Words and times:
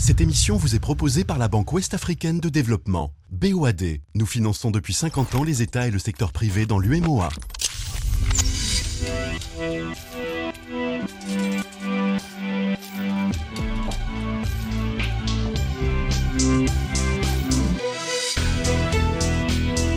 Cette 0.00 0.22
émission 0.22 0.56
vous 0.56 0.74
est 0.74 0.80
proposée 0.80 1.24
par 1.24 1.36
la 1.36 1.48
Banque 1.48 1.70
Ouest-Africaine 1.74 2.40
de 2.40 2.48
Développement, 2.48 3.12
BOAD. 3.30 3.98
Nous 4.14 4.24
finançons 4.24 4.70
depuis 4.70 4.94
50 4.94 5.34
ans 5.34 5.44
les 5.44 5.60
États 5.60 5.86
et 5.88 5.90
le 5.90 5.98
secteur 5.98 6.32
privé 6.32 6.64
dans 6.64 6.78
l'UMOA. 6.78 7.28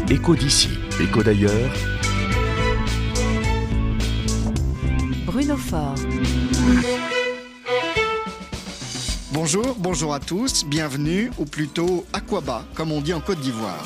Écho 0.09 0.35
d'ici, 0.35 0.70
écho 0.99 1.23
d'ailleurs. 1.23 1.73
Bruno 5.25 5.55
Faure. 5.55 5.95
Bonjour, 9.34 9.75
bonjour 9.79 10.13
à 10.13 10.20
tous, 10.20 10.63
bienvenue, 10.63 11.31
ou 11.39 11.45
plutôt 11.45 12.05
Aquaba, 12.13 12.63
comme 12.76 12.91
on 12.91 13.02
dit 13.02 13.16
en 13.16 13.20
Côte 13.20 13.40
d'Ivoire. 13.40 13.84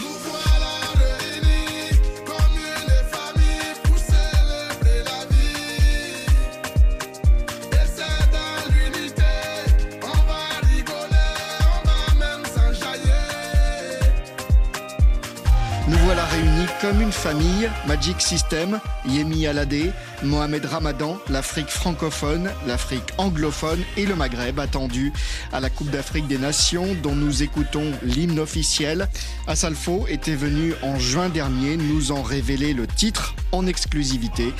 Nous 15.88 15.98
voilà 15.99 16.26
réunis 16.26 16.68
comme 16.82 17.02
une 17.02 17.13
famille, 17.13 17.70
Magic 17.88 18.20
System, 18.20 18.82
Yemi 19.05 19.48
Alade, 19.48 19.93
Mohamed 20.23 20.66
Ramadan, 20.66 21.17
l'Afrique 21.30 21.70
francophone, 21.70 22.49
l'Afrique 22.66 23.13
anglophone 23.17 23.84
et 23.95 24.05
le 24.05 24.16
Maghreb 24.16 24.59
attendu 24.59 25.13
à 25.53 25.59
la 25.59 25.70
Coupe 25.70 25.90
d'Afrique 25.90 26.27
des 26.27 26.38
Nations 26.38 26.95
dont 27.02 27.16
nous 27.16 27.43
écoutons 27.43 27.91
l'hymne 28.03 28.40
officiel. 28.40 29.07
Assalfo 29.48 30.05
était 30.10 30.35
venu 30.35 30.73
en 30.82 30.99
juin 30.99 31.29
dernier 31.29 31.77
nous 31.77 32.12
en 32.12 32.23
révéler 32.23 32.73
le 32.73 32.88
titre 32.88 33.35
en 33.51 33.67
exclusivité. 33.67 34.53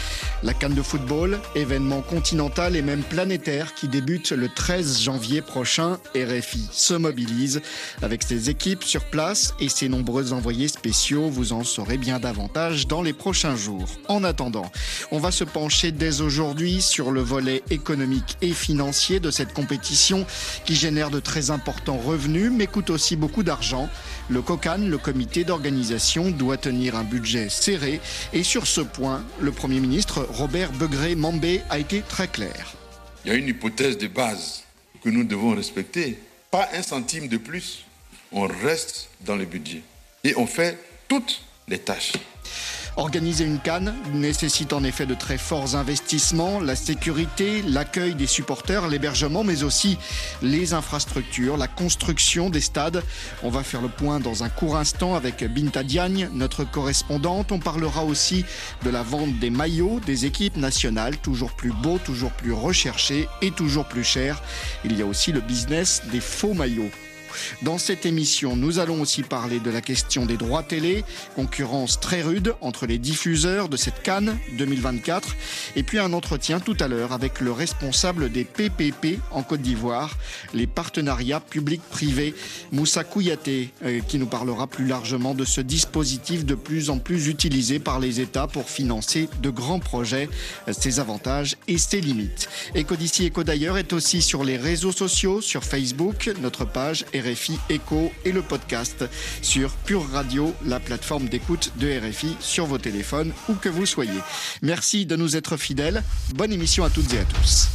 La 0.44 0.54
Cannes 0.54 0.74
de 0.74 0.82
football, 0.82 1.40
événement 1.56 2.02
continental 2.02 2.76
et 2.76 2.82
même 2.82 3.04
planétaire 3.04 3.74
qui 3.74 3.88
débute 3.88 4.32
le 4.32 4.50
13 4.50 5.02
janvier 5.02 5.42
prochain. 5.42 5.98
RFI 6.16 6.68
se 6.72 6.94
mobilise 6.94 7.62
avec 8.02 8.24
ses 8.24 8.50
équipes 8.50 8.84
sur 8.84 9.06
place 9.06 9.54
et 9.60 9.70
ses 9.70 9.90
nombreux 9.90 10.34
envoyés 10.34 10.68
spéciaux. 10.68 11.30
Vous 11.30 11.54
en 11.54 11.64
saurez 11.64 11.98
bien 11.98 12.20
davantage 12.20 12.88
dans 12.88 13.02
les 13.02 13.14
prochains 13.14 13.56
jours. 13.56 13.88
En 14.08 14.24
attendant, 14.24 14.72
on 15.12 15.20
va 15.20 15.32
se 15.32 15.44
pencher 15.44 15.92
dès 15.92 16.22
aujourd'hui 16.22 16.82
sur 16.82 17.12
le 17.12 17.22
volet 17.22 17.64
économique 17.70 18.38
et 18.42 18.54
financier 18.54 19.20
de 19.20 19.32
cette 19.32 19.54
compétition 19.54 20.26
qui 20.66 20.76
génère 20.76 21.10
de 21.10 21.20
très 21.20 21.52
importants 21.52 21.98
revenus 21.98 22.52
mais 22.52 22.68
coûte 22.68 22.90
aussi 22.90 23.16
beaucoup 23.16 23.44
d'argent. 23.44 23.90
Le 24.30 24.42
COCAN, 24.42 24.80
le 24.88 24.98
comité 24.98 25.44
d'organisation, 25.44 26.32
doit 26.32 26.58
tenir 26.58 26.96
un 26.96 27.04
budget 27.04 27.50
serré 27.50 28.02
et 28.34 28.44
sur 28.44 28.68
ce 28.68 28.77
point, 28.82 29.24
le 29.40 29.52
Premier 29.52 29.80
ministre 29.80 30.28
Robert 30.30 30.72
Begré-Mambé 30.74 31.62
a 31.70 31.80
été 31.80 32.02
très 32.02 32.28
clair. 32.28 32.74
Il 33.26 33.32
y 33.32 33.36
a 33.36 33.38
une 33.38 33.48
hypothèse 33.48 33.98
de 33.98 34.08
base 34.08 34.64
que 35.04 35.10
nous 35.10 35.24
devons 35.24 35.56
respecter. 35.56 36.20
Pas 36.52 36.70
un 36.74 36.82
centime 36.82 37.28
de 37.28 37.38
plus. 37.38 37.86
On 38.32 38.48
reste 38.48 39.10
dans 39.22 39.36
le 39.36 39.46
budget. 39.46 39.82
Et 40.24 40.34
on 40.38 40.46
fait 40.46 40.78
toutes 41.08 41.42
les 41.68 41.80
tâches. 41.80 42.14
Organiser 42.98 43.46
une 43.46 43.60
canne 43.60 43.94
nécessite 44.12 44.74
en 44.74 44.84
effet 44.84 45.06
de 45.06 45.14
très 45.14 45.38
forts 45.38 45.76
investissements, 45.76 46.60
la 46.60 46.76
sécurité, 46.76 47.62
l'accueil 47.62 48.16
des 48.16 48.26
supporters, 48.26 48.88
l'hébergement, 48.88 49.44
mais 49.44 49.62
aussi 49.62 50.00
les 50.42 50.74
infrastructures, 50.74 51.58
la 51.58 51.68
construction 51.68 52.50
des 52.50 52.60
stades. 52.60 53.04
On 53.44 53.52
va 53.52 53.62
faire 53.62 53.84
le 53.84 53.88
point 53.88 54.20
dans 54.20 54.44
un 54.44 54.50
court 54.50 54.78
instant 54.78 55.14
avec 55.14 55.44
Binta 55.44 55.84
Diagne, 55.84 56.28
notre 56.34 56.64
correspondante. 56.64 57.52
On 57.52 57.60
parlera 57.60 58.04
aussi 58.04 58.46
de 58.84 58.90
la 58.90 59.04
vente 59.04 59.38
des 59.38 59.52
maillots 59.52 60.00
des 60.04 60.26
équipes 60.26 60.58
nationales, 60.58 61.18
toujours 61.18 61.52
plus 61.52 61.72
beaux, 61.72 62.00
toujours 62.00 62.32
plus 62.32 62.52
recherchés 62.52 63.30
et 63.44 63.52
toujours 63.52 63.86
plus 63.86 64.04
chers. 64.04 64.42
Il 64.84 64.98
y 64.98 65.04
a 65.04 65.06
aussi 65.06 65.32
le 65.32 65.42
business 65.42 66.02
des 66.12 66.20
faux 66.20 66.56
maillots. 66.56 66.90
Dans 67.62 67.78
cette 67.78 68.06
émission, 68.06 68.56
nous 68.56 68.80
allons 68.80 69.02
aussi 69.02 69.24
parler 69.24 69.60
de 69.60 69.70
la 69.70 69.82
question 69.82 70.26
des 70.26 70.38
droits 70.38 70.64
télé, 70.64 71.04
concurrence 71.36 72.00
très 72.00 72.22
rude 72.22 72.56
entre 72.62 72.86
les 72.86 72.98
diffuseurs 72.98 73.70
de 73.70 73.78
cette 73.78 74.02
Cannes 74.04 74.38
2024, 74.58 75.36
et 75.76 75.84
puis 75.84 76.00
un 76.00 76.14
entretien 76.14 76.60
tout 76.60 76.78
à 76.80 76.88
l'heure 76.88 77.14
avec 77.14 77.42
le 77.42 77.52
responsable 77.52 78.32
des 78.32 78.44
PPP 78.44 79.20
en 79.32 79.44
Côte 79.44 79.62
d'Ivoire, 79.62 80.18
les 80.54 80.68
partenariats 80.68 81.40
publics-privés, 81.40 82.34
Moussa 82.72 83.04
Kouyaté, 83.04 83.72
euh, 83.84 84.00
qui 84.08 84.18
nous 84.18 84.28
parlera 84.28 84.68
plus 84.68 84.86
largement 84.86 85.34
de 85.34 85.46
ce 85.46 85.62
dispositif 85.62 86.46
de 86.46 86.56
plus 86.56 86.90
en 86.90 87.00
plus 87.00 87.28
utilisé 87.28 87.80
par 87.80 88.00
les 88.00 88.20
États 88.20 88.48
pour 88.48 88.70
financer 88.70 89.30
de 89.42 89.50
grands 89.50 89.80
projets, 89.80 90.30
ses 90.72 91.00
avantages 91.00 91.58
et 91.68 91.78
ses 91.78 92.02
limites. 92.02 92.50
Éco 92.76 92.96
d'ici, 92.96 93.26
Éco 93.26 93.44
d'ailleurs 93.44 93.78
est 93.78 93.94
aussi 93.94 94.22
sur 94.22 94.44
les 94.44 94.58
réseaux 94.58 94.92
sociaux, 94.92 95.42
sur 95.42 95.64
Facebook, 95.64 96.32
notre 96.42 96.66
page 96.66 97.06
RFI 97.28 97.60
Echo 97.70 98.12
et 98.26 98.32
le 98.32 98.42
podcast 98.42 99.06
sur 99.42 99.72
Pure 99.72 100.08
Radio, 100.12 100.54
la 100.66 100.80
plateforme 100.80 101.28
d'écoute 101.28 101.74
de 101.78 101.88
RFI 102.00 102.36
sur 102.40 102.66
vos 102.66 102.78
téléphones 102.78 103.34
où 103.50 103.54
que 103.54 103.70
vous 103.70 103.86
soyez. 103.86 104.20
Merci 104.62 105.06
de 105.06 105.16
nous 105.16 105.36
être 105.36 105.58
fidèles. 105.58 106.04
Bonne 106.36 106.54
émission 106.54 106.84
à 106.84 106.90
toutes 106.90 107.14
et 107.14 107.20
à 107.20 107.26
tous. 107.26 107.68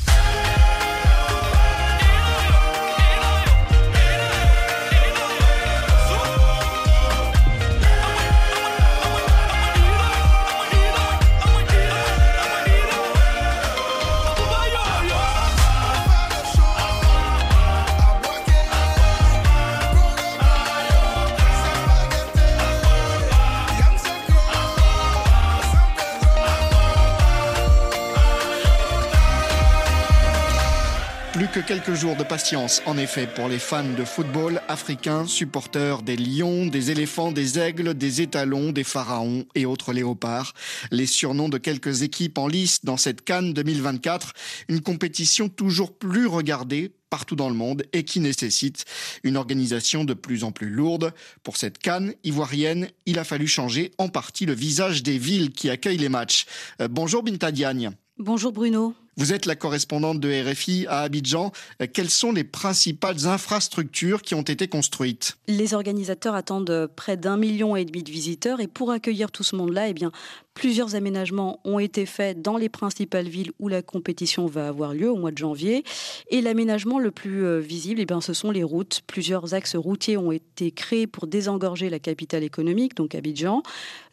Quelques 31.84 31.98
jours 31.98 32.16
de 32.16 32.22
patience, 32.22 32.80
en 32.86 32.96
effet, 32.96 33.26
pour 33.26 33.48
les 33.48 33.58
fans 33.58 33.82
de 33.82 34.04
football 34.04 34.60
africains, 34.68 35.26
supporters 35.26 36.02
des 36.02 36.16
lions, 36.16 36.66
des 36.66 36.90
éléphants, 36.90 37.32
des 37.32 37.58
aigles, 37.58 37.94
des 37.94 38.20
étalons, 38.20 38.70
des 38.70 38.84
pharaons 38.84 39.46
et 39.54 39.66
autres 39.66 39.92
léopards. 39.92 40.52
Les 40.90 41.06
surnoms 41.06 41.48
de 41.48 41.58
quelques 41.58 42.02
équipes 42.02 42.38
en 42.38 42.46
lice 42.46 42.84
dans 42.84 42.96
cette 42.96 43.24
Cannes 43.24 43.52
2024, 43.52 44.32
une 44.68 44.80
compétition 44.80 45.48
toujours 45.48 45.96
plus 45.96 46.26
regardée 46.26 46.92
partout 47.10 47.36
dans 47.36 47.48
le 47.48 47.56
monde 47.56 47.84
et 47.92 48.04
qui 48.04 48.20
nécessite 48.20 48.84
une 49.24 49.36
organisation 49.36 50.04
de 50.04 50.14
plus 50.14 50.44
en 50.44 50.52
plus 50.52 50.70
lourde. 50.70 51.12
Pour 51.42 51.56
cette 51.56 51.78
canne 51.78 52.12
ivoirienne, 52.22 52.88
il 53.06 53.18
a 53.18 53.24
fallu 53.24 53.48
changer 53.48 53.92
en 53.98 54.08
partie 54.08 54.46
le 54.46 54.54
visage 54.54 55.02
des 55.02 55.18
villes 55.18 55.50
qui 55.50 55.68
accueillent 55.68 55.98
les 55.98 56.08
matchs. 56.08 56.46
Euh, 56.80 56.86
bonjour 56.88 57.22
Binta 57.24 57.50
Diagne. 57.50 57.90
Bonjour 58.18 58.52
Bruno. 58.52 58.94
Vous 59.16 59.34
êtes 59.34 59.44
la 59.44 59.56
correspondante 59.56 60.20
de 60.20 60.50
RFI 60.50 60.86
à 60.88 61.00
Abidjan. 61.00 61.52
Euh, 61.82 61.86
Quelles 61.92 62.10
sont 62.10 62.32
les 62.32 62.44
principales 62.44 63.26
infrastructures 63.26 64.22
qui 64.22 64.34
ont 64.34 64.42
été 64.42 64.68
construites? 64.68 65.36
Les 65.48 65.74
organisateurs 65.74 66.34
attendent 66.34 66.88
près 66.96 67.18
d'un 67.18 67.36
million 67.36 67.76
et 67.76 67.84
demi 67.84 68.02
de 68.02 68.10
visiteurs 68.10 68.60
et 68.60 68.68
pour 68.68 68.90
accueillir 68.90 69.30
tout 69.30 69.42
ce 69.42 69.54
monde-là, 69.54 69.88
eh 69.88 69.92
bien, 69.92 70.12
plusieurs 70.54 70.94
aménagements 70.94 71.60
ont 71.64 71.78
été 71.78 72.06
faits 72.06 72.42
dans 72.42 72.56
les 72.56 72.68
principales 72.68 73.28
villes 73.28 73.52
où 73.58 73.68
la 73.68 73.82
compétition 73.82 74.46
va 74.46 74.68
avoir 74.68 74.92
lieu 74.94 75.10
au 75.10 75.16
mois 75.16 75.30
de 75.30 75.38
janvier. 75.38 75.82
Et 76.28 76.40
l'aménagement 76.40 76.98
le 76.98 77.10
plus 77.10 77.44
euh, 77.44 77.58
visible, 77.58 78.00
eh 78.00 78.06
bien, 78.06 78.20
ce 78.20 78.32
sont 78.32 78.50
les 78.50 78.62
routes. 78.62 79.00
Plusieurs 79.06 79.54
axes 79.54 79.76
routiers 79.76 80.16
ont 80.16 80.32
été 80.32 80.70
créés 80.70 81.06
pour 81.06 81.26
désengorger 81.26 81.88
la 81.90 81.98
capitale 81.98 82.44
économique, 82.44 82.94
donc 82.94 83.14
Abidjan. 83.14 83.62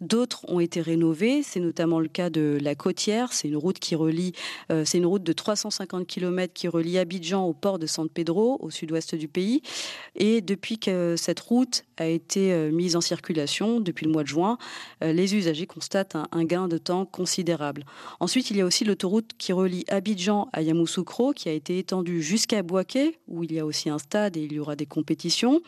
D'autres 0.02 0.46
ont 0.48 0.60
été 0.60 0.82
rénovés. 0.82 1.44
C'est 1.44 1.60
notamment 1.60 2.00
le 2.00 2.08
cas 2.08 2.30
de 2.30 2.58
la 2.62 2.76
Côtière. 2.76 3.34
C'est 3.34 3.48
une 3.48 3.58
route 3.58 3.80
qui 3.80 3.96
relie, 3.96 4.32
euh, 4.72 4.84
c'est 4.86 4.98
une 4.98 5.06
route 5.06 5.24
de 5.24 5.34
350 5.34 6.08
km 6.08 6.54
qui 6.54 6.68
relie 6.68 6.98
Abidjan 6.98 7.46
au 7.46 7.54
port 7.54 7.80
de 7.80 7.88
San 7.88 8.08
Pedro, 8.08 8.58
au 8.62 8.70
sud-ouest 8.70 9.16
du 9.16 9.28
pays. 9.28 9.62
Et 10.16 10.42
depuis 10.42 10.80
que 10.80 11.16
cette 11.18 11.40
route 11.42 11.84
a 11.98 12.06
été 12.06 12.54
euh, 12.54 12.72
mise 12.72 12.96
en 12.96 13.02
circulation, 13.02 13.82
depuis 13.82 14.06
le 14.06 14.12
mois 14.12 14.24
de 14.24 14.30
juin, 14.30 14.58
les 15.02 15.36
usagers 15.36 15.66
constatent 15.66 16.16
un, 16.16 16.28
un 16.32 16.44
gain 16.46 16.68
de 16.68 16.78
temps 16.78 17.06
considérable. 17.06 17.86
Ensuite, 18.20 18.52
il 18.52 18.58
y 18.58 18.62
a 18.62 18.66
aussi 18.66 18.86
l'autoroute 18.86 19.32
qui 19.38 19.54
relie 19.54 19.86
Abidjan 19.88 20.50
à 20.54 20.62
Yamoussoukro, 20.62 21.34
qui 21.34 21.50
a 21.50 21.52
été 21.52 21.78
étendue 21.78 22.22
jusqu'à 22.22 22.64
Boaké, 22.64 23.20
où 23.28 23.44
il 23.44 23.54
y 23.54 23.60
a 23.60 23.66
aussi 23.66 23.90
un 23.90 23.98
stade 23.98 24.38
et 24.38 24.42
il 24.42 24.54
y 24.54 24.60
aura 24.60 24.76
des 24.76 24.86
compétitions. 24.86 25.62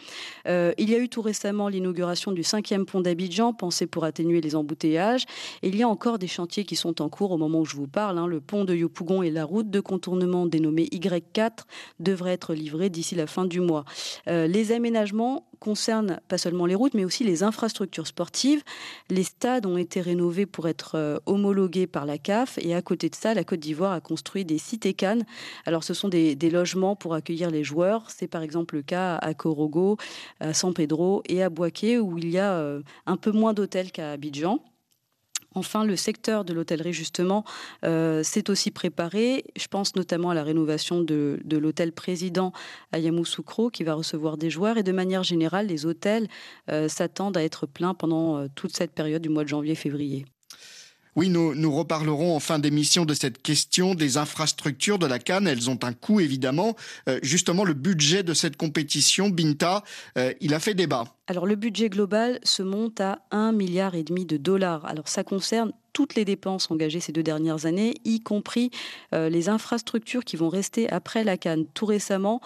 Euh, 0.47 0.73
il 0.77 0.89
y 0.89 0.95
a 0.95 0.99
eu 0.99 1.09
tout 1.09 1.21
récemment 1.21 1.67
l'inauguration 1.67 2.31
du 2.31 2.43
cinquième 2.43 2.85
pont 2.85 3.01
d'Abidjan, 3.01 3.53
pensé 3.53 3.87
pour 3.87 4.03
atténuer 4.03 4.41
les 4.41 4.55
embouteillages. 4.55 5.25
Et 5.61 5.69
il 5.69 5.75
y 5.75 5.83
a 5.83 5.87
encore 5.87 6.19
des 6.19 6.27
chantiers 6.27 6.65
qui 6.65 6.75
sont 6.75 7.01
en 7.01 7.09
cours 7.09 7.31
au 7.31 7.37
moment 7.37 7.61
où 7.61 7.65
je 7.65 7.75
vous 7.75 7.87
parle. 7.87 8.17
Hein. 8.17 8.27
Le 8.27 8.41
pont 8.41 8.65
de 8.65 8.75
Yopougon 8.75 9.23
et 9.23 9.31
la 9.31 9.45
route 9.45 9.69
de 9.69 9.79
contournement 9.79 10.45
dénommée 10.45 10.85
Y4 10.91 11.65
devraient 11.99 12.33
être 12.33 12.53
livrés 12.53 12.89
d'ici 12.89 13.15
la 13.15 13.27
fin 13.27 13.45
du 13.45 13.59
mois. 13.59 13.85
Euh, 14.27 14.47
les 14.47 14.71
aménagements 14.71 15.45
concernent 15.61 16.19
pas 16.27 16.39
seulement 16.39 16.65
les 16.65 16.75
routes, 16.75 16.95
mais 16.95 17.05
aussi 17.05 17.23
les 17.23 17.43
infrastructures 17.43 18.07
sportives. 18.07 18.63
Les 19.09 19.23
stades 19.23 19.65
ont 19.67 19.77
été 19.77 20.01
rénovés 20.01 20.47
pour 20.47 20.67
être 20.67 20.95
euh, 20.95 21.19
homologués 21.27 21.87
par 21.87 22.05
la 22.05 22.17
CAF. 22.17 22.57
Et 22.61 22.73
à 22.73 22.81
côté 22.81 23.09
de 23.09 23.15
ça, 23.15 23.33
la 23.33 23.43
Côte 23.43 23.59
d'Ivoire 23.59 23.93
a 23.93 24.01
construit 24.01 24.43
des 24.43 24.57
cités 24.57 24.93
Cannes. 24.93 25.23
Alors, 25.65 25.83
ce 25.83 25.93
sont 25.93 26.09
des, 26.09 26.35
logements 26.51 26.95
pour 26.95 27.13
accueillir 27.13 27.51
les 27.51 27.63
joueurs. 27.63 28.09
C'est 28.09 28.27
par 28.27 28.41
exemple 28.41 28.75
le 28.75 28.81
cas 28.81 29.15
à 29.17 29.33
Corogo, 29.33 29.97
à 30.39 30.53
San 30.53 30.73
Pedro 30.73 31.21
et 31.29 31.43
à 31.43 31.49
Boaké, 31.49 31.99
où 31.99 32.17
il 32.17 32.29
y 32.29 32.39
a 32.39 32.53
euh, 32.53 32.81
un 33.05 33.15
peu 33.15 33.31
moins 33.31 33.53
d'hôtels 33.53 33.91
qu'à 33.91 34.11
Abidjan. 34.11 34.59
Enfin, 35.53 35.83
le 35.83 35.95
secteur 35.97 36.45
de 36.45 36.53
l'hôtellerie, 36.53 36.93
justement, 36.93 37.43
euh, 37.83 38.23
s'est 38.23 38.49
aussi 38.49 38.71
préparé. 38.71 39.43
Je 39.57 39.67
pense 39.67 39.95
notamment 39.95 40.29
à 40.29 40.33
la 40.33 40.43
rénovation 40.43 41.01
de, 41.01 41.41
l'hôtel 41.49 41.91
président 41.91 42.53
à 42.93 42.99
Yamoussoukro, 42.99 43.69
qui 43.69 43.83
va 43.83 43.93
recevoir 43.93 44.37
des 44.37 44.49
joueurs. 44.49 44.77
Et 44.77 44.83
de 44.83 44.91
manière 44.93 45.23
générale, 45.23 45.67
les 45.67 45.85
hôtels 45.85 46.27
euh, 46.69 46.87
s'attendent 46.87 47.35
à 47.35 47.43
être 47.43 47.65
pleins 47.65 47.93
pendant 47.93 48.37
euh, 48.37 48.47
toute 48.55 48.75
cette 48.75 48.93
période 48.93 49.21
du 49.21 49.29
mois 49.29 49.43
de 49.43 49.49
janvier-février. 49.49 50.25
Oui, 51.17 51.27
nous, 51.27 51.75
reparlerons 51.75 52.37
en 52.37 52.39
fin 52.39 52.57
d'émission 52.57 53.03
de 53.03 53.13
cette 53.13 53.41
question 53.41 53.95
des 53.95 54.15
infrastructures 54.15 54.97
de 54.97 55.05
la 55.05 55.19
Cannes. 55.19 55.45
Elles 55.45 55.69
ont 55.69 55.79
un 55.83 55.91
coût, 55.91 56.21
évidemment. 56.21 56.77
Euh, 57.09 57.19
justement, 57.21 57.65
le 57.65 57.73
budget 57.73 58.23
de 58.23 58.33
cette 58.33 58.55
compétition, 58.55 59.29
Binta, 59.29 59.83
euh, 60.17 60.33
il 60.39 60.53
a 60.53 60.59
fait 60.59 60.73
débat. 60.73 61.03
Alors, 61.27 61.45
le 61.45 61.55
budget 61.55 61.89
global 61.89 62.39
se 62.43 62.63
monte 62.63 63.01
à 63.01 63.19
1,5 63.31 63.55
milliard 63.55 63.95
et 63.95 64.03
demi 64.03 64.25
de 64.25 64.37
dollars. 64.37 64.85
Alors, 64.85 65.09
ça 65.09 65.25
concerne 65.25 65.73
toutes 65.91 66.15
les 66.15 66.23
dépenses 66.23 66.71
engagées 66.71 67.01
ces 67.01 67.11
deux 67.11 67.23
dernières 67.23 67.65
années, 67.65 67.95
y 68.05 68.21
compris 68.21 68.71
euh, 69.13 69.27
les 69.27 69.49
infrastructures 69.49 70.23
qui 70.23 70.37
vont 70.37 70.47
rester 70.47 70.89
après 70.89 71.25
la 71.25 71.35
Cannes. 71.35 71.65
Tout 71.73 71.85
récemment, 71.85 72.39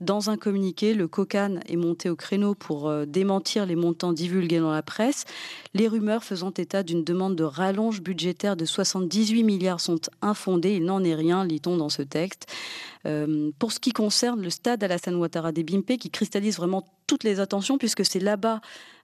dans 0.00 0.28
un 0.28 0.36
communiqué, 0.36 0.92
le 0.92 1.08
COCAN 1.08 1.60
est 1.66 1.76
monté 1.76 2.10
au 2.10 2.16
créneau 2.16 2.54
pour 2.54 2.88
euh, 2.88 3.06
démentir 3.06 3.64
les 3.64 3.76
montants 3.76 4.12
divulgués 4.12 4.58
dans 4.58 4.70
la 4.70 4.82
presse. 4.82 5.24
Les 5.72 5.88
rumeurs 5.88 6.22
faisant 6.22 6.52
état 6.52 6.82
d'une 6.82 7.02
demande 7.02 7.34
de 7.34 7.44
rallonge 7.44 8.02
budgétaire 8.02 8.56
de 8.56 8.66
78 8.66 9.42
milliards 9.42 9.80
sont 9.80 10.00
infondées. 10.20 10.74
Il 10.74 10.84
n'en 10.84 11.02
est 11.02 11.14
rien, 11.14 11.46
lit-on 11.46 11.78
dans 11.78 11.88
ce 11.88 12.02
texte. 12.02 12.46
Euh, 13.06 13.50
pour 13.58 13.72
ce 13.72 13.80
qui 13.80 13.92
concerne 13.92 14.42
le 14.42 14.50
stade 14.50 14.84
Alassane 14.84 15.16
Ouattara 15.16 15.52
des 15.52 15.62
Bimpe, 15.62 15.96
qui 15.96 16.10
cristallise 16.10 16.56
vraiment 16.58 16.84
toutes 17.06 17.24
les 17.24 17.40
attentions, 17.40 17.78
puisque 17.78 18.04
c'est 18.04 18.20
là-bas 18.20 18.60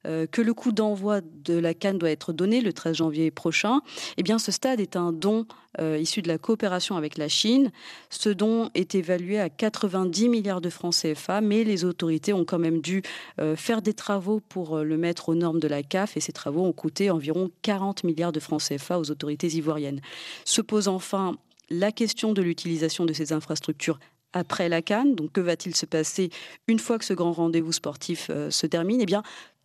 euh, 0.06 0.26
que 0.26 0.42
le 0.42 0.52
coup 0.54 0.72
d'envoi 0.72 1.20
de 1.20 1.54
la 1.54 1.74
Cannes 1.74 1.98
doit 1.98 2.10
être 2.10 2.32
donné 2.32 2.60
le 2.60 2.72
13 2.72 2.96
janvier 2.96 3.30
prochain. 3.30 3.80
Eh 4.16 4.22
bien, 4.22 4.38
ce 4.38 4.50
stade 4.50 4.80
est 4.80 4.96
un 4.96 5.12
don 5.12 5.46
euh, 5.80 5.98
issu 5.98 6.22
de 6.22 6.28
la 6.28 6.38
coopération 6.38 6.96
avec 6.96 7.16
la 7.16 7.28
Chine. 7.28 7.70
Ce 8.10 8.28
don 8.28 8.70
est 8.74 8.94
évalué 8.94 9.38
à 9.38 9.48
90 9.48 10.28
milliards 10.28 10.60
de 10.60 10.70
francs 10.70 10.94
CFA, 10.94 11.40
mais 11.40 11.64
les 11.64 11.84
autorités 11.84 12.32
ont 12.32 12.44
quand 12.44 12.58
même 12.58 12.80
dû 12.80 13.02
faire 13.56 13.82
des 13.82 13.94
travaux 13.94 14.40
pour 14.40 14.78
le 14.78 14.96
mettre 14.96 15.28
aux 15.28 15.34
normes 15.34 15.60
de 15.60 15.68
la 15.68 15.82
CAF, 15.82 16.16
et 16.16 16.20
ces 16.20 16.32
travaux 16.32 16.64
ont 16.64 16.72
coûté 16.72 17.10
environ 17.10 17.50
40 17.62 18.04
milliards 18.04 18.32
de 18.32 18.40
francs 18.40 18.62
CFA 18.62 18.98
aux 18.98 19.10
autorités 19.10 19.48
ivoiriennes. 19.48 20.00
Se 20.44 20.60
pose 20.60 20.88
enfin 20.88 21.36
la 21.70 21.92
question 21.92 22.32
de 22.32 22.42
l'utilisation 22.42 23.06
de 23.06 23.12
ces 23.12 23.32
infrastructures 23.32 23.98
après 24.32 24.68
la 24.68 24.82
Cannes. 24.82 25.14
Donc, 25.14 25.32
que 25.32 25.40
va-t-il 25.40 25.74
se 25.74 25.86
passer 25.86 26.30
une 26.68 26.78
fois 26.78 26.98
que 26.98 27.04
ce 27.04 27.14
grand 27.14 27.32
rendez-vous 27.32 27.72
sportif 27.72 28.28
euh, 28.30 28.50
se 28.50 28.66
termine? 28.66 29.00
Eh 29.00 29.06
bien, 29.06 29.22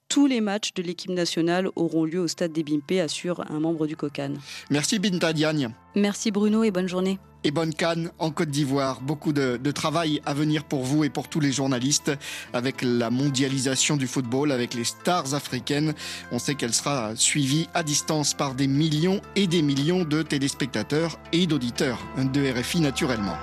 tous 0.09 0.25
les 0.25 0.41
matchs 0.41 0.73
de 0.73 0.81
l'équipe 0.81 1.11
nationale 1.11 1.69
auront 1.75 2.05
lieu 2.05 2.19
au 2.19 2.27
stade 2.27 2.53
des 2.53 2.63
Bimpe, 2.63 3.03
assure 3.03 3.43
un 3.49 3.59
membre 3.59 3.87
du 3.87 3.95
COCAN. 3.95 4.33
Merci 4.69 4.99
Binta 4.99 5.33
Diagne. 5.33 5.69
Merci 5.95 6.31
Bruno 6.31 6.63
et 6.63 6.71
bonne 6.71 6.87
journée. 6.87 7.19
Et 7.43 7.51
bonne 7.51 7.73
canne 7.73 8.11
en 8.17 8.31
Côte 8.31 8.49
d'Ivoire. 8.49 9.01
Beaucoup 9.01 9.31
de, 9.31 9.57
de, 9.61 9.71
travail 9.71 10.21
à 10.25 10.33
venir 10.33 10.63
pour 10.63 10.83
vous 10.83 11.03
et 11.03 11.09
pour 11.09 11.27
tous 11.27 11.39
les 11.39 11.51
journalistes 11.51 12.11
avec 12.51 12.81
la 12.81 13.09
mondialisation 13.09 13.95
du 13.95 14.07
football, 14.07 14.51
avec 14.51 14.73
les 14.73 14.83
stars 14.83 15.33
africaines. 15.33 15.93
On 16.31 16.39
sait 16.39 16.55
qu'elle 16.55 16.73
sera 16.73 17.15
suivie 17.15 17.67
à 17.73 17.83
distance 17.83 18.33
par 18.33 18.55
des 18.55 18.67
millions 18.67 19.21
et 19.35 19.47
des 19.47 19.61
millions 19.61 20.03
de 20.03 20.23
téléspectateurs 20.23 21.19
et 21.31 21.47
d'auditeurs 21.47 21.99
de 22.17 22.59
RFI 22.59 22.81
naturellement. 22.81 23.37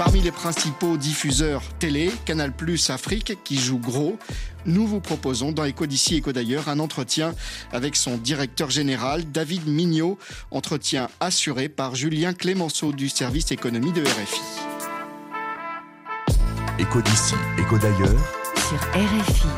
Parmi 0.00 0.22
les 0.22 0.32
principaux 0.32 0.96
diffuseurs 0.96 1.62
télé, 1.78 2.10
Canal 2.24 2.52
Plus 2.52 2.88
Afrique, 2.88 3.36
qui 3.44 3.58
joue 3.58 3.76
gros, 3.78 4.16
nous 4.64 4.86
vous 4.86 5.00
proposons 5.00 5.52
dans 5.52 5.64
Éco 5.64 5.84
d'ici, 5.84 6.16
Éco 6.16 6.32
d'ailleurs, 6.32 6.70
un 6.70 6.78
entretien 6.78 7.34
avec 7.70 7.96
son 7.96 8.16
directeur 8.16 8.70
général, 8.70 9.30
David 9.30 9.66
Mignot, 9.66 10.16
entretien 10.52 11.10
assuré 11.20 11.68
par 11.68 11.96
Julien 11.96 12.32
Clémenceau 12.32 12.92
du 12.92 13.10
service 13.10 13.52
économie 13.52 13.92
de 13.92 14.00
RFI. 14.00 14.40
Éco 16.78 17.02
d'ici, 17.02 17.34
Éco 17.58 17.76
d'ailleurs. 17.76 18.24
Sur 18.56 18.78
RFI. 18.94 19.48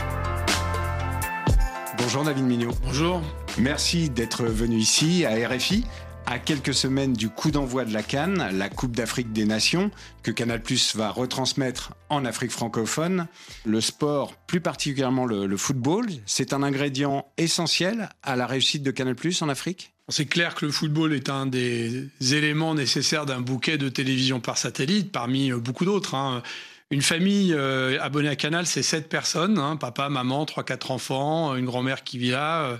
Bonjour 1.99 2.25
David 2.25 2.45
Mignot. 2.45 2.73
Bonjour. 2.83 3.23
Merci 3.59 4.11
d'être 4.11 4.43
venu 4.47 4.79
ici 4.79 5.25
à 5.25 5.37
RFI 5.49 5.85
à 6.32 6.38
quelques 6.38 6.73
semaines 6.73 7.12
du 7.12 7.29
coup 7.29 7.50
d'envoi 7.50 7.84
de 7.84 7.93
la 7.93 8.02
Cannes, 8.02 8.49
la 8.55 8.70
Coupe 8.70 8.96
d'Afrique 8.96 9.34
des 9.34 9.44
Nations, 9.44 9.90
que 10.23 10.31
Canal 10.31 10.62
Plus 10.62 10.96
va 10.96 11.11
retransmettre 11.11 11.93
en 12.08 12.25
Afrique 12.25 12.52
francophone. 12.52 13.26
Le 13.67 13.82
sport, 13.82 14.34
plus 14.46 14.62
particulièrement 14.62 15.26
le, 15.26 15.56
football, 15.58 16.06
c'est 16.25 16.55
un 16.55 16.62
ingrédient 16.62 17.26
essentiel 17.37 18.08
à 18.23 18.34
la 18.34 18.46
réussite 18.46 18.82
de 18.82 18.90
Canal 18.90 19.14
Plus 19.14 19.43
en 19.43 19.50
Afrique? 19.50 19.93
C'est 20.08 20.25
clair 20.25 20.55
que 20.55 20.64
le 20.64 20.73
football 20.73 21.12
est 21.12 21.29
un 21.29 21.44
des 21.44 22.08
éléments 22.31 22.75
nécessaires 22.75 23.26
d'un 23.26 23.43
bouquet 23.43 23.76
de 23.76 23.90
télévision 23.90 24.40
par 24.40 24.56
satellite, 24.56 25.12
parmi 25.12 25.52
beaucoup 25.52 25.85
d'autres. 25.85 26.14
Hein. 26.14 26.43
Une 26.90 27.02
famille 27.02 27.52
euh, 27.55 27.99
abonnée 28.00 28.28
à 28.28 28.37
Canal, 28.37 28.67
c'est 28.67 28.82
sept 28.82 29.11
personnes, 29.11 29.58
hein. 29.58 29.76
papa, 29.76 30.08
maman, 30.08 30.46
trois, 30.46 30.64
quatre 30.64 30.90
enfants, 30.90 31.56
une 31.56 31.67
grand-mère 31.67 32.05
qui 32.05 32.17
vit 32.17 32.31
là, 32.31 32.64
euh, 32.64 32.76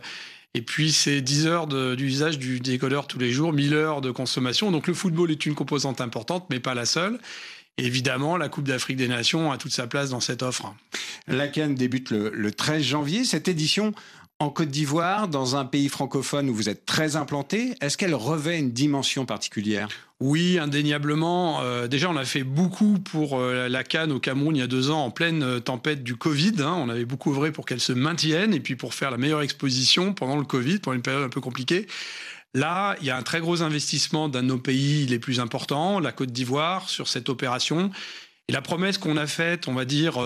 et 0.55 0.61
puis, 0.61 0.93
c'est 0.93 1.23
10 1.23 1.47
heures 1.47 1.67
d'usage 1.67 2.39
du 2.39 2.61
décodeur 2.61 3.07
tous 3.07 3.19
les 3.19 3.33
jours, 3.33 3.53
1000 3.53 3.73
heures 3.73 4.01
de 4.03 4.11
consommation. 4.11 4.71
Donc, 4.71 4.87
le 4.87 4.93
football 4.93 5.31
est 5.31 5.47
une 5.47 5.55
composante 5.55 6.01
importante, 6.01 6.47
mais 6.51 6.61
pas 6.61 6.75
la 6.75 6.85
seule. 6.85 7.19
évidemment, 7.79 8.37
la 8.37 8.51
Coupe 8.51 8.69
d'Afrique 8.69 8.99
des 8.99 9.09
Nations 9.09 9.51
a 9.51 9.57
toute 9.57 9.73
sa 9.73 9.87
place 9.87 10.11
dans 10.11 10.21
cette 10.21 10.43
offre. 10.43 10.75
La 11.27 11.49
Cannes 11.49 11.75
débute 11.75 12.11
le, 12.11 12.31
le 12.31 12.53
13 12.53 12.83
janvier. 12.83 13.25
Cette 13.25 13.49
édition 13.49 13.95
en 14.43 14.51
Côte 14.51 14.71
d'Ivoire, 14.71 15.29
dans 15.29 15.55
un 15.55 15.65
pays 15.65 15.89
francophone 15.89 16.51
où 16.51 16.55
vous 16.55 16.69
êtes 16.69 16.85
très 16.85 17.15
implanté, 17.15 17.75
est-ce 17.81 17.97
qu'elle 17.97 18.15
revêt 18.15 18.59
une 18.59 18.73
dimension 18.73 19.25
particulière? 19.25 19.89
Oui, 20.19 20.59
indéniablement. 20.59 21.63
Euh, 21.63 21.87
déjà, 21.87 22.11
on 22.11 22.17
a 22.17 22.25
fait 22.25 22.43
beaucoup 22.43 22.99
pour 22.99 23.39
euh, 23.39 23.69
la 23.69 23.85
Cannes 23.85 24.11
au 24.11 24.19
Cameroun 24.19 24.57
il 24.57 24.59
y 24.59 24.63
a 24.63 24.67
deux 24.67 24.91
ans, 24.91 25.05
en 25.05 25.11
pleine 25.13 25.45
euh, 25.45 25.61
tempête 25.61 26.03
du 26.03 26.17
Covid. 26.17 26.55
Hein. 26.59 26.75
On 26.77 26.89
avait 26.89 27.05
beaucoup 27.05 27.31
œuvré 27.31 27.53
pour 27.53 27.67
qu'elle 27.67 27.81
se 27.81 27.93
maintienne 27.93 28.53
et 28.53 28.59
puis 28.59 28.75
pour 28.75 28.95
faire 28.95 29.13
la 29.13 29.17
meilleure 29.17 29.43
exposition 29.43 30.13
pendant 30.13 30.37
le 30.37 30.45
Covid, 30.45 30.81
pendant 30.81 30.97
une 30.97 31.03
période 31.03 31.23
un 31.23 31.29
peu 31.29 31.41
compliquée. 31.41 31.87
Là, 32.53 32.97
il 33.01 33.07
y 33.07 33.11
a 33.11 33.17
un 33.17 33.23
très 33.23 33.39
gros 33.39 33.63
investissement 33.63 34.29
d'un 34.29 34.43
de 34.43 34.49
nos 34.49 34.59
pays 34.59 35.07
les 35.07 35.21
plus 35.21 35.39
importants, 35.39 36.01
la 36.01 36.11
Côte 36.11 36.33
d'Ivoire, 36.33 36.89
sur 36.89 37.07
cette 37.07 37.29
opération. 37.29 37.93
Et 38.49 38.53
la 38.53 38.61
promesse 38.61 38.99
qu'on 38.99 39.17
a 39.17 39.29
faite, 39.29 39.69
on 39.69 39.73
va 39.73 39.85
dire, 39.85 40.21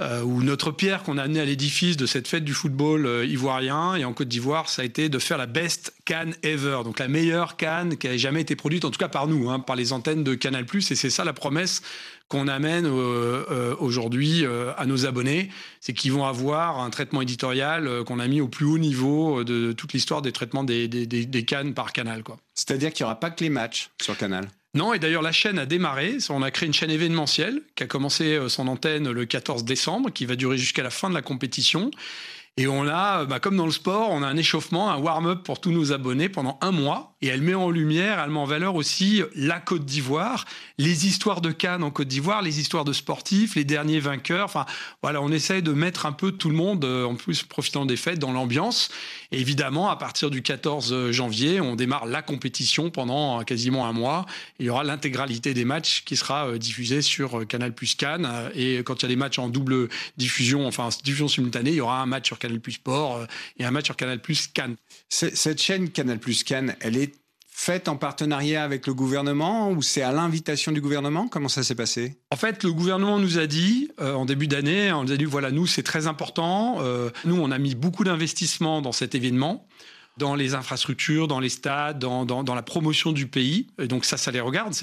euh, 0.00 0.22
ou 0.22 0.44
notre 0.44 0.70
pierre 0.70 1.02
qu'on 1.02 1.18
a 1.18 1.24
amenée 1.24 1.40
à 1.40 1.44
l'édifice 1.44 1.96
de 1.96 2.06
cette 2.06 2.28
fête 2.28 2.44
du 2.44 2.54
football 2.54 3.04
euh, 3.04 3.26
ivoirien 3.26 3.96
et 3.96 4.04
en 4.04 4.12
Côte 4.12 4.28
d'Ivoire, 4.28 4.68
ça 4.68 4.82
a 4.82 4.84
été 4.84 5.08
de 5.08 5.18
faire 5.18 5.38
la 5.38 5.46
best 5.46 5.92
canne 6.04 6.36
ever, 6.44 6.82
donc 6.84 7.00
la 7.00 7.08
meilleure 7.08 7.56
canne 7.56 7.96
qui 7.96 8.06
a 8.06 8.16
jamais 8.16 8.42
été 8.42 8.54
produite, 8.54 8.84
en 8.84 8.92
tout 8.92 8.98
cas 8.98 9.08
par 9.08 9.26
nous, 9.26 9.50
hein, 9.50 9.58
par 9.58 9.74
les 9.74 9.92
antennes 9.92 10.22
de 10.22 10.36
Canal+. 10.36 10.66
Et 10.72 10.80
c'est 10.80 11.10
ça 11.10 11.24
la 11.24 11.32
promesse 11.32 11.82
qu'on 12.28 12.46
amène 12.46 12.84
euh, 12.86 13.74
aujourd'hui 13.80 14.44
à 14.76 14.84
nos 14.84 15.06
abonnés, 15.06 15.48
c'est 15.80 15.94
qu'ils 15.94 16.12
vont 16.12 16.26
avoir 16.26 16.78
un 16.78 16.90
traitement 16.90 17.22
éditorial 17.22 18.04
qu'on 18.04 18.20
a 18.20 18.28
mis 18.28 18.42
au 18.42 18.48
plus 18.48 18.66
haut 18.66 18.78
niveau 18.78 19.42
de 19.44 19.72
toute 19.72 19.94
l'histoire 19.94 20.20
des 20.20 20.30
traitements 20.30 20.62
des, 20.62 20.88
des, 20.88 21.06
des, 21.06 21.44
cannes 21.44 21.72
par 21.72 21.92
Canal. 21.92 22.22
C'est-à-dire 22.54 22.92
qu'il 22.92 23.04
n'y 23.04 23.06
aura 23.06 23.18
pas 23.18 23.30
que 23.30 23.42
les 23.42 23.50
matchs 23.50 23.90
sur 24.00 24.16
Canal 24.16 24.46
non, 24.78 24.94
et 24.94 25.00
d'ailleurs 25.00 25.22
la 25.22 25.32
chaîne 25.32 25.58
a 25.58 25.66
démarré. 25.66 26.18
On 26.30 26.40
a 26.40 26.52
créé 26.52 26.68
une 26.68 26.72
chaîne 26.72 26.92
événementielle 26.92 27.62
qui 27.74 27.82
a 27.82 27.88
commencé 27.88 28.36
euh, 28.36 28.48
son 28.48 28.68
antenne 28.68 29.10
le 29.10 29.26
14 29.26 29.64
décembre, 29.64 30.10
qui 30.10 30.24
va 30.24 30.36
durer 30.36 30.56
jusqu'à 30.56 30.84
la 30.84 30.90
fin 30.90 31.10
de 31.10 31.14
la 31.14 31.22
compétition. 31.22 31.90
Et 32.58 32.66
on 32.66 32.88
a, 32.88 33.24
bah, 33.24 33.38
comme 33.38 33.56
dans 33.56 33.66
le 33.66 33.72
sport, 33.72 34.10
on 34.10 34.20
a 34.20 34.26
un 34.26 34.36
échauffement, 34.36 34.90
un 34.90 34.98
warm-up 34.98 35.44
pour 35.44 35.60
tous 35.60 35.70
nos 35.70 35.92
abonnés 35.92 36.28
pendant 36.28 36.58
un 36.60 36.72
mois. 36.72 37.14
Et 37.22 37.28
elle 37.28 37.40
met 37.40 37.54
en 37.54 37.70
lumière, 37.70 38.20
elle 38.20 38.30
met 38.30 38.38
en 38.38 38.44
valeur 38.44 38.74
aussi 38.74 39.22
la 39.36 39.60
Côte 39.60 39.84
d'Ivoire, 39.84 40.44
les 40.76 41.06
histoires 41.06 41.40
de 41.40 41.52
Cannes 41.52 41.84
en 41.84 41.90
Côte 41.92 42.08
d'Ivoire, 42.08 42.42
les 42.42 42.58
histoires 42.60 42.84
de 42.84 42.92
sportifs, 42.92 43.54
les 43.54 43.64
derniers 43.64 44.00
vainqueurs. 44.00 44.44
Enfin, 44.44 44.66
voilà, 45.02 45.22
on 45.22 45.30
essaye 45.30 45.62
de 45.62 45.72
mettre 45.72 46.06
un 46.06 46.12
peu 46.12 46.32
tout 46.32 46.48
le 46.48 46.56
monde, 46.56 46.84
euh, 46.84 47.04
en 47.04 47.14
plus 47.14 47.44
profitant 47.44 47.86
des 47.86 47.96
fêtes, 47.96 48.18
dans 48.18 48.32
l'ambiance. 48.32 48.88
Et 49.30 49.40
évidemment, 49.40 49.88
à 49.88 49.96
partir 49.96 50.30
du 50.30 50.42
14 50.42 51.12
janvier, 51.12 51.60
on 51.60 51.76
démarre 51.76 52.06
la 52.06 52.22
compétition 52.22 52.90
pendant 52.90 53.42
quasiment 53.44 53.86
un 53.86 53.92
mois. 53.92 54.26
Il 54.58 54.66
y 54.66 54.70
aura 54.70 54.82
l'intégralité 54.82 55.54
des 55.54 55.64
matchs 55.64 56.02
qui 56.04 56.16
sera 56.16 56.48
euh, 56.48 56.58
diffusée 56.58 57.02
sur 57.02 57.46
Canal 57.46 57.72
Plus 57.72 57.94
Cannes. 57.94 58.28
Et 58.54 58.78
quand 58.78 59.00
il 59.00 59.02
y 59.02 59.06
a 59.06 59.08
des 59.08 59.16
matchs 59.16 59.38
en 59.38 59.48
double 59.48 59.88
diffusion, 60.16 60.66
enfin 60.66 60.88
diffusion 61.04 61.28
simultanée, 61.28 61.70
il 61.70 61.76
y 61.76 61.80
aura 61.80 62.00
un 62.00 62.06
match 62.06 62.26
sur 62.26 62.38
Canal 62.38 62.47
Plus 62.60 62.72
Sport 62.72 63.16
euh, 63.16 63.26
et 63.58 63.64
un 63.64 63.70
match 63.70 63.86
sur 63.86 63.96
Canal 63.96 64.20
Plus 64.20 64.48
Cannes. 64.48 64.76
Cette 65.08 65.60
chaîne 65.60 65.90
Canal 65.90 66.18
Plus 66.18 66.42
Cannes, 66.44 66.76
elle 66.80 66.96
est 66.96 67.14
faite 67.58 67.88
en 67.88 67.96
partenariat 67.96 68.62
avec 68.62 68.86
le 68.86 68.94
gouvernement 68.94 69.72
ou 69.72 69.82
c'est 69.82 70.02
à 70.02 70.12
l'invitation 70.12 70.70
du 70.70 70.80
gouvernement? 70.80 71.26
Comment 71.26 71.48
ça 71.48 71.64
s'est 71.64 71.74
passé? 71.74 72.16
En 72.30 72.36
fait, 72.36 72.62
le 72.62 72.72
gouvernement 72.72 73.18
nous 73.18 73.36
a 73.38 73.48
dit 73.48 73.90
euh, 74.00 74.14
en 74.14 74.26
début 74.26 74.46
d'année, 74.46 74.92
on 74.92 75.02
nous 75.02 75.12
a 75.12 75.16
dit 75.16 75.24
voilà, 75.24 75.50
nous 75.50 75.66
c'est 75.66 75.82
très 75.82 76.06
important. 76.06 76.76
Euh, 76.78 77.10
nous, 77.24 77.34
on 77.34 77.50
a 77.50 77.58
mis 77.58 77.74
beaucoup 77.74 78.04
d'investissements 78.04 78.80
dans 78.80 78.92
cet 78.92 79.16
événement 79.16 79.66
dans 80.18 80.36
les 80.36 80.54
infrastructures, 80.54 81.28
dans 81.28 81.40
les 81.40 81.48
stades, 81.48 81.98
dans, 81.98 82.24
dans, 82.24 82.54
la 82.54 82.62
promotion 82.62 83.12
du 83.12 83.26
pays. 83.26 83.68
Et 83.80 83.86
donc 83.86 84.04
ça, 84.04 84.16
ça 84.16 84.32
les 84.32 84.40
regarde. 84.40 84.74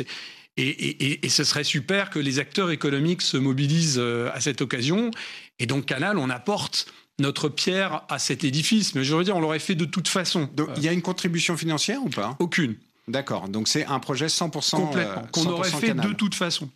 Et, 0.56 0.64
et, 0.64 1.26
et, 1.26 1.30
ce 1.30 1.44
serait 1.44 1.66
super 1.66 2.10
que 2.10 2.20
les 2.20 2.40
acteurs 2.40 2.72
économiques 2.72 3.22
se 3.22 3.36
mobilisent 3.36 4.00
à 4.00 4.40
cette 4.40 4.62
occasion. 4.62 5.12
Et 5.60 5.66
donc 5.66 5.88
Canal, 5.88 6.18
on 6.18 6.30
apporte 6.30 6.88
notre 7.20 7.50
pierre 7.50 8.04
à 8.10 8.20
cet 8.20 8.44
édifice. 8.44 8.96
Mais 8.96 9.04
je 9.04 9.16
veux 9.16 9.24
dire, 9.24 9.36
on 9.36 9.40
l'aurait 9.40 9.60
fait 9.60 9.76
de 9.76 9.86
toute 9.86 10.08
façon. 10.08 10.50
il 10.78 10.84
y 10.84 10.88
a 10.88 10.92
une 10.92 11.02
contribution 11.02 11.58
financière 11.58 12.04
ou 12.04 12.10
pas? 12.10 12.36
Aucune. 12.40 12.76
D'accord. 13.08 13.50
Donc 13.50 13.68
c'est 13.68 13.86
un 13.86 14.00
projet 14.00 14.28
100%. 14.28 14.76
Complètement. 14.78 15.24
Euh, 15.24 15.28
qu'on 15.32 15.46
aurait 15.48 15.70
fait 15.70 15.94
de 15.94 16.14
toute 16.14 16.36
façon. 16.36 16.70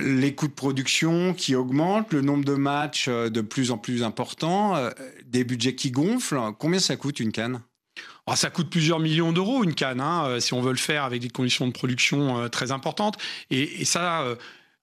Les 0.00 0.34
coûts 0.34 0.48
de 0.48 0.52
production 0.52 1.34
qui 1.34 1.54
augmentent, 1.54 2.12
le 2.12 2.22
nombre 2.22 2.44
de 2.44 2.54
matchs 2.54 3.08
euh, 3.08 3.28
de 3.28 3.42
plus 3.42 3.70
en 3.70 3.78
plus 3.78 4.02
important, 4.02 4.74
euh, 4.76 4.90
des 5.26 5.44
budgets 5.44 5.74
qui 5.74 5.90
gonflent. 5.90 6.40
Combien 6.58 6.80
ça 6.80 6.96
coûte 6.96 7.20
une 7.20 7.32
canne? 7.32 7.60
Ah, 8.26 8.36
ça 8.36 8.48
coûte 8.48 8.70
plusieurs 8.70 9.00
millions 9.00 9.32
d'euros 9.32 9.64
une 9.64 9.74
canne, 9.74 10.00
hein, 10.00 10.38
si 10.38 10.54
on 10.54 10.62
veut 10.62 10.70
le 10.70 10.78
faire 10.78 11.02
avec 11.02 11.20
des 11.20 11.28
conditions 11.28 11.66
de 11.66 11.72
production 11.72 12.48
très 12.48 12.70
importantes. 12.70 13.18
Et, 13.50 13.82
et 13.82 13.84
ça, 13.84 14.24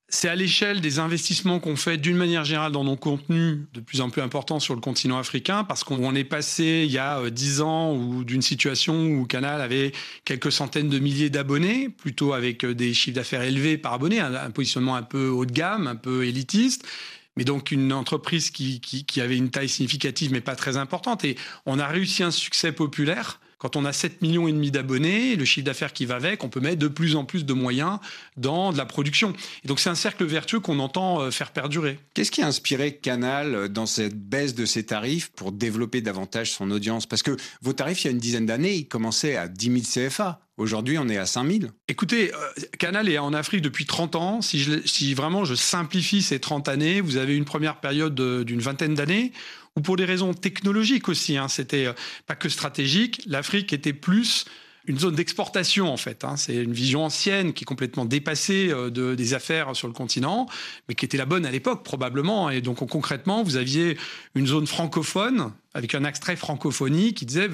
c'est 0.10 0.28
à 0.28 0.36
l'échelle 0.36 0.82
des 0.82 1.00
investissements 1.00 1.60
qu'on 1.60 1.76
fait 1.76 1.98
d'une 1.98 2.18
manière 2.18 2.44
générale 2.44 2.72
dans 2.72 2.84
nos 2.84 2.96
contenus 2.96 3.60
de 3.74 3.80
plus 3.80 4.02
en 4.02 4.10
plus 4.10 4.22
importants 4.22 4.60
sur 4.60 4.74
le 4.74 4.82
continent 4.82 5.20
africain, 5.20 5.64
parce 5.64 5.84
qu'on 5.84 6.16
est 6.16 6.24
passé 6.24 6.84
il 6.86 6.92
y 6.92 6.98
a 6.98 7.20
euh, 7.20 7.30
dix 7.30 7.62
ans 7.62 7.96
ou 7.96 8.24
d'une 8.24 8.42
situation 8.42 9.06
où 9.08 9.26
Canal 9.26 9.62
avait 9.62 9.92
quelques 10.26 10.52
centaines 10.52 10.90
de 10.90 11.00
milliers 11.00 11.30
d'abonnés, 11.30 11.90
plutôt 11.90 12.34
avec 12.34 12.66
euh, 12.66 12.74
des 12.74 12.94
chiffres 12.94 13.16
d'affaires 13.16 13.44
élevés 13.44 13.78
par 13.78 13.94
abonné, 13.94 14.20
un, 14.20 14.52
positionnement 14.52 14.96
un 14.96 15.04
peu 15.04 15.30
haut 15.30 15.46
de 15.46 15.52
gamme, 15.52 15.88
un 15.88 15.96
peu 15.96 16.26
élitiste 16.26 16.88
mais 17.38 17.46
donc 17.46 17.72
une 17.72 17.94
entreprise 17.94 18.50
qui, 18.50 18.82
qui, 18.82 19.22
avait 19.22 19.38
une 19.38 19.50
taille 19.50 19.70
significative 19.70 20.34
mais 20.34 20.42
pas 20.42 20.58
très 20.58 20.76
importante. 20.76 21.24
Et 21.24 21.38
on 21.66 21.80
a 21.80 21.88
réussi 21.88 22.22
un 22.22 22.32
succès 22.32 22.74
populaire 22.74 23.40
quand 23.60 23.76
on 23.76 23.86
a 23.86 23.94
7 23.94 24.22
millions 24.22 24.48
et 24.48 24.54
demi 24.54 24.72
d'abonnés, 24.72 25.36
le 25.36 25.46
chiffre 25.46 25.66
d'affaires 25.66 25.94
qui 25.94 26.06
va 26.06 26.16
avec, 26.16 26.44
on 26.44 26.50
peut 26.50 26.62
mettre 26.62 26.80
de 26.80 26.88
plus 26.88 27.16
en 27.16 27.26
plus 27.26 27.46
de 27.46 27.54
moyens 27.54 28.00
dans 28.38 28.72
de 28.72 28.78
la 28.78 28.86
production. 28.86 29.34
Et 29.64 29.68
donc 29.68 29.80
c'est 29.80 29.90
un 29.90 29.96
cercle 29.96 30.26
vertueux 30.26 30.62
qu'on 30.62 30.80
entend 30.80 31.22
euh, 31.22 31.30
faire 31.32 31.52
perdurer. 31.52 32.00
Qu'est-ce 32.14 32.32
qui 32.32 32.42
a 32.42 32.48
inspiré 32.48 32.96
Canal 32.96 33.54
euh, 33.54 33.68
dans 33.68 33.86
cette 33.86 34.16
baisse 34.18 34.56
de 34.56 34.66
ses 34.66 34.86
tarifs 34.86 35.32
pour 35.32 35.52
développer 35.52 36.02
davantage 36.02 36.52
son 36.52 36.72
audience? 36.72 37.06
Parce 37.06 37.22
que 37.22 37.36
vos 37.62 37.74
tarifs, 37.74 38.04
il 38.04 38.08
y 38.08 38.08
a 38.08 38.12
une 38.12 38.18
dizaine 38.18 38.46
d'années, 38.46 38.74
ils 38.76 38.88
commençaient 38.88 39.36
à 39.36 39.48
10 39.50 39.84
000 39.92 40.08
CFA. 40.08 40.40
Aujourd'hui, 40.60 40.98
on 40.98 41.08
est 41.08 41.18
à 41.18 41.26
000. 41.26 41.72
Écoutez, 41.88 42.34
euh, 42.34 42.38
Canal 42.80 43.08
est 43.08 43.18
en 43.18 43.34
Afrique 43.34 43.62
depuis 43.62 43.86
30 43.86 44.16
ans. 44.18 44.42
Si, 44.42 45.14
vraiment 45.14 45.46
je 45.46 45.56
simplifie 45.56 46.22
ces 46.22 46.40
30 46.40 46.68
années, 46.68 47.00
vous 47.00 47.16
avez 47.16 47.38
une 47.38 47.46
première 47.46 47.80
période 47.80 48.14
d'une 48.44 48.60
vingtaine 48.60 48.94
d'années 48.94 49.32
ou 49.78 49.82
pour 49.82 49.96
des 49.96 50.04
raisons 50.04 50.34
technologiques 50.34 51.08
aussi. 51.08 51.38
Hein. 51.38 51.48
C'était 51.48 51.86
euh, 51.86 51.94
pas 52.28 52.36
que 52.36 52.50
stratégique. 52.50 53.22
L'Afrique 53.26 53.72
était 53.72 53.94
plus 53.94 54.44
une 54.90 54.98
zone 54.98 55.14
d'exportation 55.14 55.94
en 55.94 55.98
fait. 55.98 56.24
Hein. 56.26 56.36
C'est 56.36 56.56
une 56.56 56.74
vision 56.74 57.06
ancienne 57.06 57.54
qui 57.54 57.64
est 57.64 57.66
complètement 57.66 58.06
dépassée 58.06 58.70
euh, 58.72 58.90
de, 58.90 59.14
des 59.14 59.36
affaires 59.36 59.76
sur 59.76 59.88
le 59.88 59.94
continent, 59.94 60.48
mais 60.88 60.96
qui 60.96 61.06
était 61.06 61.18
la 61.18 61.28
bonne 61.28 61.46
à 61.46 61.52
l'époque 61.52 61.84
probablement. 61.84 62.50
Et 62.50 62.60
donc 62.62 62.78
concrètement, 62.90 63.44
vous 63.44 63.56
aviez 63.56 63.98
une 64.34 64.48
zone 64.48 64.66
francophone 64.66 65.52
avec 65.76 65.94
un 65.94 66.04
extrait 66.06 66.36
francophonie 66.36 67.14
qui 67.14 67.28
disait 67.28 67.48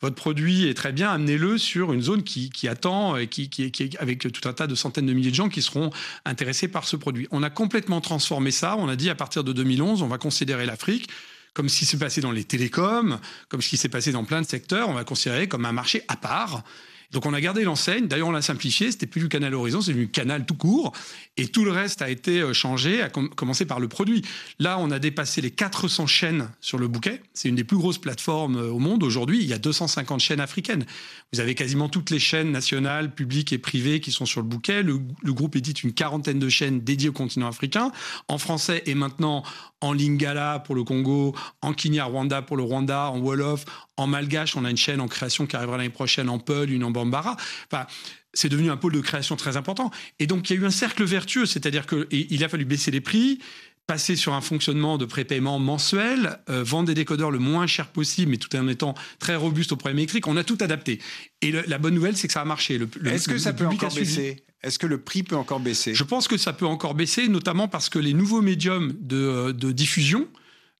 votre 0.00 0.16
produit 0.16 0.66
est 0.66 0.72
très 0.72 0.92
bien, 0.92 1.10
amenez-le 1.10 1.58
sur 1.58 1.92
une 1.92 2.00
zone 2.00 2.22
qui, 2.22 2.50
attend 2.66 3.18
et 3.18 3.26
qui, 3.26 3.50
qui, 3.50 3.70
qui, 3.70 3.90
avec 3.98 4.20
tout 4.20 4.48
un 4.48 4.54
tas 4.54 4.66
de 4.66 4.74
centaines 4.74 5.04
de 5.04 5.12
milliers 5.12 5.30
de 5.30 5.34
gens 5.34 5.50
qui 5.50 5.60
seront 5.60 5.90
intéressés 6.24 6.68
par 6.68 6.88
ce 6.88 6.96
produit. 6.96 7.28
On 7.30 7.42
a 7.42 7.50
complètement 7.50 8.00
transformé 8.00 8.50
ça. 8.50 8.76
On 8.78 8.88
a 8.88 8.96
dit 8.96 9.10
à 9.10 9.14
partir 9.14 9.44
de 9.44 9.52
2011, 9.52 10.00
on 10.00 10.08
va 10.08 10.16
considérer 10.16 10.64
l'Afrique 10.64 11.10
comme 11.58 11.68
ce 11.68 11.80
qui 11.80 11.86
s'est 11.86 11.98
passé 11.98 12.20
dans 12.20 12.30
les 12.30 12.44
télécoms, 12.44 13.18
comme 13.48 13.60
ce 13.62 13.68
qui 13.68 13.76
s'est 13.76 13.88
passé 13.88 14.12
dans 14.12 14.22
plein 14.22 14.40
de 14.40 14.46
secteurs, 14.46 14.88
on 14.88 14.92
va 14.92 15.02
considérer 15.02 15.48
comme 15.48 15.64
un 15.64 15.72
marché 15.72 16.04
à 16.06 16.14
part 16.14 16.62
donc 17.10 17.24
on 17.24 17.32
a 17.32 17.40
gardé 17.40 17.64
l'enseigne, 17.64 18.06
d'ailleurs 18.06 18.28
on 18.28 18.32
l'a 18.32 18.42
simplifié, 18.42 18.90
c'était 18.90 19.06
plus 19.06 19.22
du 19.22 19.28
canal 19.28 19.54
Horizon, 19.54 19.80
c'est 19.80 19.94
du 19.94 20.10
canal 20.10 20.44
tout 20.44 20.54
court, 20.54 20.92
et 21.38 21.48
tout 21.48 21.64
le 21.64 21.70
reste 21.70 22.02
a 22.02 22.10
été 22.10 22.40
euh, 22.40 22.52
changé, 22.52 23.00
à 23.00 23.08
commencer 23.08 23.64
par 23.64 23.80
le 23.80 23.88
produit. 23.88 24.22
Là, 24.58 24.78
on 24.78 24.90
a 24.90 24.98
dépassé 24.98 25.40
les 25.40 25.50
400 25.50 26.06
chaînes 26.06 26.50
sur 26.60 26.78
le 26.78 26.86
bouquet, 26.86 27.22
c'est 27.32 27.48
une 27.48 27.54
des 27.54 27.64
plus 27.64 27.78
grosses 27.78 27.98
plateformes 27.98 28.56
euh, 28.56 28.70
au 28.70 28.78
monde. 28.78 29.02
Aujourd'hui, 29.02 29.38
il 29.40 29.46
y 29.46 29.54
a 29.54 29.58
250 29.58 30.20
chaînes 30.20 30.40
africaines. 30.40 30.84
Vous 31.32 31.40
avez 31.40 31.54
quasiment 31.54 31.88
toutes 31.88 32.10
les 32.10 32.18
chaînes 32.18 32.52
nationales, 32.52 33.14
publiques 33.14 33.54
et 33.54 33.58
privées 33.58 34.00
qui 34.00 34.12
sont 34.12 34.26
sur 34.26 34.42
le 34.42 34.46
bouquet. 34.46 34.82
Le, 34.82 35.00
le 35.22 35.32
groupe 35.32 35.56
édite 35.56 35.82
une 35.84 35.94
quarantaine 35.94 36.38
de 36.38 36.48
chaînes 36.50 36.80
dédiées 36.80 37.08
au 37.08 37.12
continent 37.12 37.48
africain, 37.48 37.90
en 38.28 38.36
français 38.36 38.82
et 38.84 38.94
maintenant 38.94 39.44
en 39.80 39.92
lingala 39.92 40.58
pour 40.58 40.74
le 40.74 40.84
Congo, 40.84 41.34
en 41.62 41.72
Kinyarwanda 41.72 42.42
pour 42.42 42.56
le 42.56 42.64
Rwanda, 42.64 43.10
en 43.10 43.20
Wolof, 43.20 43.64
en 43.96 44.06
malgache. 44.06 44.56
On 44.56 44.64
a 44.64 44.70
une 44.70 44.76
chaîne 44.76 45.00
en 45.00 45.08
création 45.08 45.46
qui 45.46 45.56
arrivera 45.56 45.76
l'année 45.76 45.88
prochaine 45.88 46.28
en 46.28 46.38
Peul, 46.38 46.70
une 46.70 46.84
en 46.84 46.90
Bambara. 46.98 47.36
Enfin, 47.70 47.86
c'est 48.34 48.48
devenu 48.48 48.70
un 48.70 48.76
pôle 48.76 48.92
de 48.92 49.00
création 49.00 49.36
très 49.36 49.56
important. 49.56 49.90
Et 50.18 50.26
donc, 50.26 50.48
il 50.48 50.56
y 50.56 50.58
a 50.58 50.62
eu 50.62 50.66
un 50.66 50.70
cercle 50.70 51.04
vertueux, 51.04 51.46
c'est-à-dire 51.46 51.86
qu'il 51.86 52.44
a 52.44 52.48
fallu 52.48 52.64
baisser 52.64 52.90
les 52.90 53.00
prix, 53.00 53.40
passer 53.86 54.16
sur 54.16 54.34
un 54.34 54.42
fonctionnement 54.42 54.98
de 54.98 55.06
prépaiement 55.06 55.58
mensuel, 55.58 56.38
euh, 56.50 56.62
vendre 56.62 56.88
des 56.88 56.94
décodeurs 56.94 57.30
le 57.30 57.38
moins 57.38 57.66
cher 57.66 57.88
possible, 57.88 58.30
mais 58.30 58.36
tout 58.36 58.54
en 58.54 58.68
étant 58.68 58.94
très 59.18 59.34
robuste 59.34 59.72
au 59.72 59.76
problème 59.76 59.98
électrique. 59.98 60.26
On 60.26 60.36
a 60.36 60.44
tout 60.44 60.58
adapté. 60.60 61.00
Et 61.40 61.52
la 61.52 61.78
bonne 61.78 61.94
nouvelle, 61.94 62.16
c'est 62.16 62.26
que 62.26 62.34
ça 62.34 62.42
a 62.42 62.44
marché. 62.44 62.78
Est-ce 63.06 63.28
que 63.28 63.38
ça 63.38 63.54
peut 63.54 63.66
encore 63.66 63.94
baisser? 63.94 64.44
Est-ce 64.62 64.78
que 64.78 64.86
le 64.86 64.98
prix 64.98 65.22
peut 65.22 65.36
encore 65.36 65.60
baisser? 65.60 65.94
Je 65.94 66.04
pense 66.04 66.28
que 66.28 66.36
ça 66.36 66.52
peut 66.52 66.66
encore 66.66 66.94
baisser, 66.94 67.28
notamment 67.28 67.68
parce 67.68 67.88
que 67.88 67.98
les 67.98 68.12
nouveaux 68.12 68.42
médiums 68.42 68.92
de, 69.00 69.52
diffusion, 69.72 70.28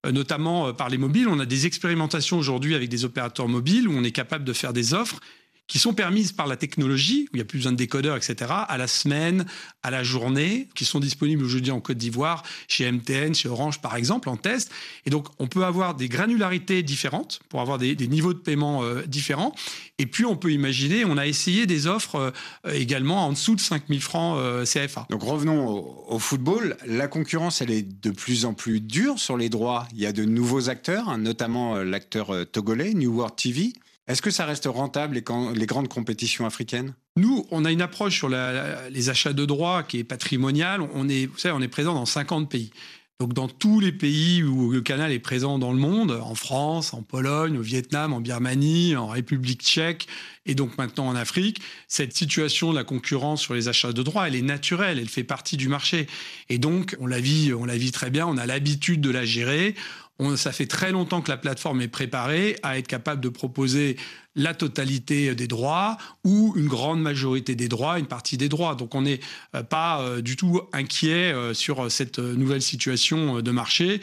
euh, 0.04 0.12
notamment 0.12 0.68
euh, 0.68 0.72
par 0.72 0.88
les 0.88 0.98
mobiles. 0.98 1.28
On 1.28 1.38
a 1.38 1.46
des 1.46 1.66
expérimentations 1.66 2.38
aujourd'hui 2.38 2.74
avec 2.74 2.88
des 2.88 3.04
opérateurs 3.04 3.48
mobiles 3.48 3.88
où 3.88 3.92
on 3.92 4.04
est 4.04 4.12
capable 4.12 4.44
de 4.44 4.52
faire 4.52 4.72
des 4.72 4.94
offres 4.94 5.20
qui 5.68 5.78
sont 5.78 5.92
permises 5.92 6.32
par 6.32 6.46
la 6.46 6.56
technologie, 6.56 7.28
où 7.30 7.36
il 7.36 7.36
n'y 7.36 7.42
a 7.42 7.44
plus 7.44 7.58
besoin 7.58 7.72
de 7.72 7.76
décodeurs, 7.76 8.16
etc., 8.16 8.50
à 8.66 8.78
la 8.78 8.88
semaine, 8.88 9.44
à 9.82 9.90
la 9.90 10.02
journée, 10.02 10.68
qui 10.74 10.86
sont 10.86 10.98
disponibles 10.98 11.44
aujourd'hui 11.44 11.70
en 11.70 11.80
Côte 11.80 11.98
d'Ivoire, 11.98 12.42
chez 12.68 12.90
MTN, 12.90 13.34
chez 13.34 13.50
Orange, 13.50 13.80
par 13.80 13.94
exemple, 13.94 14.30
en 14.30 14.38
test. 14.38 14.72
Et 15.04 15.10
donc, 15.10 15.26
on 15.38 15.46
peut 15.46 15.64
avoir 15.64 15.94
des 15.94 16.08
granularités 16.08 16.82
différentes 16.82 17.40
pour 17.50 17.60
avoir 17.60 17.76
des, 17.76 17.94
niveaux 18.08 18.32
de 18.32 18.38
paiement 18.38 18.82
euh, 18.82 19.02
différents. 19.06 19.54
Et 19.98 20.06
puis, 20.06 20.24
on 20.24 20.36
peut 20.36 20.52
imaginer, 20.52 21.04
on 21.04 21.18
a 21.18 21.26
essayé 21.26 21.66
des 21.66 21.86
offres 21.86 22.32
euh, 22.64 22.72
également 22.72 23.26
en 23.26 23.32
dessous 23.32 23.54
de 23.54 23.60
5000 23.60 24.00
francs 24.00 24.38
euh, 24.38 24.64
CFA. 24.64 25.06
Donc, 25.10 25.22
revenons 25.22 25.68
au, 26.08 26.18
football. 26.18 26.78
La 26.86 27.08
concurrence, 27.08 27.60
elle 27.60 27.70
est 27.70 27.82
de 27.82 28.10
plus 28.10 28.46
en 28.46 28.54
plus 28.54 28.80
dure 28.80 29.18
sur 29.18 29.36
les 29.36 29.50
droits. 29.50 29.86
Il 29.92 30.00
y 30.00 30.06
a 30.06 30.12
de 30.12 30.24
nouveaux 30.24 30.70
acteurs, 30.70 31.10
hein, 31.10 31.18
notamment 31.18 31.76
l'acteur 31.76 32.32
togolais, 32.50 32.94
New 32.94 33.14
World 33.14 33.36
TV. 33.36 33.74
Est-ce 34.08 34.22
que 34.22 34.30
ça 34.30 34.46
reste 34.46 34.64
rentable 34.64 35.14
les, 35.14 35.66
grandes 35.66 35.88
compétitions 35.88 36.46
africaines? 36.46 36.94
Nous, 37.16 37.46
on 37.50 37.66
a 37.66 37.70
une 37.70 37.82
approche 37.82 38.16
sur 38.16 38.30
les 38.30 39.10
achats 39.10 39.34
de 39.34 39.44
droits 39.44 39.82
qui 39.82 39.98
est 39.98 40.04
patrimoniale. 40.04 40.80
On 40.94 41.08
est, 41.10 41.26
vous 41.26 41.36
savez, 41.36 41.54
on 41.54 41.60
est 41.60 41.68
présent 41.68 41.92
dans 41.92 42.06
50 42.06 42.50
pays. 42.50 42.70
Donc 43.20 43.32
dans 43.32 43.48
tous 43.48 43.80
les 43.80 43.90
pays 43.90 44.44
où 44.44 44.70
le 44.70 44.80
canal 44.80 45.10
est 45.10 45.18
présent 45.18 45.58
dans 45.58 45.72
le 45.72 45.78
monde, 45.78 46.12
en 46.12 46.36
France, 46.36 46.94
en 46.94 47.02
Pologne, 47.02 47.58
au 47.58 47.62
Vietnam, 47.62 48.12
en 48.12 48.20
Birmanie, 48.20 48.94
en 48.94 49.08
République 49.08 49.60
tchèque 49.60 50.06
et 50.46 50.54
donc 50.54 50.78
maintenant 50.78 51.08
en 51.08 51.16
Afrique, 51.16 51.60
cette 51.88 52.16
situation 52.16 52.70
de 52.70 52.76
la 52.76 52.84
concurrence 52.84 53.42
sur 53.42 53.54
les 53.54 53.66
achats 53.66 53.92
de 53.92 54.02
droits, 54.04 54.28
elle 54.28 54.36
est 54.36 54.42
naturelle, 54.42 55.00
elle 55.00 55.08
fait 55.08 55.24
partie 55.24 55.56
du 55.56 55.68
marché. 55.68 56.06
Et 56.48 56.58
donc 56.58 56.96
on 57.00 57.08
la 57.08 57.18
vit, 57.18 57.52
on 57.52 57.64
la 57.64 57.76
vit 57.76 57.90
très 57.90 58.10
bien, 58.10 58.24
on 58.24 58.38
a 58.38 58.46
l'habitude 58.46 59.00
de 59.00 59.10
la 59.10 59.24
gérer 59.24 59.74
ça 60.36 60.50
fait 60.50 60.66
très 60.66 60.90
longtemps 60.90 61.20
que 61.20 61.30
la 61.30 61.36
plateforme 61.36 61.80
est 61.80 61.88
préparée 61.88 62.58
à 62.62 62.76
être 62.78 62.88
capable 62.88 63.20
de 63.20 63.28
proposer 63.28 63.96
la 64.34 64.54
totalité 64.54 65.34
des 65.34 65.46
droits 65.46 65.96
ou 66.24 66.54
une 66.56 66.68
grande 66.68 67.00
majorité 67.00 67.54
des 67.54 67.68
droits, 67.68 67.98
une 67.98 68.06
partie 68.06 68.36
des 68.36 68.48
droits. 68.48 68.74
Donc 68.74 68.94
on 68.94 69.02
n'est 69.02 69.20
euh, 69.54 69.62
pas 69.62 70.00
euh, 70.00 70.20
du 70.20 70.36
tout 70.36 70.60
inquiet 70.72 71.32
euh, 71.32 71.54
sur 71.54 71.90
cette 71.90 72.18
nouvelle 72.18 72.62
situation 72.62 73.42
de 73.42 73.50
marché 73.50 74.00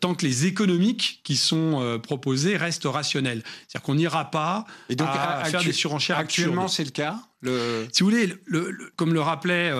tant 0.00 0.14
que 0.14 0.26
les 0.26 0.46
économiques 0.46 1.20
qui 1.22 1.36
sont 1.36 2.00
proposés 2.02 2.56
restent 2.56 2.86
rationnels. 2.86 3.44
C'est-à-dire 3.44 3.82
qu'on 3.82 3.94
n'ira 3.94 4.28
pas 4.28 4.64
Et 4.88 4.96
donc, 4.96 5.06
à, 5.08 5.44
faire 5.44 5.62
des 5.62 5.72
surenchères 5.72 6.18
Actuellement, 6.18 6.66
c'est 6.66 6.82
le 6.82 6.90
cas? 6.90 7.20
Si 7.42 8.02
vous 8.02 8.10
voulez, 8.10 8.34
comme 8.96 9.14
le 9.14 9.20
rappelait 9.20 9.72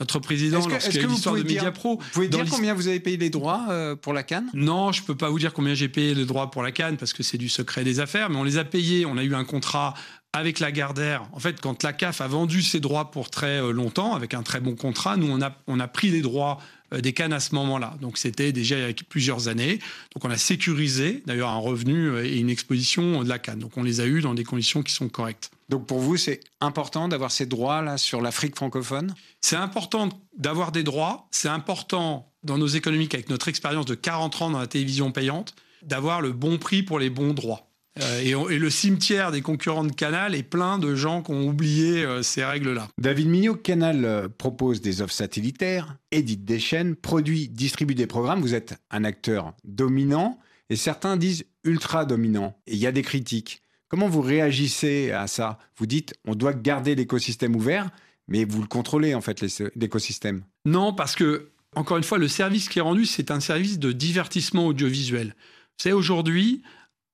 notre 0.00 0.18
président 0.18 0.66
lorsqu'il 0.66 1.00
y 1.00 1.04
a 1.04 1.06
l'histoire 1.06 1.34
de 1.34 1.42
Mediapro... 1.42 1.98
Vous 1.98 2.10
pouvez 2.12 2.28
dire 2.28 2.44
combien 2.50 2.74
vous 2.74 2.88
avez 2.88 3.00
payé 3.00 3.16
les 3.16 3.30
droits 3.30 3.96
pour 4.00 4.12
la 4.12 4.22
Cannes? 4.22 4.48
Non, 4.54 4.92
je 4.92 5.02
ne 5.02 5.06
peux 5.06 5.16
pas 5.16 5.28
vous 5.28 5.38
dire 5.38 5.52
combien 5.52 5.74
j'ai 5.74 5.88
payé 5.88 6.14
les 6.14 6.24
droits 6.24 6.50
pour 6.50 6.62
la 6.62 6.72
Cannes 6.72 6.96
parce 6.96 7.12
que 7.12 7.22
c'est 7.22 7.38
du 7.38 7.48
secret 7.48 7.84
des 7.84 8.00
affaires, 8.00 8.30
mais 8.30 8.36
on 8.36 8.44
les 8.44 8.58
a 8.58 8.64
payés, 8.64 9.06
on 9.06 9.16
a 9.16 9.24
eu 9.24 9.34
un 9.34 9.44
contrat 9.44 9.94
avec 10.32 10.60
la 10.60 10.72
Gardère. 10.72 11.24
En 11.32 11.40
fait, 11.40 11.60
quand 11.60 11.82
la 11.82 11.92
CAF 11.92 12.20
a 12.20 12.26
vendu 12.26 12.62
ses 12.62 12.80
droits 12.80 13.10
pour 13.10 13.28
très 13.28 13.60
euh, 13.60 13.70
longtemps, 13.70 14.14
avec 14.14 14.32
un 14.32 14.42
très 14.42 14.60
bon 14.60 14.74
contrat, 14.74 15.18
nous, 15.18 15.30
on 15.30 15.42
a, 15.42 15.54
on 15.66 15.78
a 15.78 15.88
pris 15.88 16.08
les 16.08 16.22
droits 16.22 16.58
euh, 16.58 16.62
des 17.00 17.12
cannes 17.12 17.32
à 17.32 17.40
ce 17.40 17.54
moment-là. 17.54 17.96
Donc, 18.00 18.18
c'était 18.18 18.52
déjà 18.52 18.78
il 18.78 18.86
y 18.86 18.90
a 18.90 18.94
plusieurs 19.08 19.48
années. 19.48 19.78
Donc, 20.14 20.24
on 20.24 20.30
a 20.30 20.36
sécurisé, 20.36 21.22
d'ailleurs, 21.26 21.50
un 21.50 21.58
revenu 21.58 22.08
euh, 22.08 22.24
et 22.24 22.38
une 22.38 22.50
exposition 22.50 23.22
de 23.22 23.28
la 23.28 23.38
canne. 23.38 23.60
Donc, 23.60 23.76
on 23.76 23.82
les 23.82 24.00
a 24.00 24.06
eus 24.06 24.20
dans 24.20 24.34
des 24.34 24.44
conditions 24.44 24.82
qui 24.82 24.92
sont 24.92 25.08
correctes. 25.08 25.50
Donc, 25.68 25.86
pour 25.86 26.00
vous, 26.00 26.16
c'est 26.16 26.40
important 26.60 27.08
d'avoir 27.08 27.30
ces 27.30 27.46
droits-là 27.46 27.96
sur 27.96 28.20
l'Afrique 28.20 28.56
francophone? 28.56 29.14
C'est 29.40 29.56
important 29.56 30.08
d'avoir 30.36 30.72
des 30.72 30.82
droits. 30.82 31.28
C'est 31.30 31.48
important 31.48 32.30
dans 32.42 32.58
nos 32.58 32.66
économiques, 32.66 33.14
avec 33.14 33.30
notre 33.30 33.48
expérience 33.48 33.86
de 33.86 33.94
40 33.94 34.42
ans 34.42 34.50
dans 34.50 34.58
la 34.58 34.66
télévision 34.66 35.12
payante, 35.12 35.54
d'avoir 35.82 36.20
le 36.20 36.32
bon 36.32 36.58
prix 36.58 36.82
pour 36.82 36.98
les 36.98 37.10
bons 37.10 37.34
droits. 37.34 37.71
Euh, 38.00 38.48
et, 38.50 38.58
le 38.58 38.70
cimetière 38.70 39.32
des 39.32 39.42
concurrents 39.42 39.84
de 39.84 39.92
Canal 39.92 40.34
est 40.34 40.42
plein 40.42 40.78
de 40.78 40.94
gens 40.94 41.22
qui 41.22 41.32
ont 41.32 41.46
oublié 41.46 42.04
euh, 42.04 42.22
ces 42.22 42.44
règles-là. 42.44 42.88
David 42.98 43.28
Mignot, 43.28 43.56
Canal 43.56 44.04
euh, 44.04 44.28
propose 44.28 44.80
des 44.80 45.02
offres 45.02 45.12
satellitaires, 45.12 45.96
édite 46.10 46.44
des 46.44 46.58
chaînes, 46.58 46.96
produit, 46.96 47.48
distribue 47.48 47.94
des 47.94 48.06
programmes. 48.06 48.40
Vous 48.40 48.54
êtes 48.54 48.78
un 48.90 49.04
acteur 49.04 49.52
dominant 49.64 50.38
et 50.70 50.76
certains 50.76 51.16
disent 51.16 51.44
ultra 51.64 52.06
dominant. 52.06 52.56
Et 52.66 52.72
il 52.72 52.78
y 52.78 52.86
a 52.86 52.92
des 52.92 53.02
critiques. 53.02 53.62
Comment 53.88 54.08
vous 54.08 54.22
réagissez 54.22 55.10
à 55.10 55.26
ça? 55.26 55.58
Vous 55.76 55.86
dites 55.86 56.14
on 56.26 56.34
doit 56.34 56.54
garder 56.54 56.94
l'écosystème 56.94 57.54
ouvert, 57.54 57.90
mais 58.26 58.46
vous 58.46 58.62
le 58.62 58.68
contrôlez 58.68 59.14
en 59.14 59.20
fait 59.20 59.44
l'écosystème. 59.76 60.44
Non, 60.64 60.94
parce 60.94 61.14
que 61.14 61.50
encore 61.74 61.96
une 61.96 62.04
fois, 62.04 62.18
le 62.18 62.28
service 62.28 62.68
qui 62.68 62.78
est 62.78 62.82
rendu, 62.82 63.06
c'est 63.06 63.30
un 63.30 63.40
service 63.40 63.78
de 63.78 63.92
divertissement 63.92 64.66
audiovisuel. 64.66 65.34
C'est 65.78 65.92
aujourd'hui, 65.92 66.62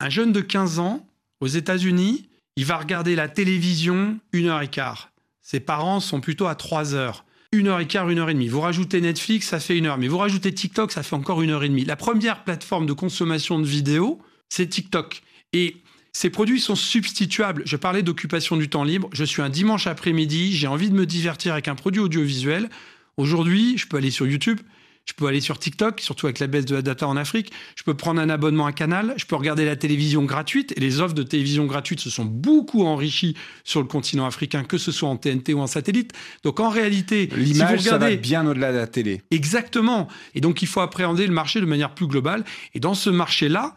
un 0.00 0.10
jeune 0.10 0.32
de 0.32 0.40
15 0.40 0.78
ans, 0.78 1.06
aux 1.40 1.46
États-Unis, 1.46 2.28
il 2.56 2.64
va 2.64 2.76
regarder 2.76 3.14
la 3.14 3.28
télévision 3.28 4.18
une 4.32 4.46
heure 4.46 4.62
et 4.62 4.68
quart. 4.68 5.10
Ses 5.42 5.60
parents 5.60 6.00
sont 6.00 6.20
plutôt 6.20 6.46
à 6.46 6.54
3 6.54 6.94
heures. 6.94 7.24
Une 7.52 7.68
heure 7.68 7.80
et 7.80 7.86
quart, 7.86 8.10
une 8.10 8.18
heure 8.18 8.28
et 8.28 8.34
demie. 8.34 8.48
Vous 8.48 8.60
rajoutez 8.60 9.00
Netflix, 9.00 9.48
ça 9.48 9.60
fait 9.60 9.78
une 9.78 9.86
heure. 9.86 9.96
Mais 9.96 10.08
vous 10.08 10.18
rajoutez 10.18 10.52
TikTok, 10.52 10.92
ça 10.92 11.02
fait 11.02 11.16
encore 11.16 11.40
une 11.40 11.50
heure 11.50 11.64
et 11.64 11.68
demie. 11.68 11.84
La 11.84 11.96
première 11.96 12.44
plateforme 12.44 12.84
de 12.84 12.92
consommation 12.92 13.58
de 13.58 13.64
vidéos, 13.64 14.20
c'est 14.50 14.66
TikTok. 14.66 15.22
Et 15.52 15.76
ces 16.12 16.30
produits 16.30 16.60
sont 16.60 16.74
substituables. 16.74 17.62
Je 17.64 17.76
parlais 17.76 18.02
d'occupation 18.02 18.56
du 18.56 18.68
temps 18.68 18.84
libre. 18.84 19.08
Je 19.12 19.24
suis 19.24 19.40
un 19.40 19.48
dimanche 19.48 19.86
après-midi, 19.86 20.54
j'ai 20.54 20.66
envie 20.66 20.90
de 20.90 20.94
me 20.94 21.06
divertir 21.06 21.52
avec 21.52 21.68
un 21.68 21.74
produit 21.74 22.00
audiovisuel. 22.00 22.68
Aujourd'hui, 23.16 23.78
je 23.78 23.86
peux 23.86 23.96
aller 23.96 24.10
sur 24.10 24.26
YouTube, 24.26 24.60
je 25.08 25.14
peux 25.14 25.26
aller 25.26 25.40
sur 25.40 25.58
TikTok, 25.58 26.00
surtout 26.00 26.26
avec 26.26 26.38
la 26.38 26.46
baisse 26.46 26.66
de 26.66 26.74
la 26.74 26.82
data 26.82 27.08
en 27.08 27.16
Afrique. 27.16 27.50
Je 27.76 27.82
peux 27.82 27.94
prendre 27.94 28.20
un 28.20 28.28
abonnement 28.28 28.66
à 28.66 28.72
Canal. 28.72 29.14
Je 29.16 29.24
peux 29.24 29.36
regarder 29.36 29.64
la 29.64 29.74
télévision 29.74 30.24
gratuite. 30.24 30.74
Et 30.76 30.80
les 30.80 31.00
offres 31.00 31.14
de 31.14 31.22
télévision 31.22 31.64
gratuite 31.64 31.98
se 31.98 32.10
sont 32.10 32.26
beaucoup 32.26 32.84
enrichies 32.84 33.34
sur 33.64 33.80
le 33.80 33.86
continent 33.86 34.26
africain, 34.26 34.64
que 34.64 34.76
ce 34.76 34.92
soit 34.92 35.08
en 35.08 35.16
TNT 35.16 35.54
ou 35.54 35.60
en 35.60 35.66
satellite. 35.66 36.12
Donc 36.44 36.60
en 36.60 36.68
réalité, 36.68 37.26
l'image, 37.34 37.80
ça 37.80 37.96
va 37.96 38.14
bien 38.16 38.46
au-delà 38.46 38.70
de 38.70 38.76
la 38.76 38.86
télé. 38.86 39.22
Exactement. 39.30 40.08
Et 40.34 40.42
donc 40.42 40.60
il 40.60 40.68
faut 40.68 40.80
appréhender 40.80 41.26
le 41.26 41.32
marché 41.32 41.62
de 41.62 41.66
manière 41.66 41.94
plus 41.94 42.06
globale. 42.06 42.44
Et 42.74 42.80
dans 42.80 42.94
ce 42.94 43.08
marché-là, 43.08 43.74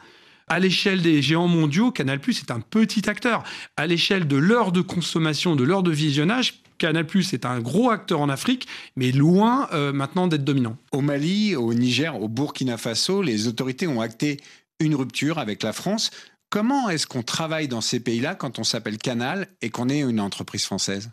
à 0.49 0.59
l'échelle 0.59 1.01
des 1.01 1.21
géants 1.21 1.47
mondiaux, 1.47 1.91
Canal+ 1.91 2.19
est 2.27 2.51
un 2.51 2.59
petit 2.59 3.09
acteur. 3.09 3.43
À 3.77 3.87
l'échelle 3.87 4.27
de 4.27 4.35
l'heure 4.35 4.73
de 4.73 4.81
consommation, 4.81 5.55
de 5.55 5.63
l'heure 5.63 5.81
de 5.81 5.91
visionnage, 5.91 6.60
Canal 6.81 7.05
est 7.15 7.45
un 7.45 7.59
gros 7.59 7.91
acteur 7.91 8.21
en 8.21 8.29
Afrique, 8.29 8.67
mais 8.95 9.11
loin 9.11 9.69
euh, 9.71 9.93
maintenant 9.93 10.25
d'être 10.25 10.43
dominant. 10.43 10.77
Au 10.91 11.01
Mali, 11.01 11.55
au 11.55 11.75
Niger, 11.75 12.19
au 12.19 12.27
Burkina 12.27 12.75
Faso, 12.75 13.21
les 13.21 13.47
autorités 13.47 13.85
ont 13.85 14.01
acté 14.01 14.37
une 14.79 14.95
rupture 14.95 15.37
avec 15.37 15.61
la 15.61 15.73
France. 15.73 16.09
Comment 16.49 16.89
est-ce 16.89 17.05
qu'on 17.05 17.21
travaille 17.21 17.67
dans 17.67 17.81
ces 17.81 17.99
pays-là 17.99 18.33
quand 18.33 18.57
on 18.57 18.63
s'appelle 18.63 18.97
Canal 18.97 19.47
et 19.61 19.69
qu'on 19.69 19.89
est 19.89 19.99
une 19.99 20.19
entreprise 20.19 20.65
française? 20.65 21.11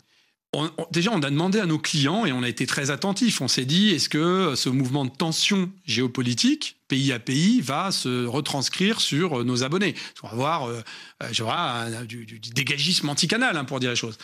Déjà, 0.89 1.11
on 1.11 1.21
a 1.21 1.29
demandé 1.29 1.59
à 1.59 1.67
nos 1.67 1.77
clients 1.77 2.25
et 2.25 2.31
on 2.31 2.41
a 2.41 2.49
été 2.49 2.65
très 2.65 2.89
attentifs. 2.89 3.39
On 3.39 3.47
s'est 3.47 3.65
dit, 3.65 3.91
est-ce 3.91 4.09
que 4.09 4.55
ce 4.55 4.69
mouvement 4.69 5.05
de 5.05 5.11
tension 5.11 5.71
géopolitique, 5.85 6.77
pays 6.87 7.13
à 7.13 7.19
pays, 7.19 7.61
va 7.61 7.91
se 7.91 8.25
retranscrire 8.25 9.01
sur 9.01 9.45
nos 9.45 9.63
abonnés? 9.63 9.93
On 10.23 10.27
va 10.29 10.33
avoir, 10.33 10.65
euh, 10.65 12.05
du, 12.05 12.25
dégagisme 12.55 13.07
anti-canal, 13.07 13.55
hein, 13.55 13.65
pour 13.65 13.79
dire 13.79 13.91
les 13.91 13.95
choses 13.95 14.17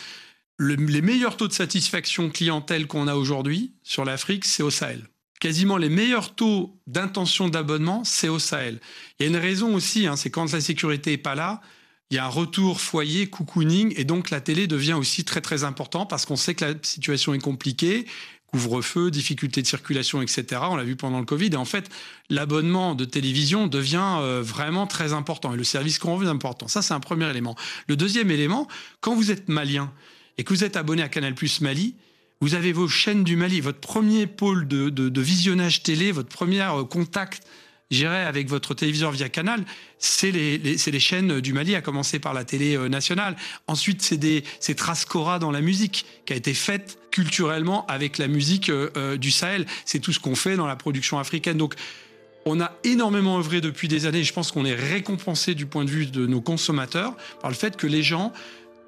les 0.60 1.02
meilleurs 1.02 1.38
taux 1.38 1.48
de 1.48 1.54
satisfaction 1.54 2.30
clientèle 2.30 2.88
qu'on 2.88 3.08
a 3.08 3.16
aujourd'hui 3.16 3.74
sur 3.84 4.06
l'Afrique, 4.06 4.46
c'est 4.46 4.64
au 4.64 4.70
Sahel. 4.70 5.08
Quasiment 5.40 5.78
les 5.78 5.90
meilleurs 5.90 6.34
taux 6.34 6.80
d'intention 6.88 7.50
d'abonnement, 7.50 8.04
c'est 8.04 8.30
au 8.30 8.40
Sahel. 8.40 8.80
Il 9.20 9.24
y 9.24 9.26
a 9.26 9.30
une 9.30 9.36
raison 9.38 9.76
aussi, 9.76 10.08
hein, 10.08 10.16
c'est 10.16 10.30
quand 10.30 10.52
la 10.54 10.62
sécurité 10.62 11.12
n'est 11.12 11.18
pas 11.18 11.36
là, 11.36 11.62
il 12.10 12.16
y 12.16 12.20
a 12.20 12.26
un 12.26 12.30
retour 12.30 12.80
foyer, 12.80 13.28
cocooning, 13.28 13.94
et 13.98 14.06
donc 14.06 14.30
la 14.30 14.40
télé 14.40 14.68
devient 14.68 14.94
aussi 14.94 15.26
très 15.26 15.42
très 15.42 15.64
important 15.64 16.06
parce 16.06 16.26
qu'on 16.26 16.36
sait 16.36 16.54
que 16.54 16.64
la 16.64 16.74
situation 16.84 17.34
est 17.34 17.40
compliquée, 17.40 18.06
couvre-feu, 18.48 19.12
difficultés 19.12 19.62
de 19.62 19.68
circulation, 19.68 20.22
etc. 20.22 20.62
On 20.70 20.76
l'a 20.76 20.84
vu 20.84 20.96
pendant 20.96 21.20
le 21.20 21.26
Covid. 21.26 21.50
Et 21.52 21.58
en 21.58 21.66
fait, 21.66 21.90
l'abonnement 22.30 22.96
de 22.96 23.04
télévision 23.04 23.68
devient 23.68 24.18
euh, 24.20 24.42
vraiment 24.42 24.88
très 24.88 25.14
important 25.14 25.54
et 25.54 25.58
le 25.58 25.64
service 25.64 26.00
qu'on 26.00 26.16
revient 26.16 26.30
important. 26.30 26.68
Ça, 26.68 26.82
c'est 26.82 26.94
un 26.94 27.00
premier 27.00 27.30
élément. 27.30 27.56
Le 27.88 27.98
deuxième 27.98 28.32
élément, 28.32 28.68
quand 29.02 29.16
vous 29.16 29.32
êtes 29.32 29.50
malien, 29.50 29.92
et 30.38 30.44
que 30.44 30.54
vous 30.54 30.64
êtes 30.64 30.78
abonné 30.78 31.02
à 31.02 31.10
Canal 31.10 31.36
Plus 31.36 31.62
Mali, 31.62 31.96
vous 32.42 32.54
avez 32.54 32.74
vos 32.74 32.88
chaînes 32.88 33.24
du 33.24 33.36
Mali, 33.36 33.62
votre 33.62 33.80
premier 33.80 34.28
pôle 34.28 34.68
de, 34.68 35.22
visionnage 35.22 35.84
télé, 35.84 36.12
votre 36.12 36.30
premier 36.30 36.62
euh, 36.62 36.84
contact 36.84 37.44
géré 37.92 38.18
avec 38.18 38.50
votre 38.50 38.74
téléviseur 38.74 39.12
via 39.12 39.30
Canal, 39.30 39.64
c'est 40.00 40.32
les, 40.32 40.58
les, 40.58 41.00
chaînes 41.00 41.40
du 41.40 41.54
Mali, 41.54 41.76
à 41.76 41.82
commencer 41.82 42.20
par 42.20 42.34
la 42.34 42.44
télé 42.44 42.76
euh, 42.76 42.90
nationale. 42.90 43.36
Ensuite, 43.68 44.02
c'est 44.02 44.76
Trascora 44.76 45.40
dans 45.40 45.52
la 45.52 45.62
musique, 45.62 46.06
qui 46.26 46.34
a 46.34 46.36
été 46.36 46.54
faite 46.54 46.98
culturellement 47.12 47.86
avec 47.88 48.18
la 48.18 48.28
musique 48.28 48.70
euh, 48.70 49.18
du 49.18 49.32
Sahel. 49.32 49.66
C'est 49.86 50.00
tout 50.00 50.12
ce 50.12 50.20
qu'on 50.20 50.36
fait 50.36 50.56
dans 50.56 50.68
la 50.68 50.76
production 50.76 51.20
africaine. 51.20 51.58
Donc, 51.58 51.76
on 52.46 52.62
a 52.62 52.74
énormément 52.84 53.38
œuvré 53.38 53.62
depuis 53.62 53.88
des 53.88 54.06
années. 54.06 54.24
Je 54.24 54.34
pense 54.34 54.52
qu'on 54.52 54.66
est 54.66 54.76
récompensé 54.76 55.56
du 55.56 55.66
point 55.66 55.86
de 55.86 55.90
vue 55.90 56.06
de 56.06 56.28
nos 56.28 56.42
consommateurs 56.42 57.16
par 57.42 57.50
le 57.50 57.56
fait 57.56 57.76
que 57.76 57.88
les 57.88 58.04
gens 58.04 58.34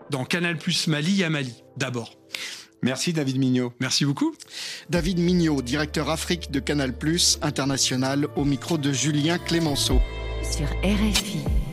dans 0.09 0.25
Canal 0.25 0.57
Plus 0.57 0.87
Mali 0.87 1.23
à 1.23 1.29
Mali, 1.29 1.63
d'abord. 1.77 2.13
Merci 2.83 3.13
David 3.13 3.37
Mignot. 3.37 3.73
Merci 3.79 4.05
beaucoup. 4.05 4.35
David 4.89 5.19
Mignot, 5.19 5.61
directeur 5.61 6.09
Afrique 6.09 6.51
de 6.51 6.59
Canal 6.59 6.93
Plus 6.97 7.39
International, 7.41 8.27
au 8.35 8.45
micro 8.45 8.77
de 8.77 8.91
Julien 8.91 9.37
Clémenceau. 9.39 9.99
Sur 10.43 10.67
RFI. 10.83 11.66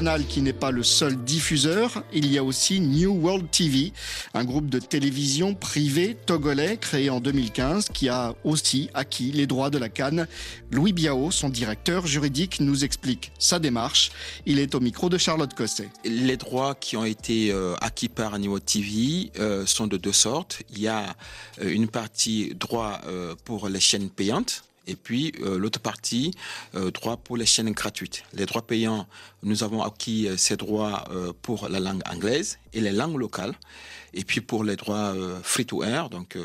Canal 0.00 0.24
qui 0.24 0.40
n'est 0.40 0.54
pas 0.54 0.70
le 0.70 0.82
seul 0.82 1.14
diffuseur, 1.14 2.02
il 2.10 2.32
y 2.32 2.38
a 2.38 2.42
aussi 2.42 2.80
New 2.80 3.12
World 3.12 3.50
TV, 3.50 3.92
un 4.32 4.44
groupe 4.44 4.70
de 4.70 4.78
télévision 4.78 5.52
privé 5.52 6.16
togolais 6.24 6.78
créé 6.78 7.10
en 7.10 7.20
2015 7.20 7.90
qui 7.92 8.08
a 8.08 8.34
aussi 8.42 8.88
acquis 8.94 9.30
les 9.30 9.46
droits 9.46 9.68
de 9.68 9.76
la 9.76 9.90
Cannes. 9.90 10.26
Louis 10.70 10.94
Biao, 10.94 11.30
son 11.30 11.50
directeur 11.50 12.06
juridique, 12.06 12.60
nous 12.60 12.82
explique 12.82 13.30
sa 13.38 13.58
démarche. 13.58 14.10
Il 14.46 14.58
est 14.58 14.74
au 14.74 14.80
micro 14.80 15.10
de 15.10 15.18
Charlotte 15.18 15.52
Cosset. 15.52 15.90
Les 16.06 16.38
droits 16.38 16.74
qui 16.74 16.96
ont 16.96 17.04
été 17.04 17.52
euh, 17.52 17.74
acquis 17.82 18.08
par 18.08 18.38
New 18.38 18.52
World 18.52 18.64
TV 18.64 19.30
euh, 19.38 19.66
sont 19.66 19.86
de 19.86 19.98
deux 19.98 20.14
sortes. 20.14 20.62
Il 20.70 20.80
y 20.80 20.88
a 20.88 21.14
euh, 21.60 21.70
une 21.70 21.88
partie 21.88 22.54
droit 22.54 23.02
pour 23.44 23.68
les 23.68 23.80
chaînes 23.80 24.08
payantes 24.08 24.62
et 24.86 24.96
puis 24.96 25.32
euh, 25.40 25.58
l'autre 25.58 25.80
partie, 25.80 26.32
euh, 26.74 26.90
droit 26.90 27.16
pour 27.16 27.36
les 27.36 27.46
chaînes 27.46 27.70
gratuites. 27.70 28.22
Les 28.32 28.46
droits 28.46 28.66
payants, 28.66 29.06
nous 29.42 29.62
avons 29.62 29.82
acquis 29.82 30.28
euh, 30.28 30.36
ces 30.36 30.56
droits 30.56 31.04
pour 31.42 31.68
la 31.68 31.80
langue 31.80 32.02
anglaise 32.10 32.58
et 32.72 32.80
les 32.80 32.92
langues 32.92 33.16
locales. 33.18 33.54
Et 34.12 34.24
puis 34.24 34.40
pour 34.40 34.64
les 34.64 34.76
droits 34.76 35.14
free 35.42 35.64
to 35.64 35.84
air, 35.84 36.10
donc 36.10 36.36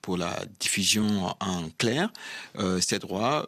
pour 0.00 0.16
la 0.16 0.36
diffusion 0.60 1.34
en 1.40 1.68
clair, 1.76 2.12
ces 2.80 3.00
droits 3.00 3.46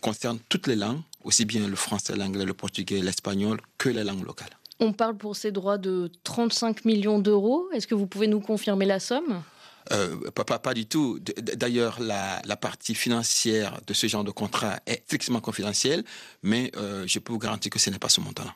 concernent 0.00 0.40
toutes 0.48 0.66
les 0.66 0.74
langues 0.74 1.00
aussi 1.22 1.44
bien 1.44 1.68
le 1.68 1.76
français, 1.76 2.16
l'anglais, 2.16 2.44
le 2.44 2.54
portugais, 2.54 3.00
l'espagnol 3.00 3.60
que 3.78 3.88
les 3.88 4.02
langues 4.02 4.24
locales. 4.24 4.50
On 4.80 4.92
parle 4.92 5.16
pour 5.16 5.36
ces 5.36 5.52
droits 5.52 5.78
de 5.78 6.10
35 6.24 6.84
millions 6.84 7.20
d'euros. 7.20 7.68
Est-ce 7.72 7.86
que 7.86 7.94
vous 7.94 8.06
pouvez 8.06 8.26
nous 8.26 8.40
confirmer 8.40 8.84
la 8.84 8.98
somme? 8.98 9.42
Euh, 9.90 10.30
pas, 10.30 10.58
pas, 10.58 10.74
du 10.74 10.86
tout. 10.86 11.18
D'ailleurs, 11.40 12.00
la, 12.00 12.40
la, 12.44 12.56
partie 12.56 12.94
financière 12.94 13.80
de 13.86 13.94
ce 13.94 14.06
genre 14.06 14.24
de 14.24 14.30
contrat 14.30 14.78
est 14.86 15.02
strictement 15.06 15.40
confidentielle, 15.40 16.04
mais 16.42 16.70
euh, 16.76 17.04
je 17.06 17.18
peux 17.18 17.32
vous 17.32 17.38
garantir 17.38 17.70
que 17.70 17.78
ce 17.78 17.90
n'est 17.90 17.98
pas 17.98 18.08
ce 18.08 18.20
montant-là. 18.20 18.54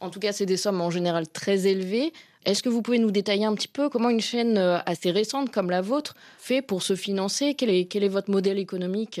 En 0.00 0.10
tout 0.10 0.20
cas, 0.20 0.32
c'est 0.32 0.46
des 0.46 0.56
sommes 0.56 0.80
en 0.80 0.90
général 0.90 1.28
très 1.28 1.66
élevées. 1.66 2.12
Est-ce 2.44 2.62
que 2.62 2.68
vous 2.68 2.82
pouvez 2.82 3.00
nous 3.00 3.10
détailler 3.10 3.44
un 3.44 3.54
petit 3.54 3.68
peu 3.68 3.88
comment 3.88 4.08
une 4.08 4.20
chaîne 4.20 4.56
euh, 4.56 4.78
assez 4.86 5.10
récente 5.10 5.50
comme 5.50 5.70
la 5.70 5.80
vôtre 5.80 6.14
fait 6.38 6.62
pour 6.62 6.82
se 6.82 6.94
financer? 6.94 7.54
Quel 7.54 7.70
est, 7.70 7.86
quel 7.86 8.04
est 8.04 8.08
votre 8.08 8.30
modèle 8.30 8.58
économique? 8.58 9.20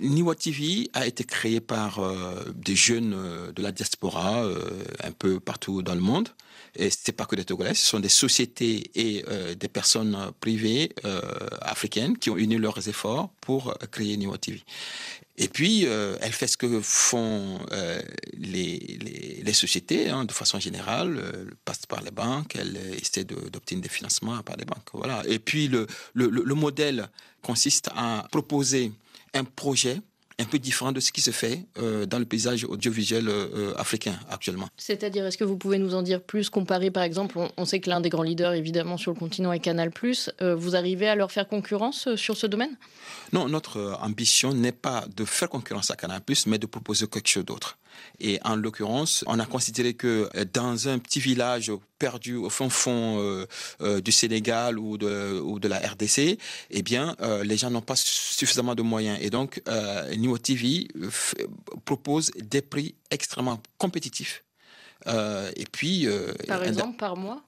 Niwa 0.00 0.34
TV 0.34 0.90
a 0.92 1.06
été 1.06 1.22
créé 1.22 1.60
par 1.60 2.00
euh, 2.00 2.44
des 2.56 2.74
jeunes 2.74 3.16
de 3.54 3.62
la 3.62 3.70
diaspora 3.70 4.44
un 5.04 5.12
peu 5.12 5.38
partout 5.38 5.82
dans 5.82 5.94
le 5.94 6.00
monde. 6.00 6.30
Et 6.76 6.90
c'est 6.90 7.12
pas 7.12 7.24
que 7.24 7.36
des 7.36 7.44
Togolais, 7.44 7.74
ce 7.74 7.86
sont 7.86 8.00
des 8.00 8.08
sociétés 8.08 8.90
et 8.94 9.24
des 9.54 9.68
personnes 9.68 10.32
privées 10.40 10.92
africaines 11.60 12.18
qui 12.18 12.30
ont 12.30 12.36
uni 12.36 12.56
leurs 12.56 12.88
efforts 12.88 13.30
pour 13.40 13.76
créer 13.90 14.16
Niwa 14.16 14.38
TV. 14.38 14.62
Et 15.36 15.48
puis, 15.48 15.86
euh, 15.86 16.16
elle 16.20 16.32
fait 16.32 16.46
ce 16.46 16.56
que 16.56 16.80
font 16.80 17.58
euh, 17.72 18.00
les, 18.34 18.78
les, 19.00 19.42
les, 19.42 19.52
sociétés, 19.52 20.08
hein, 20.08 20.24
de 20.24 20.32
façon 20.32 20.60
générale, 20.60 21.16
euh, 21.18 21.50
passe 21.64 21.86
par 21.86 22.02
les 22.02 22.12
banques, 22.12 22.54
elle 22.54 22.76
essaie 23.00 23.24
d'obtenir 23.24 23.82
des 23.82 23.88
financements 23.88 24.40
par 24.44 24.56
les 24.56 24.64
banques. 24.64 24.90
Voilà. 24.92 25.22
Et 25.26 25.40
puis, 25.40 25.66
le, 25.66 25.88
le, 26.12 26.28
le 26.28 26.54
modèle 26.54 27.08
consiste 27.42 27.90
à 27.96 28.26
proposer 28.30 28.92
un 29.34 29.42
projet 29.42 30.00
un 30.38 30.44
peu 30.44 30.58
différent 30.58 30.92
de 30.92 31.00
ce 31.00 31.12
qui 31.12 31.20
se 31.20 31.30
fait 31.30 31.64
euh, 31.78 32.06
dans 32.06 32.18
le 32.18 32.24
paysage 32.24 32.64
audiovisuel 32.64 33.28
euh, 33.28 33.72
africain 33.76 34.18
actuellement. 34.30 34.68
C'est-à-dire, 34.76 35.24
est-ce 35.26 35.38
que 35.38 35.44
vous 35.44 35.56
pouvez 35.56 35.78
nous 35.78 35.94
en 35.94 36.02
dire 36.02 36.20
plus 36.20 36.50
Comparé, 36.50 36.90
par 36.90 37.02
exemple, 37.02 37.38
on, 37.56 37.64
sait 37.64 37.80
que 37.80 37.88
l'un 37.88 38.00
des 38.00 38.08
grands 38.08 38.22
leaders, 38.22 38.52
évidemment, 38.54 38.96
sur 38.96 39.12
le 39.12 39.18
continent 39.18 39.52
est 39.52 39.60
Canal+. 39.60 39.90
Euh, 40.42 40.54
vous 40.54 40.76
arrivez 40.76 41.08
à 41.08 41.14
leur 41.14 41.30
faire 41.30 41.46
concurrence 41.46 42.14
sur 42.16 42.36
ce 42.36 42.46
domaine? 42.46 42.76
Non, 43.32 43.48
notre 43.48 43.96
ambition 44.00 44.52
n'est 44.52 44.72
pas 44.72 45.04
de 45.16 45.24
faire 45.24 45.48
concurrence 45.48 45.90
à 45.90 45.96
Canal+, 45.96 46.20
mais 46.46 46.58
de 46.58 46.66
proposer 46.66 47.06
quelque 47.06 47.28
chose 47.28 47.44
d'autre. 47.44 47.78
Et 48.20 48.38
en 48.44 48.56
l'occurrence, 48.56 49.24
on 49.26 49.38
a 49.38 49.46
considéré 49.46 49.94
que 49.94 50.28
euh, 50.34 50.44
dans 50.52 50.88
un 50.88 50.98
petit 50.98 51.20
village 51.20 51.72
perdu 51.98 52.36
au 52.36 52.50
fond 52.50 52.68
fond 52.68 53.18
euh, 53.18 53.46
euh, 53.80 54.00
du 54.00 54.12
Sénégal 54.12 54.78
ou 54.78 54.98
de, 54.98 55.68
la 55.68 55.78
RDC, 55.78 56.38
eh 56.70 56.82
bien, 56.82 57.16
les 57.42 57.56
gens 57.56 57.70
n'ont 57.70 57.80
pas 57.80 57.96
suffisamment 57.96 58.74
de 58.74 58.82
moyens. 58.82 59.18
Et 59.22 59.30
donc, 59.30 59.62
New 60.16 60.36
TV 60.38 60.88
propose 61.84 62.30
des 62.36 62.60
prix 62.60 62.94
extrêmement 63.10 63.62
compétitifs 63.78 64.44
euh, 65.06 65.50
et 65.56 65.64
puis, 65.70 66.06
euh, 66.06 66.32
par 66.46 66.62
exemple, 66.64 66.96
par 66.96 67.16
mois 67.16 67.42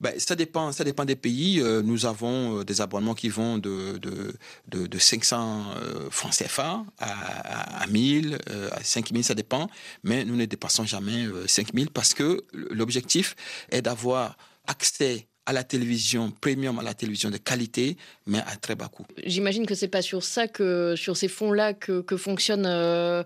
ben, 0.00 0.12
ça, 0.18 0.36
dépend, 0.36 0.72
ça 0.72 0.84
dépend 0.84 1.04
des 1.04 1.16
pays. 1.16 1.60
Euh, 1.60 1.82
nous 1.82 2.06
avons 2.06 2.62
des 2.62 2.80
abonnements 2.80 3.14
qui 3.14 3.28
vont 3.28 3.58
de, 3.58 3.98
de, 3.98 4.34
de, 4.68 4.86
de 4.86 4.98
500 4.98 5.64
francs 6.10 6.32
CFA 6.32 6.84
à, 6.98 7.82
à 7.82 7.86
1000, 7.86 8.38
à 8.72 8.82
5000, 8.82 9.24
ça 9.24 9.34
dépend. 9.34 9.68
Mais 10.02 10.24
nous 10.24 10.36
ne 10.36 10.44
dépassons 10.44 10.84
jamais 10.84 11.26
5000 11.46 11.90
parce 11.90 12.14
que 12.14 12.44
l'objectif 12.52 13.34
est 13.70 13.82
d'avoir 13.82 14.36
accès 14.66 15.26
à 15.46 15.52
la 15.52 15.62
télévision 15.62 16.32
premium, 16.32 16.78
à 16.80 16.82
la 16.82 16.92
télévision 16.92 17.30
de 17.30 17.36
qualité, 17.36 17.96
mais 18.26 18.38
à 18.38 18.56
très 18.56 18.74
bas 18.74 18.88
coût. 18.88 19.06
J'imagine 19.24 19.64
que 19.64 19.76
c'est 19.76 19.88
pas 19.88 20.02
sur 20.02 20.24
ça 20.24 20.48
que, 20.48 20.94
sur 20.96 21.16
ces 21.16 21.28
fonds-là 21.28 21.72
que, 21.72 22.00
que 22.00 22.16
fonctionne 22.16 22.66
euh, 22.66 23.22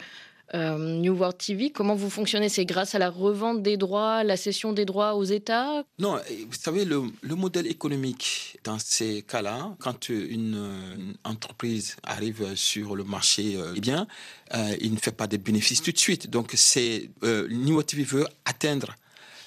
New 0.55 1.15
World 1.15 1.39
TV. 1.39 1.71
Comment 1.71 1.95
vous 1.95 2.11
fonctionnez? 2.11 2.49
C'est 2.49 2.65
grâce 2.65 2.95
à 2.95 2.99
la 2.99 3.11
revente 3.11 3.63
des 3.63 3.77
droits, 3.77 4.25
la 4.25 4.37
cession 4.37 4.73
des 4.73 4.85
droits 4.85 5.15
aux 5.15 5.25
États? 5.25 5.85
Non, 5.99 6.17
vous 6.17 6.59
savez, 6.59 6.85
le, 6.85 7.03
modèle 7.23 7.67
économique 7.67 8.59
dans 8.65 8.79
ces 8.79 9.23
cas-là, 9.23 9.75
quand 9.79 10.09
une, 10.09 11.15
entreprise 11.25 11.97
arrive 12.03 12.55
sur 12.57 12.97
le 12.97 13.05
marché, 13.05 13.57
euh, 13.57 13.75
eh 13.77 13.81
bien, 13.81 14.07
euh, 14.55 14.77
il 14.81 14.93
ne 14.93 14.99
fait 14.99 15.13
pas 15.13 15.27
de 15.27 15.37
bénéfices 15.37 15.83
tout 15.83 15.93
de 15.93 15.99
suite. 15.99 16.29
Donc, 16.31 16.55
New 17.23 17.73
World 17.73 17.87
TV 17.87 18.03
veut 18.03 18.27
atteindre 18.45 18.95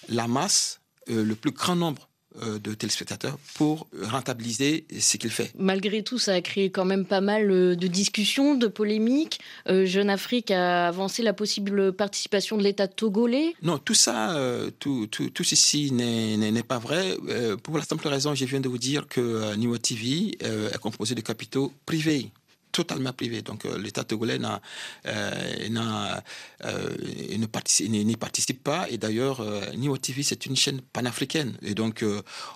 la 0.10 0.28
masse, 0.28 0.80
le 1.08 1.34
plus 1.34 1.52
grand 1.52 1.76
nombre 1.76 2.08
euh, 2.08 2.13
de 2.42 2.74
téléspectateurs 2.74 3.38
pour 3.56 3.88
rentabiliser 4.02 4.86
ce 5.00 5.18
qu'il 5.18 5.30
fait. 5.30 5.52
Malgré 5.58 6.04
tout, 6.04 6.18
ça 6.18 6.34
a 6.34 6.42
créé 6.42 6.70
quand 6.70 6.86
même 6.86 7.06
pas 7.06 7.22
mal 7.22 7.52
euh, 7.52 7.76
de 7.76 7.88
discussions, 7.88 8.56
de 8.56 8.68
polémiques. 8.68 9.40
Euh, 9.70 9.86
Jeune 9.86 10.10
Afrique 10.10 10.52
a 10.52 10.88
avancé 10.88 11.24
la 11.24 11.34
possible 11.34 11.94
participation 11.94 12.58
de 12.58 12.64
l'État 12.64 12.88
togolais. 12.88 13.54
Non, 13.62 13.78
tout 13.78 13.94
ça, 13.94 14.38
tout, 14.80 15.08
tout, 15.08 15.30
tout, 15.30 15.44
ceci 15.44 15.92
n'est 15.92 16.64
pas 16.64 16.80
vrai. 16.80 17.18
pour 17.64 17.78
la 17.78 17.84
simple 17.84 18.08
raison, 18.08 18.34
je 18.36 18.46
viens 18.46 18.60
de 18.60 18.70
vous 18.70 18.78
dire 18.78 19.08
que 19.08 19.56
Niwa 19.56 19.78
TV 19.78 20.38
est 20.42 20.78
composé 20.80 21.16
de 21.16 21.22
capitaux 21.22 21.72
privés 21.86 22.32
totalement 22.74 23.14
privé. 23.14 23.42
Donc 23.42 23.66
euh, 23.66 23.78
l'État 23.78 24.04
togolais 24.04 24.40
n'a, 24.40 24.62
euh, 25.06 25.70
n'a, 25.70 26.22
euh, 26.66 27.48
participe, 27.50 27.90
n'y 27.90 28.18
participe 28.18 28.62
pas. 28.62 28.90
Et 28.90 28.98
d'ailleurs, 28.98 29.46
Niwo 29.78 29.98
TV, 29.98 30.24
c'est 30.24 30.46
une 30.46 30.58
chaîne 30.58 30.82
panafricaine. 30.82 31.54
Et 31.62 31.76
donc, 31.76 32.04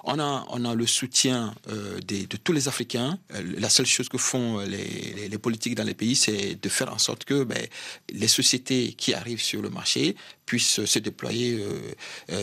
on, 0.04 0.20
a, 0.20 0.46
on 0.50 0.66
a 0.66 0.74
le 0.74 0.88
soutien 0.88 1.54
de 1.68 2.38
tous 2.38 2.52
les 2.52 2.68
Africains. 2.68 3.20
la 3.30 3.70
seule 3.70 3.86
chose 3.86 4.10
que 4.10 4.18
font 4.18 4.60
les, 4.60 5.38
politiques 5.38 5.76
dans 5.76 5.84
les 5.84 5.94
pays, 5.94 6.16
c'est 6.16 6.56
de 6.56 6.70
faire 6.70 6.92
en 6.92 6.98
sorte 6.98 7.24
que 7.24 7.44
ben, 7.44 7.64
les 8.10 8.28
sociétés 8.28 8.94
qui 8.94 9.14
arrivent 9.14 9.42
sur 9.42 9.62
le 9.62 9.70
marché 9.70 10.16
puissent 10.48 10.84
se 10.86 11.00
déployer 11.00 11.64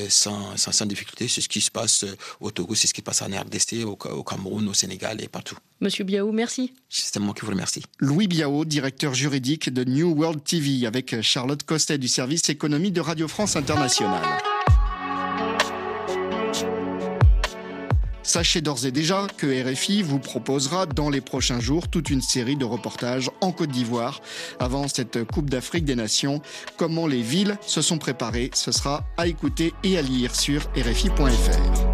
sans, 0.08 0.56
sans, 0.56 0.72
sans, 0.72 0.86
difficulté. 0.86 1.26
C'est 1.26 1.40
ce 1.40 1.48
qui 1.48 1.60
se 1.60 1.72
passe 1.72 2.04
au 2.40 2.52
Togo, 2.52 2.74
c'est 2.76 2.86
ce 2.86 2.94
qui 2.94 3.00
se 3.00 3.04
passe 3.04 3.22
en 3.22 3.26
RDC, 3.26 3.84
au, 3.84 3.98
au 4.20 4.22
Cameroun, 4.22 4.68
au 4.68 4.74
Sénégal 4.74 5.20
et 5.20 5.28
partout. 5.28 5.58
Monsieur 5.84 6.04
Biaou, 6.04 6.32
merci. 6.32 6.72
C'est 6.88 7.20
moi 7.20 7.34
qui 7.34 7.42
vous 7.42 7.50
remercie. 7.50 7.82
Louis 8.00 8.26
Biao, 8.26 8.64
directeur 8.64 9.12
juridique 9.12 9.68
de 9.68 9.84
New 9.84 10.14
World 10.14 10.42
TV, 10.42 10.86
avec 10.86 11.20
Charlotte 11.20 11.62
Costet 11.62 11.98
du 11.98 12.08
service 12.08 12.48
économie 12.48 12.90
de 12.90 13.02
Radio 13.02 13.28
France 13.28 13.54
Internationale. 13.54 14.22
Sachez 18.22 18.62
d'ores 18.62 18.86
et 18.86 18.92
déjà 18.92 19.26
que 19.36 19.46
RFI 19.46 20.00
vous 20.00 20.18
proposera 20.18 20.86
dans 20.86 21.10
les 21.10 21.20
prochains 21.20 21.60
jours 21.60 21.88
toute 21.88 22.08
une 22.08 22.22
série 22.22 22.56
de 22.56 22.64
reportages 22.64 23.30
en 23.42 23.52
Côte 23.52 23.70
d'Ivoire 23.70 24.22
avant 24.58 24.88
cette 24.88 25.22
Coupe 25.24 25.50
d'Afrique 25.50 25.84
des 25.84 25.96
Nations. 25.96 26.40
Comment 26.78 27.06
les 27.06 27.20
villes 27.20 27.58
se 27.60 27.82
sont 27.82 27.98
préparées, 27.98 28.50
ce 28.54 28.72
sera 28.72 29.04
à 29.18 29.26
écouter 29.26 29.74
et 29.84 29.98
à 29.98 30.02
lire 30.02 30.34
sur 30.34 30.62
RFI.fr. 30.74 31.93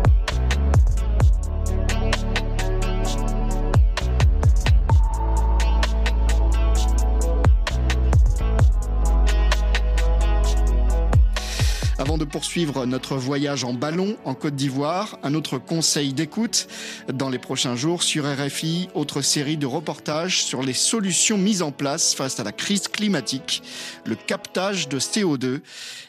poursuivre 12.31 12.87
notre 12.87 13.17
voyage 13.17 13.65
en 13.65 13.75
ballon 13.75 14.17
en 14.25 14.35
Côte 14.35 14.55
d'Ivoire, 14.55 15.19
un 15.23 15.35
autre 15.35 15.59
conseil 15.59 16.13
d'écoute 16.13 16.69
dans 17.13 17.29
les 17.29 17.39
prochains 17.39 17.77
jours 17.77 18.03
sur 18.03 18.25
RFI, 18.25 18.89
autre 18.95 19.21
série 19.21 19.57
de 19.57 19.67
reportages 19.67 20.43
sur 20.43 20.63
les 20.63 20.73
solutions 20.73 21.37
mises 21.37 21.63
en 21.63 21.73
place 21.73 22.15
face 22.15 22.41
à 22.41 22.45
la 22.45 22.53
crise 22.53 22.89
climatique, 22.89 23.63
le 24.07 24.15
captage 24.15 24.89
de 24.89 24.99
CO2. 24.99 25.61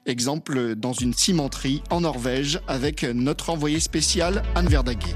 Exemple 0.05 0.75
dans 0.75 0.93
une 0.93 1.13
cimenterie 1.13 1.81
en 1.89 2.01
Norvège 2.01 2.59
avec 2.67 3.03
notre 3.03 3.49
envoyé 3.49 3.79
spécial 3.79 4.43
Anne 4.55 4.67
Verdaguet. 4.67 5.15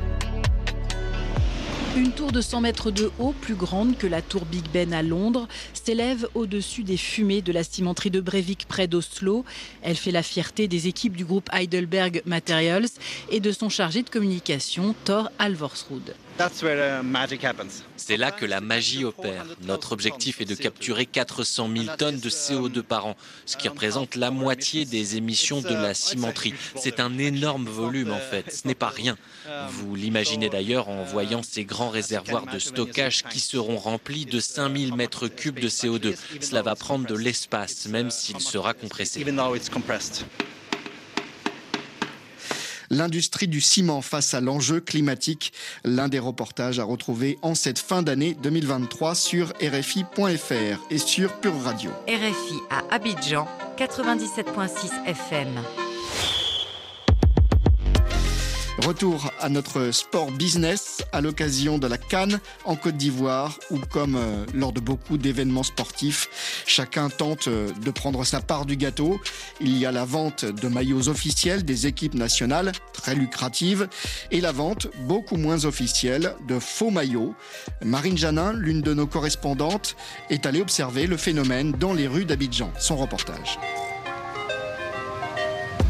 Une 1.95 2.11
tour 2.11 2.33
de 2.33 2.41
100 2.41 2.59
mètres 2.59 2.91
de 2.91 3.09
haut, 3.19 3.33
plus 3.39 3.55
grande 3.55 3.97
que 3.97 4.05
la 4.05 4.21
tour 4.21 4.43
Big 4.43 4.65
Ben 4.73 4.93
à 4.93 5.01
Londres, 5.01 5.47
s'élève 5.73 6.27
au-dessus 6.35 6.83
des 6.83 6.97
fumées 6.97 7.41
de 7.41 7.53
la 7.53 7.63
cimenterie 7.63 8.11
de 8.11 8.19
Breivik 8.19 8.65
près 8.67 8.87
d'Oslo. 8.87 9.45
Elle 9.81 9.95
fait 9.95 10.11
la 10.11 10.21
fierté 10.21 10.67
des 10.67 10.89
équipes 10.89 11.15
du 11.15 11.23
groupe 11.23 11.49
Heidelberg 11.53 12.21
Materials 12.25 12.89
et 13.31 13.39
de 13.39 13.51
son 13.53 13.69
chargé 13.69 14.03
de 14.03 14.09
communication, 14.09 14.93
Thor 15.05 15.31
Alvorsrud. 15.39 16.13
C'est 17.95 18.17
là 18.17 18.31
que 18.31 18.45
la 18.45 18.59
magie 18.59 19.05
opère. 19.05 19.45
Notre 19.61 19.93
objectif 19.93 20.41
est 20.41 20.45
de 20.45 20.55
capturer 20.55 21.05
400 21.05 21.69
000 21.73 21.95
tonnes 21.97 22.19
de 22.19 22.29
CO2 22.29 22.81
par 22.81 23.05
an, 23.05 23.15
ce 23.45 23.55
qui 23.55 23.69
représente 23.69 24.15
la 24.15 24.31
moitié 24.31 24.83
des 24.83 25.15
émissions 25.15 25.61
de 25.61 25.73
la 25.73 25.93
cimenterie. 25.93 26.53
C'est 26.75 26.99
un 26.99 27.17
énorme 27.17 27.67
volume 27.67 28.11
en 28.11 28.19
fait, 28.19 28.53
ce 28.53 28.67
n'est 28.67 28.75
pas 28.75 28.89
rien. 28.89 29.17
Vous 29.69 29.95
l'imaginez 29.95 30.49
d'ailleurs 30.49 30.89
en 30.89 31.03
voyant 31.03 31.41
ces 31.41 31.63
grands 31.63 31.89
réservoirs 31.89 32.47
de 32.47 32.59
stockage 32.59 33.23
qui 33.23 33.39
seront 33.39 33.77
remplis 33.77 34.25
de 34.25 34.39
5000 34.39 34.93
mètres 34.93 35.27
cubes 35.27 35.59
de 35.59 35.69
CO2. 35.69 36.15
Cela 36.41 36.61
va 36.61 36.75
prendre 36.75 37.07
de 37.07 37.15
l'espace, 37.15 37.87
même 37.87 38.11
s'il 38.11 38.41
sera 38.41 38.73
compressé. 38.73 39.23
L'industrie 42.89 43.47
du 43.47 43.61
ciment 43.61 44.01
face 44.01 44.33
à 44.33 44.41
l'enjeu 44.41 44.79
climatique. 44.79 45.53
L'un 45.83 46.07
des 46.07 46.19
reportages 46.19 46.79
à 46.79 46.83
retrouver 46.83 47.37
en 47.41 47.55
cette 47.55 47.79
fin 47.79 48.01
d'année 48.01 48.35
2023 48.41 49.15
sur 49.15 49.53
RFI.fr 49.61 50.81
et 50.89 50.97
sur 50.97 51.33
Pure 51.39 51.61
Radio. 51.63 51.91
RFI 52.07 52.59
à 52.69 52.95
Abidjan, 52.95 53.47
97.6 53.77 55.05
FM. 55.05 55.49
Retour 58.79 59.31
à 59.39 59.47
notre 59.47 59.91
sport 59.91 60.31
business 60.31 61.01
à 61.13 61.21
l'occasion 61.21 61.77
de 61.77 61.87
la 61.87 61.97
Cannes 61.97 62.39
en 62.65 62.75
Côte 62.75 62.97
d'Ivoire 62.97 63.57
où 63.71 63.79
comme 63.79 64.17
euh, 64.17 64.45
lors 64.53 64.73
de 64.73 64.81
beaucoup 64.81 65.17
d'événements 65.17 65.63
sportifs, 65.63 66.63
chacun 66.67 67.09
tente 67.09 67.47
euh, 67.47 67.71
de 67.83 67.91
prendre 67.91 68.25
sa 68.25 68.41
part 68.41 68.65
du 68.65 68.75
gâteau. 68.75 69.19
Il 69.61 69.77
y 69.77 69.85
a 69.85 69.93
la 69.93 70.03
vente 70.03 70.43
de 70.43 70.67
maillots 70.67 71.07
officiels 71.07 71.63
des 71.63 71.87
équipes 71.87 72.15
nationales, 72.15 72.73
très 72.91 73.15
lucrative, 73.15 73.87
et 74.29 74.41
la 74.41 74.51
vente 74.51 74.87
beaucoup 75.07 75.37
moins 75.37 75.63
officielle 75.63 76.35
de 76.45 76.59
faux 76.59 76.91
maillots. 76.91 77.33
Marine 77.81 78.17
Janin, 78.17 78.51
l'une 78.51 78.81
de 78.81 78.93
nos 78.93 79.07
correspondantes, 79.07 79.95
est 80.29 80.45
allée 80.45 80.61
observer 80.61 81.07
le 81.07 81.15
phénomène 81.15 81.71
dans 81.71 81.93
les 81.93 82.07
rues 82.07 82.25
d'Abidjan. 82.25 82.71
Son 82.77 82.97
reportage 82.97 83.57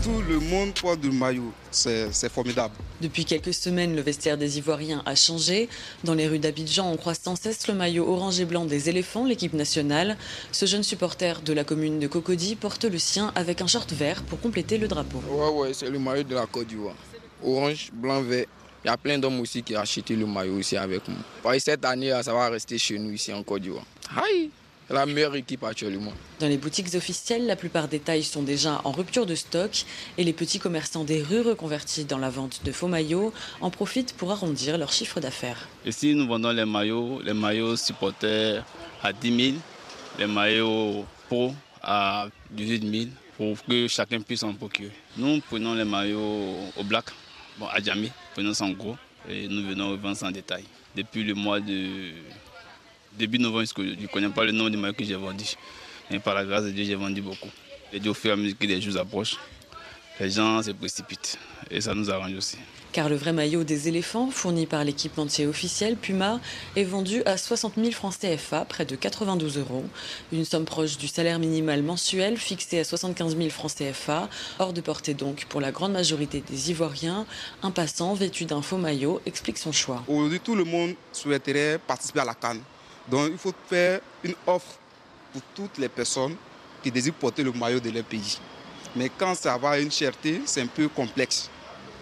tout 0.05 0.21
le 0.29 0.39
monde 0.39 0.71
porte 0.79 0.99
du 0.99 1.09
maillot. 1.09 1.51
C'est 1.71 2.29
formidable. 2.29 2.75
Depuis 3.01 3.25
quelques 3.25 3.55
semaines, 3.55 3.95
le 3.95 4.03
vestiaire 4.03 4.37
des 4.37 4.59
Ivoiriens 4.59 5.01
a 5.03 5.15
changé. 5.15 5.67
Dans 6.03 6.13
les 6.13 6.27
rues 6.27 6.37
d'Abidjan, 6.37 6.91
on 6.91 6.95
croise 6.95 7.19
sans 7.19 7.35
cesse 7.35 7.67
le 7.67 7.73
maillot 7.73 8.07
orange 8.07 8.39
et 8.39 8.45
blanc 8.45 8.65
des 8.65 8.87
éléphants, 8.87 9.25
l'équipe 9.25 9.53
nationale. 9.53 10.15
Ce 10.51 10.67
jeune 10.67 10.83
supporter 10.83 11.41
de 11.41 11.53
la 11.53 11.63
commune 11.63 11.97
de 11.97 12.05
Cocody 12.05 12.55
porte 12.55 12.85
le 12.85 12.99
sien 12.99 13.31
avec 13.33 13.61
un 13.61 13.67
short 13.67 13.91
vert 13.93 14.21
pour 14.21 14.39
compléter 14.39 14.77
le 14.77 14.87
drapeau. 14.87 15.23
Ouais, 15.27 15.49
ouais, 15.49 15.73
c'est 15.73 15.89
le 15.89 15.97
maillot 15.97 16.23
de 16.23 16.35
la 16.35 16.45
Côte 16.45 16.67
d'Ivoire. 16.67 16.95
Orange, 17.43 17.89
blanc, 17.91 18.21
vert. 18.21 18.45
Il 18.83 18.89
y 18.89 18.91
a 18.91 18.97
plein 18.97 19.17
d'hommes 19.17 19.39
aussi 19.39 19.63
qui 19.63 19.75
ont 19.75 19.79
acheté 19.79 20.15
le 20.15 20.27
maillot 20.27 20.59
ici 20.59 20.77
avec 20.77 21.01
moi. 21.07 21.57
cette 21.59 21.83
année, 21.83 22.11
ça 22.21 22.31
va 22.31 22.49
rester 22.49 22.77
chez 22.77 22.99
nous 22.99 23.11
ici 23.11 23.33
en 23.33 23.41
Côte 23.41 23.63
d'Ivoire. 23.63 23.85
Aïe 24.15 24.51
la 24.89 25.05
meilleure 25.05 25.35
équipe 25.35 25.63
actuellement. 25.63 26.13
Dans 26.39 26.47
les 26.47 26.57
boutiques 26.57 26.93
officielles, 26.95 27.45
la 27.45 27.55
plupart 27.55 27.87
des 27.87 27.99
tailles 27.99 28.23
sont 28.23 28.43
déjà 28.43 28.81
en 28.83 28.91
rupture 28.91 29.25
de 29.25 29.35
stock 29.35 29.85
et 30.17 30.23
les 30.23 30.33
petits 30.33 30.59
commerçants 30.59 31.03
des 31.03 31.21
rues 31.21 31.41
reconvertis 31.41 32.05
dans 32.05 32.17
la 32.17 32.29
vente 32.29 32.61
de 32.63 32.71
faux 32.71 32.87
maillots 32.87 33.33
en 33.61 33.69
profitent 33.69 34.13
pour 34.13 34.31
arrondir 34.31 34.77
leur 34.77 34.91
chiffre 34.91 35.19
d'affaires. 35.19 35.67
Ici, 35.85 36.13
nous 36.13 36.27
vendons 36.27 36.51
les 36.51 36.65
maillots, 36.65 37.21
les 37.23 37.33
maillots 37.33 37.75
supporters 37.75 38.63
à 39.01 39.13
10 39.13 39.43
000, 39.51 39.57
les 40.19 40.27
maillots 40.27 41.05
pro 41.27 41.53
à 41.81 42.27
18 42.51 42.91
000 42.91 43.05
pour 43.37 43.63
que 43.65 43.87
chacun 43.87 44.21
puisse 44.21 44.43
en 44.43 44.53
procurer. 44.53 44.91
Nous 45.17 45.41
prenons 45.41 45.73
les 45.73 45.83
maillots 45.85 46.55
au 46.77 46.83
black, 46.83 47.05
bon, 47.57 47.67
à 47.67 47.81
Djamé, 47.81 48.11
prenons 48.33 48.53
ça 48.53 48.65
en 48.65 48.71
gros 48.71 48.95
et 49.29 49.47
nous 49.47 49.67
venons 49.67 49.95
vendre 49.97 50.15
ça 50.15 50.27
en 50.27 50.31
détail. 50.31 50.63
Depuis 50.95 51.23
le 51.23 51.33
mois 51.33 51.59
de 51.59 52.11
début 53.17 53.39
novembre, 53.39 53.65
je 53.77 53.81
ne 53.81 54.07
connais 54.07 54.29
pas 54.29 54.43
le 54.45 54.51
nombre 54.51 54.69
de 54.69 54.77
maillots 54.77 54.93
que 54.93 55.03
j'ai 55.03 55.15
vendus. 55.15 55.55
Mais 56.11 56.19
par 56.19 56.35
la 56.35 56.45
grâce 56.45 56.65
de 56.65 56.71
Dieu, 56.71 56.83
j'ai 56.83 56.95
vendu 56.95 57.21
beaucoup. 57.21 57.49
Et 57.91 57.99
Dieu, 57.99 58.11
au 58.11 58.13
fur 58.13 58.31
et 58.31 58.33
à 58.33 58.35
mesure 58.35 58.57
que 58.57 58.65
les 58.65 58.81
jours 58.81 58.97
approchent, 58.97 59.37
les 60.19 60.29
gens 60.29 60.61
se 60.61 60.71
précipitent. 60.71 61.37
Et 61.69 61.81
ça 61.81 61.93
nous 61.93 62.09
arrange 62.09 62.33
aussi. 62.33 62.57
Car 62.91 63.09
le 63.09 63.15
vrai 63.15 63.33
maillot 63.33 63.65
des 63.65 63.89
éléphants, 63.89 64.31
fourni 64.31 64.67
par 64.67 64.85
l'équipementier 64.85 65.47
officiel 65.47 65.97
Puma, 65.97 66.39
est 66.77 66.85
vendu 66.85 67.21
à 67.25 67.35
60 67.35 67.73
000 67.75 67.91
francs 67.91 68.13
CFA, 68.17 68.63
près 68.63 68.85
de 68.85 68.95
92 68.95 69.57
euros. 69.57 69.83
Une 70.31 70.45
somme 70.45 70.63
proche 70.63 70.97
du 70.97 71.09
salaire 71.09 71.37
minimal 71.37 71.83
mensuel, 71.83 72.37
fixé 72.37 72.79
à 72.79 72.85
75 72.85 73.35
000 73.35 73.49
francs 73.49 73.73
CFA, 73.75 74.29
hors 74.59 74.71
de 74.71 74.79
portée 74.79 75.13
donc 75.13 75.43
pour 75.49 75.59
la 75.59 75.73
grande 75.73 75.91
majorité 75.91 76.41
des 76.49 76.71
Ivoiriens. 76.71 77.25
Un 77.63 77.71
passant 77.71 78.13
vêtu 78.13 78.45
d'un 78.45 78.61
faux 78.61 78.77
maillot 78.77 79.19
explique 79.25 79.57
son 79.57 79.73
choix. 79.73 80.01
Aujourd'hui, 80.07 80.39
tout 80.39 80.55
le 80.55 80.63
monde 80.63 80.93
souhaiterait 81.11 81.79
participer 81.85 82.21
à 82.21 82.25
la 82.25 82.33
Cannes. 82.33 82.61
Donc 83.07 83.29
il 83.31 83.37
faut 83.37 83.53
faire 83.67 84.01
une 84.23 84.35
offre 84.47 84.77
pour 85.31 85.41
toutes 85.53 85.77
les 85.77 85.89
personnes 85.89 86.35
qui 86.81 86.91
désirent 86.91 87.13
porter 87.13 87.43
le 87.43 87.51
maillot 87.51 87.79
de 87.79 87.89
leur 87.89 88.03
pays. 88.03 88.39
Mais 88.95 89.09
quand 89.09 89.35
ça 89.35 89.57
va 89.57 89.71
à 89.71 89.79
une 89.79 89.91
cherté, 89.91 90.41
c'est 90.45 90.61
un 90.61 90.67
peu 90.67 90.87
complexe. 90.87 91.49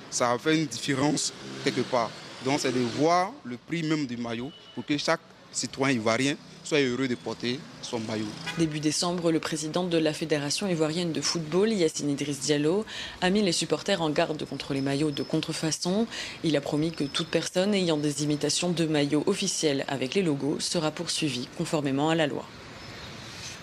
Ça 0.10 0.38
faire 0.38 0.54
une 0.54 0.68
différence 0.68 1.34
quelque 1.64 1.82
part. 1.82 2.10
Donc 2.46 2.60
c'est 2.60 2.72
de 2.72 2.80
voir 2.80 3.32
le 3.44 3.58
prix 3.58 3.84
même 3.84 4.06
du 4.06 4.18
maillot 4.18 4.52
pour 4.76 4.86
que 4.86 4.98
chaque 4.98 5.22
citoyen 5.52 5.96
ivoirien 5.96 6.36
soit 6.64 6.80
heureux 6.80 7.08
de 7.08 7.16
porter 7.16 7.60
son 7.82 8.00
maillot. 8.00 8.26
Début 8.58 8.80
décembre, 8.80 9.32
le 9.32 9.40
président 9.40 9.84
de 9.84 9.98
la 9.98 10.14
Fédération 10.14 10.68
ivoirienne 10.68 11.12
de 11.12 11.22
football, 11.22 11.70
Yassine 11.72 12.10
Idriss 12.10 12.40
Diallo, 12.42 12.86
a 13.22 13.30
mis 13.30 13.42
les 13.42 13.52
supporters 13.52 14.02
en 14.02 14.10
garde 14.10 14.46
contre 14.46 14.74
les 14.74 14.82
maillots 14.82 15.12
de 15.12 15.24
contrefaçon. 15.24 16.08
Il 16.44 16.56
a 16.56 16.62
promis 16.62 16.92
que 16.92 17.04
toute 17.04 17.28
personne 17.28 17.74
ayant 17.74 17.98
des 17.98 18.24
imitations 18.24 18.72
de 18.72 18.86
maillots 18.86 19.24
officiels 19.26 19.86
avec 19.88 20.16
les 20.16 20.22
logos 20.22 20.60
sera 20.60 20.92
poursuivie 20.92 21.48
conformément 21.58 22.10
à 22.10 22.16
la 22.16 22.28
loi. 22.28 22.46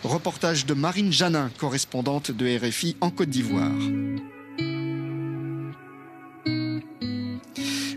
Reportage 0.02 0.64
de 0.64 0.72
Marine 0.72 1.12
Janin, 1.12 1.50
correspondante 1.58 2.30
de 2.30 2.58
RFI 2.58 2.96
en 3.00 3.10
Côte 3.10 3.28
d'Ivoire. 3.28 3.72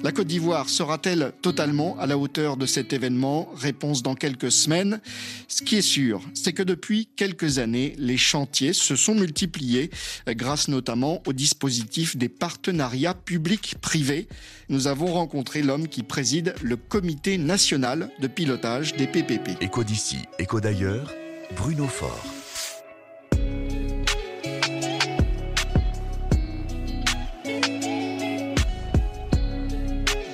La 0.03 0.11
Côte 0.11 0.27
d'Ivoire 0.27 0.67
sera-t-elle 0.67 1.31
totalement 1.41 1.97
à 1.97 2.05
la 2.05 2.17
hauteur 2.17 2.57
de 2.57 2.65
cet 2.65 2.91
événement? 2.91 3.49
Réponse 3.55 4.03
dans 4.03 4.15
quelques 4.15 4.51
semaines. 4.51 4.99
Ce 5.47 5.61
qui 5.63 5.77
est 5.77 5.81
sûr, 5.81 6.21
c'est 6.33 6.51
que 6.51 6.61
depuis 6.61 7.07
quelques 7.15 7.57
années, 7.57 7.95
les 7.97 8.17
chantiers 8.17 8.73
se 8.73 8.97
sont 8.97 9.15
multipliés 9.15 9.91
grâce 10.27 10.67
notamment 10.67 11.23
au 11.25 11.31
dispositif 11.31 12.17
des 12.17 12.27
partenariats 12.27 13.13
publics-privés. 13.13 14.27
Nous 14.67 14.87
avons 14.87 15.07
rencontré 15.13 15.61
l'homme 15.61 15.87
qui 15.87 16.03
préside 16.03 16.53
le 16.61 16.75
comité 16.75 17.37
national 17.37 18.09
de 18.19 18.27
pilotage 18.27 18.95
des 18.95 19.07
PPP. 19.07 19.61
Éco 19.61 19.85
d'ici, 19.85 20.17
éco 20.37 20.59
d'ailleurs, 20.59 21.13
Bruno 21.55 21.87
Faure. 21.87 22.42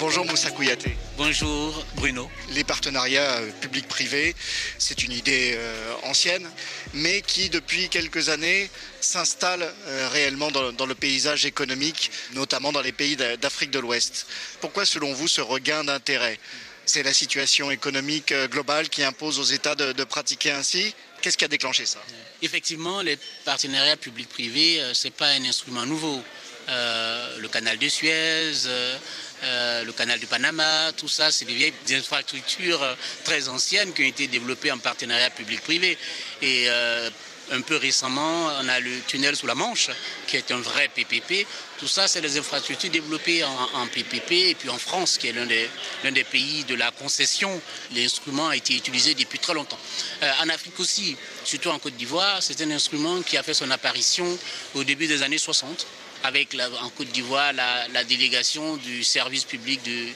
Bonjour 0.10 0.26
Moussa 0.26 0.50
Kouyaté. 0.50 0.98
Bonjour 1.18 1.86
Bruno. 1.94 2.32
Les 2.56 2.64
partenariats 2.64 3.42
euh, 3.42 3.52
publics-privés, 3.62 4.36
c'est 4.80 5.04
une 5.04 5.12
idée 5.12 5.54
euh, 5.56 5.94
ancienne, 6.02 6.50
mais 6.96 7.22
qui 7.22 7.50
depuis 7.50 7.90
quelques 7.90 8.30
années 8.30 8.72
s'installe 9.02 9.62
euh, 9.62 10.10
réellement 10.12 10.50
dans, 10.50 10.86
le 10.88 10.96
paysage 10.96 11.46
économique, 11.46 12.10
notamment 12.34 12.72
dans 12.72 12.82
les 12.82 12.92
pays 12.92 13.18
d'Afrique 13.18 13.70
de 13.70 13.78
l'Ouest. 13.78 14.26
Pourquoi 14.62 14.84
selon 14.84 15.14
vous 15.14 15.28
ce 15.28 15.42
regain 15.42 15.84
d'intérêt? 15.84 16.40
C'est 16.88 17.04
la 17.04 17.14
situation 17.14 17.70
économique 17.70 18.34
globale 18.50 18.90
qui 18.90 19.04
impose 19.04 19.38
aux 19.38 19.44
États 19.44 19.76
de, 19.76 19.92
de 19.92 20.04
pratiquer 20.06 20.50
ainsi? 20.50 20.96
Qu'est-ce 21.22 21.38
qui 21.38 21.46
a 21.46 21.50
déclenché 21.50 21.86
ça? 21.86 22.00
Effectivement, 22.42 23.04
les 23.04 23.20
partenariats 23.46 23.98
publics-privés, 23.98 24.82
ce 24.92 25.04
n'est 25.06 25.12
pas 25.12 25.28
un 25.28 25.44
instrument 25.46 25.86
nouveau. 25.86 26.24
le 26.68 27.48
canal 27.48 27.78
de 27.78 27.90
Suez, 27.90 28.54
euh, 28.66 28.98
le 29.44 29.92
canal 29.92 30.20
du 30.20 30.28
Panama, 30.28 30.92
tout 30.98 31.08
ça, 31.08 31.32
c'est 31.32 31.46
des 31.46 31.54
vieilles 31.54 31.74
infrastructures 31.92 32.82
euh, 32.84 32.96
très 33.24 33.48
anciennes 33.50 33.94
qui 33.94 34.04
ont 34.04 34.08
été 34.08 34.28
développées 34.28 34.72
en 34.72 34.78
partenariat 34.78 35.30
public-privé. 35.30 35.98
Et 36.42 36.66
euh, 36.68 37.10
un 37.52 37.62
peu 37.62 37.78
récemment, 37.78 38.48
on 38.62 38.68
a 38.68 38.80
le 38.80 38.92
tunnel 39.08 39.36
sous 39.36 39.48
la 39.48 39.56
Manche, 39.56 39.90
qui 40.28 40.38
est 40.38 40.52
un 40.52 40.60
vrai 40.60 40.88
PPP. 40.88 41.48
Tout 41.80 41.88
ça, 41.88 42.08
c'est 42.08 42.22
des 42.22 42.38
infrastructures 42.38 42.92
développées 42.92 43.44
en, 43.44 43.88
PPP. 43.88 44.32
Et 44.32 44.56
puis 44.56 44.70
en 44.70 44.78
France, 44.78 45.18
qui 45.18 45.30
est 45.30 45.34
l'un 45.34 45.48
des, 45.48 45.68
des, 46.12 46.24
pays 46.24 46.64
de 46.66 46.76
la 46.76 46.92
concession, 46.92 47.60
l'instrument 47.96 48.50
a 48.50 48.56
été 48.56 48.76
utilisé 48.76 49.16
depuis 49.16 49.40
très 49.40 49.56
longtemps. 49.56 49.80
en 50.22 50.50
Afrique 50.50 50.80
aussi, 50.80 51.18
surtout 51.44 51.70
en 51.70 51.80
Côte 51.80 51.96
d'Ivoire, 51.96 52.44
c'est 52.44 52.62
un 52.62 52.70
instrument 52.70 53.20
qui 53.24 53.36
a 53.36 53.42
fait 53.42 53.56
son 53.56 53.72
apparition 53.72 54.38
au 54.76 54.84
début 54.84 55.08
des 55.08 55.24
années 55.24 55.40
60 55.40 55.88
avec 56.24 56.56
en 56.82 56.90
Côte 56.90 57.08
d'Ivoire 57.10 57.54
la, 57.54 58.04
délégation 58.04 58.78
du 58.78 59.04
service 59.04 59.44
public 59.44 59.82
de 59.84 60.08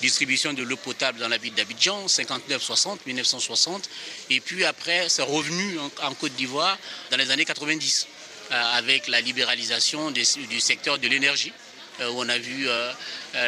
distribution 0.00 0.52
de 0.52 0.62
l'eau 0.62 0.76
potable 0.76 1.20
dans 1.20 1.28
la 1.28 1.38
ville 1.38 1.54
d'Abidjan, 1.54 2.06
59-60, 2.06 2.98
1960. 3.06 3.88
Et 4.30 4.40
puis 4.40 4.64
après, 4.64 5.08
c'est 5.08 5.22
revenu 5.22 5.78
en, 6.02 6.14
Côte 6.14 6.32
d'Ivoire 6.32 6.76
dans 7.10 7.16
les 7.16 7.30
années 7.30 7.44
90, 7.44 8.06
euh, 8.50 8.62
avec 8.74 9.08
la 9.08 9.20
libéralisation 9.20 10.10
du 10.10 10.60
secteur 10.60 10.98
de 10.98 11.08
l'énergie 11.08 11.52
euh, 12.00 12.10
où 12.10 12.20
on 12.20 12.28
a 12.28 12.38
vu 12.38 12.68
euh, 12.68 12.92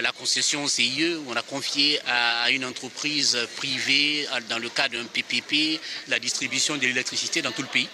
la 0.01 0.13
concession 0.13 0.67
CIE, 0.69 1.17
où 1.17 1.25
on 1.29 1.37
a 1.37 1.43
confié 1.43 2.01
à, 2.07 2.51
une 2.51 2.65
entreprise 2.65 3.39
privée, 3.57 4.27
dans 4.49 4.59
le 4.59 4.69
cadre 4.69 4.97
d'un 4.97 5.05
PPP, 5.05 5.81
la 6.09 6.19
distribution 6.19 6.77
de 6.77 6.83
l'électricité 6.83 7.43
dans 7.43 7.53
tout 7.53 7.63
le 7.63 7.69
pays. 7.69 7.89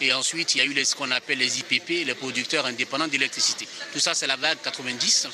Et 0.00 0.12
ensuite, 0.12 0.54
il 0.54 0.58
y 0.58 0.60
a 0.62 0.64
eu 0.64 0.84
ce 0.84 0.94
qu'on 0.94 1.10
appelle 1.10 1.38
les 1.38 1.58
IPP, 1.58 2.06
les 2.06 2.14
producteurs 2.14 2.66
indépendants 2.66 3.08
d'électricité. 3.08 3.68
Tout 3.92 4.00
ça, 4.00 4.14
c'est 4.14 4.26
la 4.26 4.36
vague 4.36 4.58
90. 4.62 5.28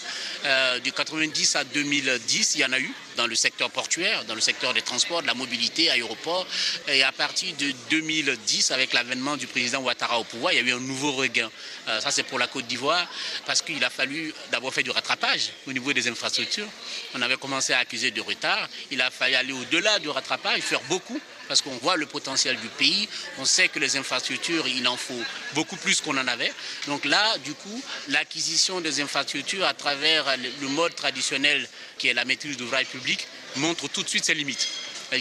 Euh, 0.45 0.81
de 0.81 0.91
90 0.91 1.57
à 1.57 1.65
2010, 1.65 2.55
il 2.57 2.61
y 2.61 2.65
en 2.65 2.73
a 2.73 2.81
eu. 2.81 2.93
dans 3.17 3.27
le 3.27 3.35
secteur 3.35 3.71
portuaire, 3.71 4.25
dans 4.27 4.35
le 4.35 4.41
secteur 4.41 4.75
des 4.75 4.83
transports, 4.83 5.23
de 5.23 5.27
la 5.27 5.35
mobilité, 5.35 5.91
aéroport. 5.91 6.47
Et 6.87 7.03
à 7.03 7.13
partir 7.13 7.55
de 7.57 7.73
2010, 7.91 8.71
avec 8.71 8.93
l'avènement 8.93 9.37
du 9.37 9.47
président 9.47 9.81
Ouattara 9.81 10.19
au 10.21 10.25
pouvoir, 10.25 10.53
il 10.53 10.57
y 10.57 10.59
a 10.61 10.63
eu 10.63 10.73
un 10.73 10.81
nouveau 10.81 11.13
regain. 11.13 11.51
Euh, 11.89 12.01
ça, 12.01 12.11
c'est 12.11 12.23
pour 12.23 12.39
la 12.39 12.47
Côte 12.47 12.67
d'Ivoire, 12.67 13.07
parce 13.47 13.63
qu'il 13.63 13.83
a 13.83 13.91
fallu 13.91 14.33
d'abord 14.53 14.73
faire 14.73 14.85
du 14.85 14.91
rattrapage 14.91 15.51
au 15.67 15.73
niveau 15.73 15.93
des 15.93 16.09
infrastructures. 16.09 16.69
On 17.15 17.23
avait 17.23 17.37
commencé 17.37 17.73
à 17.73 17.79
accuser 17.79 18.11
de 18.11 18.21
retard. 18.21 18.69
Il 18.91 19.01
a 19.01 19.11
fallu 19.11 19.35
aller 19.35 19.53
au-delà 19.53 19.99
du 19.99 20.09
rattrapage, 20.09 20.61
faire 20.61 20.83
beaucoup 20.83 21.21
parce 21.49 21.63
qu'on 21.63 21.77
voit 21.79 21.97
le 21.97 22.07
potentiel 22.07 22.57
du 22.57 22.69
pays, 22.69 23.09
on 23.39 23.45
sait 23.45 23.69
que 23.69 23.79
les 23.79 23.97
infrastructures, 23.97 24.67
il 24.69 24.87
en 24.89 24.97
faut 24.97 25.23
beaucoup 25.55 25.77
plus 25.77 26.01
qu'on 26.01 26.17
en 26.17 26.29
avait. 26.29 26.53
Donc 26.87 27.05
là, 27.05 27.37
du 27.39 27.55
coup, 27.55 27.83
l'acquisition 28.09 28.81
des 28.81 29.01
infrastructures 29.01 29.65
à 29.65 29.75
travers 29.75 30.25
le 30.61 30.69
mode 30.69 30.95
traditionnel 30.95 31.69
qui 31.99 32.09
est 32.09 32.15
la 32.15 32.25
maîtrise 32.25 32.57
d'ouvrage 32.57 32.87
public 32.87 33.27
montre 33.57 33.89
tout 33.89 34.03
de 34.03 34.09
suite 34.09 34.25
ses 34.25 34.35
limites. 34.35 34.69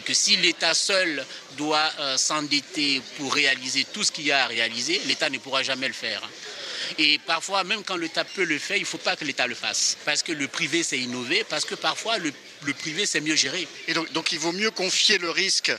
Que 0.03 0.13
si 0.13 0.35
l'État 0.37 0.73
seul 0.73 1.23
doit 1.57 1.91
euh, 1.99 2.17
s'endetter 2.17 3.01
pour 3.17 3.33
réaliser 3.33 3.85
tout 3.93 4.03
ce 4.03 4.11
qu'il 4.11 4.25
y 4.25 4.31
a 4.31 4.43
à 4.43 4.47
réaliser, 4.47 4.99
l'État 5.05 5.29
ne 5.29 5.37
pourra 5.37 5.61
jamais 5.61 5.87
le 5.87 5.93
faire. 5.93 6.27
Et 6.97 7.19
parfois, 7.19 7.63
même 7.63 7.83
quand 7.83 7.95
l'État 7.95 8.23
peut 8.23 8.43
le 8.43 8.57
faire, 8.57 8.77
il 8.77 8.81
ne 8.81 8.85
faut 8.85 8.97
pas 8.97 9.15
que 9.15 9.25
l'État 9.25 9.47
le 9.47 9.55
fasse. 9.55 9.97
Parce 10.05 10.23
que 10.23 10.31
le 10.31 10.47
privé, 10.47 10.83
c'est 10.83 10.99
innover, 10.99 11.43
parce 11.47 11.65
que 11.65 11.75
parfois, 11.75 12.17
le, 12.17 12.33
privé, 12.73 13.05
c'est 13.05 13.21
mieux 13.21 13.35
géré. 13.35 13.67
Et 13.87 13.93
donc, 13.93 14.31
il 14.31 14.39
vaut 14.39 14.51
mieux 14.51 14.71
confier 14.71 15.17
le 15.17 15.29
risque 15.29 15.71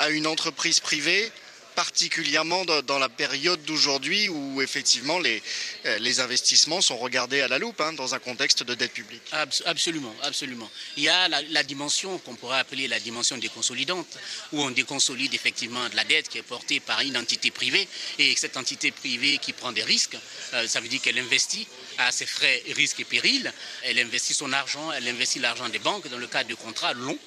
à 0.00 0.10
une 0.10 0.26
entreprise 0.26 0.80
privée 0.80 1.30
particulièrement 1.74 2.64
dans 2.64 2.98
la 2.98 3.08
période 3.08 3.62
d'aujourd'hui 3.64 4.28
où 4.28 4.60
effectivement 4.60 5.18
les, 5.18 5.42
euh, 5.86 6.12
investissements 6.18 6.80
sont 6.80 6.98
regardés 6.98 7.40
à 7.40 7.48
la 7.48 7.58
loupe 7.58 7.80
hein, 7.80 7.92
dans 7.94 8.14
un 8.14 8.18
contexte 8.18 8.62
de 8.64 8.74
dette 8.74 8.92
publique. 8.92 9.22
Absolument, 9.64 10.14
absolument. 10.22 10.70
Il 10.96 11.04
y 11.04 11.08
a 11.08 11.28
la, 11.28 11.62
dimension 11.62 12.18
qu'on 12.18 12.34
pourrait 12.34 12.58
appeler 12.58 12.88
la 12.88 13.00
dimension 13.00 13.38
déconsolidante, 13.38 14.18
où 14.52 14.62
on 14.62 14.70
déconsolide 14.70 15.32
effectivement 15.32 15.88
de 15.88 15.96
la 15.96 16.04
dette 16.04 16.28
qui 16.28 16.38
est 16.38 16.42
portée 16.42 16.80
par 16.80 17.00
une 17.00 17.16
entité 17.16 17.50
privée, 17.50 17.86
et 18.18 18.34
cette 18.36 18.56
entité 18.56 18.90
privée 18.90 19.38
qui 19.38 19.52
prend 19.52 19.72
des 19.72 19.84
risques, 19.84 20.18
euh, 20.54 20.66
ça 20.66 20.80
veut 20.80 20.88
dire 20.88 21.00
qu'elle 21.00 21.18
investit 21.18 21.66
à 21.98 22.12
ses 22.12 22.26
frais, 22.26 22.62
risques 22.74 23.00
et 23.00 23.04
périls, 23.04 23.52
elle 23.82 23.98
investit 23.98 24.34
son 24.34 24.52
argent, 24.52 24.92
elle 24.92 25.06
investit 25.08 25.38
l'argent 25.38 25.68
des 25.68 25.78
banques 25.78 26.08
dans 26.08 26.18
le 26.18 26.26
cadre 26.26 26.48
de 26.48 26.54
contrats 26.54 26.92
longs. 26.94 27.18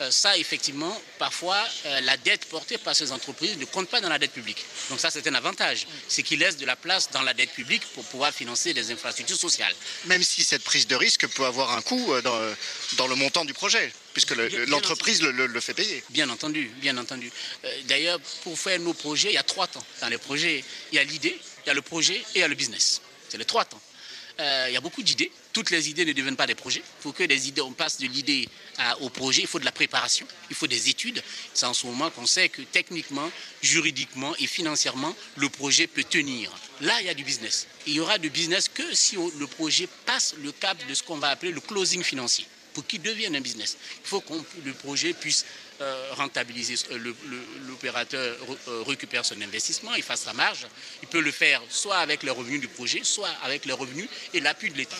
Euh, 0.00 0.10
ça, 0.10 0.36
effectivement, 0.36 1.00
parfois, 1.18 1.62
la 2.02 2.16
dette 2.16 2.46
portée 2.46 2.78
par 2.78 2.94
ces 2.94 3.12
entreprises 3.12 3.56
ne 3.58 3.64
compte 3.64 3.88
pas 3.88 4.00
dans 4.00 4.08
la 4.08 4.18
dette 4.18 4.32
publique. 4.32 4.64
Donc 4.90 5.00
ça, 5.00 5.10
c'est 5.10 5.26
un 5.26 5.34
avantage. 5.34 5.86
C'est 6.08 6.22
qu'il 6.22 6.40
laisse 6.40 6.56
de 6.56 6.66
la 6.66 6.76
place 6.76 7.10
dans 7.10 7.22
la 7.22 7.34
dette 7.34 7.52
publique 7.52 7.82
pour 7.94 8.04
pouvoir 8.04 8.32
financer 8.32 8.74
des 8.74 8.90
infrastructures 8.90 9.36
sociales. 9.36 9.74
Même 10.06 10.22
si 10.22 10.44
cette 10.44 10.62
prise 10.62 10.86
de 10.86 10.96
risque 10.96 11.26
peut 11.28 11.44
avoir 11.44 11.72
un 11.76 11.82
coût 11.82 12.12
euh, 12.12 12.22
dans, 12.22 12.38
dans 12.96 13.06
le 13.06 13.14
montant 13.14 13.44
du 13.44 13.54
projet 13.54 13.92
puisque 14.12 14.34
l'entreprise 14.68 15.22
le, 15.22 15.60
fait 15.60 15.74
payer. 15.74 16.02
Bien 16.10 16.28
entendu, 16.28 16.70
bien 16.80 16.96
entendu. 16.96 17.30
Euh, 17.64 17.82
d'ailleurs, 17.84 18.18
pour 18.42 18.58
faire 18.58 18.80
nos 18.80 18.94
projets, 18.94 19.30
il 19.30 19.34
y 19.34 19.38
a 19.38 19.44
trois 19.44 19.68
temps. 19.68 19.84
Dans 20.00 20.08
les 20.08 20.18
projets, 20.18 20.64
il 20.90 20.96
y 20.96 20.98
a 20.98 21.04
l'idée, 21.04 21.38
il 21.64 21.68
y 21.68 21.70
a 21.70 21.74
le 21.74 21.82
projet 21.82 22.16
et 22.16 22.24
il 22.36 22.40
y 22.40 22.42
a 22.42 22.48
le 22.48 22.56
business. 22.56 23.00
C'est 23.28 23.38
les 23.38 23.44
trois 23.44 23.64
temps. 23.64 23.80
Euh, 24.40 24.66
il 24.68 24.74
y 24.74 24.76
a 24.76 24.80
beaucoup 24.80 25.02
d'idées. 25.02 25.32
Toutes 25.52 25.70
les 25.70 25.90
idées 25.90 26.04
ne 26.04 26.12
deviennent 26.12 26.36
pas 26.36 26.46
des 26.46 26.54
projets. 26.54 26.80
Il 26.80 27.02
faut 27.02 27.12
que 27.12 27.24
des 27.24 27.48
idées, 27.48 27.60
on 27.60 27.72
passe 27.72 27.98
de 27.98 28.06
l'idée 28.06 28.48
au 29.00 29.08
projet. 29.08 29.42
Il 29.42 29.48
faut 29.48 29.58
de 29.58 29.64
la 29.64 29.72
préparation, 29.72 30.26
il 30.50 30.54
faut 30.54 30.68
des 30.68 30.88
études. 30.88 31.20
C'est 31.54 31.66
en 31.66 31.74
ce 31.74 31.86
moment 31.86 32.10
qu'on 32.10 32.26
sait 32.26 32.48
que 32.48 32.62
techniquement, 32.62 33.28
juridiquement 33.62 34.36
et 34.36 34.46
financièrement, 34.46 35.14
le 35.36 35.48
projet 35.48 35.88
peut 35.88 36.04
tenir. 36.04 36.52
Là, 36.80 37.00
il 37.00 37.06
y 37.06 37.10
a 37.10 37.14
du 37.14 37.24
business. 37.24 37.66
Il 37.86 37.94
y 37.94 38.00
aura 38.00 38.18
du 38.18 38.30
business 38.30 38.68
que 38.68 38.94
si 38.94 39.16
le 39.16 39.46
projet 39.48 39.88
passe 40.06 40.34
le 40.40 40.52
cap 40.52 40.78
de 40.86 40.94
ce 40.94 41.02
qu'on 41.02 41.18
va 41.18 41.30
appeler 41.30 41.50
le 41.50 41.60
closing 41.60 42.04
financier 42.04 42.46
pour 42.74 42.86
qu'il 42.86 43.02
devienne 43.02 43.34
un 43.34 43.40
business. 43.40 43.76
Il 44.04 44.08
faut 44.08 44.20
que 44.20 44.34
le 44.64 44.72
projet 44.72 45.12
puisse 45.12 45.44
euh, 45.80 46.10
rentabiliser, 46.16 46.74
euh, 46.90 47.14
l'opérateur 47.68 48.36
euh, 48.66 48.82
récupère 48.82 49.24
son 49.24 49.40
investissement, 49.40 49.94
il 49.94 50.02
fasse 50.02 50.22
sa 50.22 50.32
marge. 50.32 50.66
Il 51.02 51.08
peut 51.08 51.20
le 51.20 51.30
faire 51.30 51.62
soit 51.70 51.98
avec 51.98 52.24
les 52.24 52.30
revenus 52.30 52.60
du 52.60 52.66
projet, 52.66 53.02
soit 53.04 53.30
avec 53.44 53.64
les 53.64 53.72
revenus 53.72 54.08
et 54.34 54.40
l'appui 54.40 54.70
de 54.70 54.76
l'État. 54.76 54.96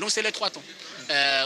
donc 0.00 0.10
c'est 0.10 0.22
les 0.22 0.32
trois 0.32 0.50
temps. 0.50 0.62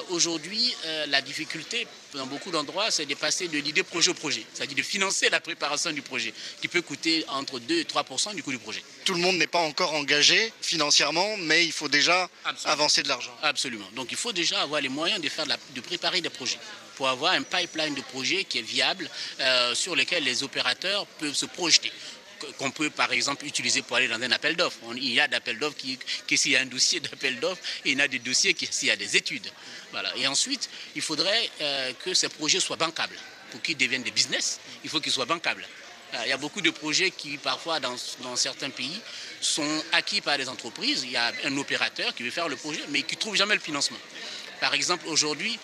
Aujourd'hui, 0.09 0.75
la 1.09 1.21
difficulté 1.21 1.87
dans 2.15 2.27
beaucoup 2.27 2.51
d'endroits, 2.51 2.91
c'est 2.91 3.07
de 3.07 3.15
passer 3.15 3.47
de 3.47 3.59
l'idée 3.59 3.83
projet 3.83 4.11
au 4.11 4.15
projet, 4.15 4.45
c'est-à-dire 4.53 4.77
de 4.77 4.83
financer 4.83 5.29
la 5.31 5.39
préparation 5.41 5.93
du 5.93 6.03
projet, 6.03 6.33
qui 6.61 6.67
peut 6.67 6.83
coûter 6.83 7.25
entre 7.29 7.59
2 7.61 7.79
et 7.79 7.85
3% 7.85 8.35
du 8.35 8.43
coût 8.43 8.51
du 8.51 8.59
projet. 8.59 8.83
Tout 9.05 9.15
le 9.15 9.21
monde 9.21 9.37
n'est 9.37 9.47
pas 9.47 9.61
encore 9.61 9.95
engagé 9.95 10.53
financièrement, 10.63 11.37
mais 11.37 11.65
il 11.65 11.73
faut 11.73 11.89
déjà 11.89 12.29
avancer 12.65 13.03
de 13.03 13.09
l'argent. 13.09 13.37
Absolument. 13.43 13.89
Donc 13.95 14.09
il 14.11 14.17
faut 14.17 14.33
déjà 14.33 14.63
avoir 14.63 14.81
les 14.81 14.89
moyens 14.89 15.21
de, 15.21 15.29
faire 15.29 15.47
de 15.47 15.81
préparer 15.81 16.21
des 16.21 16.31
projets 16.31 16.59
pour 17.03 17.09
avoir 17.09 17.33
un 17.33 17.43
pipeline 17.43 17.97
de 17.97 18.01
projets 18.01 18.45
qui 18.45 18.61
est 18.61 18.63
viable, 18.63 19.11
euh, 19.41 19.75
sur 19.75 19.97
lesquels 19.97 20.23
les 20.23 20.45
opérateurs 20.45 21.05
peuvent 21.19 21.35
se 21.35 21.47
projeter 21.47 21.91
qu'on 22.59 22.71
peut 22.71 22.91
par 22.91 23.13
exemple 23.13 23.45
utiliser 23.45 23.83
pour 23.83 23.97
aller 23.97 24.07
dans 24.07 24.23
un 24.23 24.31
appel 24.31 24.55
d'offres. 24.55 24.79
Il 24.95 25.13
y 25.13 25.19
a 25.19 25.27
d'appels 25.27 25.59
d'offres 25.59 25.77
qui, 25.77 25.99
qui 26.29 26.39
s'il 26.39 26.53
y 26.53 26.57
a 26.57 26.61
un 26.61 26.67
dossier 26.67 27.01
d'appel 27.07 27.41
d'offres, 27.41 27.61
il 27.85 27.99
y 27.99 28.01
a 28.01 28.07
des 28.07 28.21
dossiers 28.21 28.55
qui 28.55 28.69
s'il 28.71 28.87
y 28.87 28.93
a 28.93 28.97
des 28.97 29.17
études. 29.17 29.49
Voilà. 29.91 30.17
Et 30.17 30.29
ensuite, 30.29 30.71
il 30.95 31.03
faudrait 31.03 31.51
euh, 31.61 31.93
que 32.05 32.15
ces 32.15 32.29
projets 32.29 32.61
soient 32.61 32.77
bancables. 32.77 33.19
Pour 33.51 33.61
qu'ils 33.63 33.77
deviennent 33.77 34.05
des 34.05 34.13
business, 34.13 34.61
il 34.85 34.91
faut 34.91 35.01
qu'ils 35.01 35.11
soient 35.11 35.25
bancables. 35.25 35.67
Euh, 36.15 36.19
il 36.25 36.29
y 36.29 36.33
a 36.33 36.37
beaucoup 36.37 36.61
de 36.61 36.71
projets 36.71 37.11
qui, 37.11 37.37
parfois, 37.37 37.81
dans, 37.81 37.97
dans, 38.21 38.37
certains 38.37 38.71
pays, 38.71 39.01
sont 39.41 39.83
acquis 39.91 40.21
par 40.21 40.39
des 40.39 40.49
entreprises. 40.49 41.03
Il 41.03 41.11
y 41.11 41.17
a 41.17 41.33
un 41.45 41.57
opérateur 41.57 42.15
qui 42.15 42.23
veut 42.23 42.31
faire 42.31 42.49
le 42.49 42.57
projet, 42.57 42.83
mais 42.91 43.03
qui 43.03 43.17
ne 43.17 43.21
trouve 43.21 43.35
jamais 43.35 43.55
le 43.55 43.61
financement. 43.61 43.99
Par 44.61 44.75
exemple, 44.75 45.09
aujourd'hui, 45.09 45.59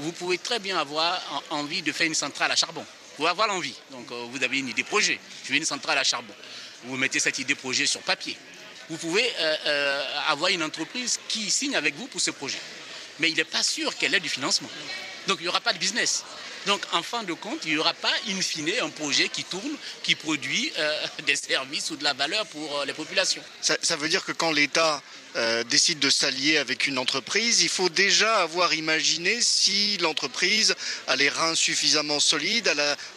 vous 0.00 0.12
pouvez 0.12 0.38
très 0.38 0.58
bien 0.58 0.78
avoir 0.78 1.20
envie 1.50 1.82
de 1.82 1.92
faire 1.92 2.06
une 2.06 2.14
centrale 2.14 2.50
à 2.50 2.56
charbon. 2.56 2.80
Vous 2.82 3.16
pouvez 3.16 3.30
avoir 3.30 3.48
l'envie. 3.48 3.74
Donc 3.90 4.10
euh, 4.12 4.26
vous 4.30 4.42
avez 4.44 4.60
une 4.60 4.68
idée 4.68 4.84
projet. 4.84 5.18
Je 5.44 5.50
veux 5.50 5.56
une 5.56 5.64
centrale 5.64 5.98
à 5.98 6.04
charbon. 6.04 6.32
Vous 6.84 6.96
mettez 6.96 7.18
cette 7.18 7.38
idée 7.38 7.54
projet 7.56 7.86
sur 7.86 8.00
papier. 8.02 8.36
Vous 8.88 8.96
pouvez 8.96 9.28
euh, 9.40 9.56
euh, 9.66 10.04
avoir 10.28 10.50
une 10.50 10.62
entreprise 10.62 11.18
qui 11.28 11.50
signe 11.50 11.74
avec 11.74 11.96
vous 11.96 12.06
pour 12.06 12.20
ce 12.20 12.30
projet. 12.30 12.60
Mais 13.18 13.30
il 13.30 13.36
n'est 13.36 13.44
pas 13.44 13.62
sûr 13.62 13.96
qu'elle 13.96 14.14
ait 14.14 14.20
du 14.20 14.28
financement. 14.28 14.70
Donc 15.26 15.38
il 15.40 15.42
n'y 15.42 15.48
aura 15.48 15.60
pas 15.60 15.72
de 15.72 15.78
business. 15.78 16.24
Donc, 16.66 16.82
en 16.92 17.02
fin 17.02 17.22
de 17.22 17.32
compte, 17.32 17.60
il 17.64 17.72
n'y 17.72 17.78
aura 17.78 17.94
pas, 17.94 18.12
in 18.28 18.40
fine, 18.40 18.70
un 18.82 18.90
projet 18.90 19.28
qui 19.28 19.44
tourne, 19.44 19.76
qui 20.02 20.14
produit 20.14 20.72
des 21.26 21.36
services 21.36 21.90
ou 21.90 21.96
de 21.96 22.04
la 22.04 22.12
valeur 22.12 22.44
pour 22.46 22.84
les 22.84 22.92
populations. 22.92 23.42
Ça, 23.60 23.96
veut 23.96 24.08
dire 24.08 24.24
que 24.24 24.32
quand 24.32 24.52
l'État 24.52 25.00
euh, 25.38 25.62
décide 25.64 26.00
de 26.00 26.10
s'allier 26.10 26.58
avec 26.58 26.88
une 26.88 26.98
entreprise, 26.98 27.62
il 27.62 27.68
faut 27.68 27.88
déjà 27.88 28.38
avoir 28.38 28.74
imaginé 28.74 29.40
si 29.40 29.96
l'entreprise 29.98 30.74
a 31.06 31.14
les 31.14 31.28
reins 31.28 31.54
suffisamment 31.54 32.18
solides, 32.18 32.68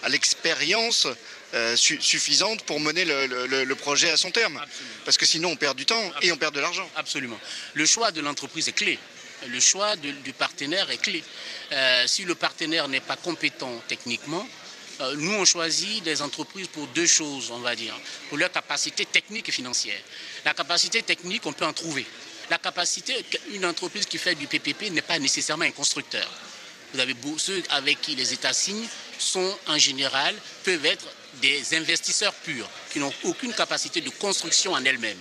a 0.04 0.10
l'expérience 0.10 1.08
euh, 1.54 1.76
suffisante 1.76 2.64
pour 2.64 2.80
mener 2.80 3.06
le, 3.06 3.74
projet 3.74 4.12
à 4.12 4.18
son 4.18 4.32
terme. 4.32 4.62
Parce 5.04 5.18
que 5.18 5.26
sinon, 5.26 5.50
on 5.50 5.56
perd 5.56 5.76
du 5.76 5.86
temps 5.86 6.12
et 6.22 6.32
on 6.32 6.38
perd 6.38 6.54
de 6.54 6.62
l'argent. 6.62 6.88
Absolument. 6.96 7.40
Le 7.74 7.86
choix 7.86 8.12
de 8.12 8.22
l'entreprise 8.22 8.70
est 8.70 8.74
clé. 8.74 9.00
Le 9.48 9.60
choix 9.60 9.96
du 9.96 10.34
partenaire 10.34 10.92
est 10.92 11.02
clé. 11.02 11.24
Euh, 11.72 12.06
si 12.06 12.24
le 12.24 12.36
partenaire 12.36 12.88
n'est 12.88 13.02
pas 13.02 13.16
compétent 13.16 13.82
techniquement, 13.88 14.48
nous, 15.18 15.34
on 15.34 15.46
choisit 15.46 16.04
des 16.04 16.22
entreprises 16.22 16.68
pour 16.68 16.88
deux 16.88 17.06
choses, 17.06 17.52
on 17.52 17.60
va 17.60 17.76
dire. 17.76 17.94
Pour 18.30 18.38
leur 18.38 18.52
capacité 18.52 19.06
technique 19.06 19.50
et 19.50 19.52
financière. 19.52 20.00
La 20.46 20.54
capacité 20.54 21.02
technique, 21.02 21.46
on 21.46 21.54
peut 21.54 21.66
en 21.66 21.74
trouver. 21.74 22.06
La 22.50 22.58
capacité, 22.58 23.14
une 23.54 23.66
entreprise 23.66 24.06
qui 24.06 24.18
fait 24.18 24.36
du 24.36 24.48
PPP 24.48 24.92
n'est 24.92 25.02
pas 25.02 25.20
nécessairement 25.20 25.66
un 25.66 25.72
constructeur. 25.72 26.28
Vous 26.94 27.00
avez 27.00 27.16
ceux 27.38 27.64
avec 27.70 28.02
qui 28.02 28.16
les 28.16 28.34
États 28.34 28.54
signent 28.54 28.88
sont 29.18 29.58
en 29.68 29.78
général 29.78 30.36
peuvent 30.64 30.86
être 30.86 31.06
des 31.36 31.76
investisseurs 31.76 32.34
purs 32.34 32.70
qui 32.92 33.00
n'ont 33.00 33.14
aucune 33.24 33.54
capacité 33.54 34.02
de 34.02 34.10
construction 34.10 34.74
en 34.74 34.84
elles-mêmes, 34.84 35.18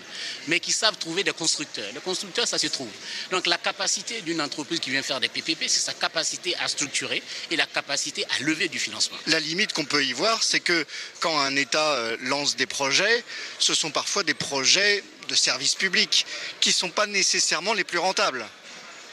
mais 0.49 0.61
qui 0.61 0.73
savent 0.73 0.97
trouver 0.97 1.23
des 1.23 1.33
constructeurs. 1.33 1.91
Les 1.95 2.01
constructeurs, 2.01 2.49
ça 2.49 2.59
se 2.59 2.67
trouve. 2.67 2.91
Donc 3.31 3.47
la 3.47 3.59
capacité 3.59 4.21
d'une 4.23 4.41
entreprise 4.41 4.81
qui 4.81 4.91
vient 4.91 5.03
faire 5.03 5.21
des 5.21 5.29
PPP, 5.29 5.69
c'est 5.69 5.81
sa 5.81 5.95
capacité 5.95 6.57
à 6.57 6.69
structurer 6.69 7.23
et 7.51 7.57
la 7.57 7.67
capacité 7.67 8.25
à 8.25 8.43
lever 8.43 8.69
du 8.69 8.79
financement. 8.79 9.17
La 9.27 9.41
limite 9.41 9.73
qu'on 9.73 9.85
peut 9.85 10.05
y 10.05 10.13
voir, 10.13 10.43
c'est 10.43 10.61
que 10.61 10.85
quand 11.21 11.39
un 11.39 11.57
État 11.57 11.93
euh, 11.95 12.17
lance 12.21 12.57
des 12.57 12.67
projets, 12.67 13.25
ce 13.59 13.75
sont 13.75 13.91
parfois 13.91 14.23
des 14.23 14.35
projets 14.35 15.05
de 15.29 15.35
services 15.35 15.75
publics 15.75 16.27
qui 16.61 16.71
ne 16.71 16.75
sont 16.75 16.91
pas 16.91 17.07
nécessairement 17.07 17.73
les 17.73 17.85
plus 17.85 17.99
rentables. 17.99 18.47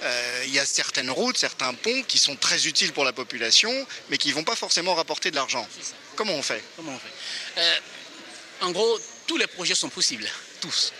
Euh, 0.03 0.43
il 0.45 0.53
y 0.53 0.59
a 0.59 0.65
certaines 0.65 1.09
routes, 1.09 1.37
certains 1.37 1.73
ponts 1.73 2.03
qui 2.07 2.19
sont 2.19 2.35
très 2.35 2.67
utiles 2.67 2.93
pour 2.93 3.03
la 3.03 3.13
population, 3.13 3.71
mais 4.09 4.17
qui 4.17 4.29
ne 4.29 4.33
vont 4.33 4.43
pas 4.43 4.55
forcément 4.55 4.93
rapporter 4.93 5.31
de 5.31 5.35
l'argent. 5.35 5.67
Comment 6.17 6.33
on 6.33 6.41
fait 6.41 6.63
Comment 6.75 6.99
euh, 7.57 7.75
En 8.61 8.71
gros, 8.71 8.99
tous 9.27 9.37
les 9.37 9.45
projets 9.45 9.75
sont 9.75 9.89
possibles, 9.89 10.27
tous. 10.59 10.91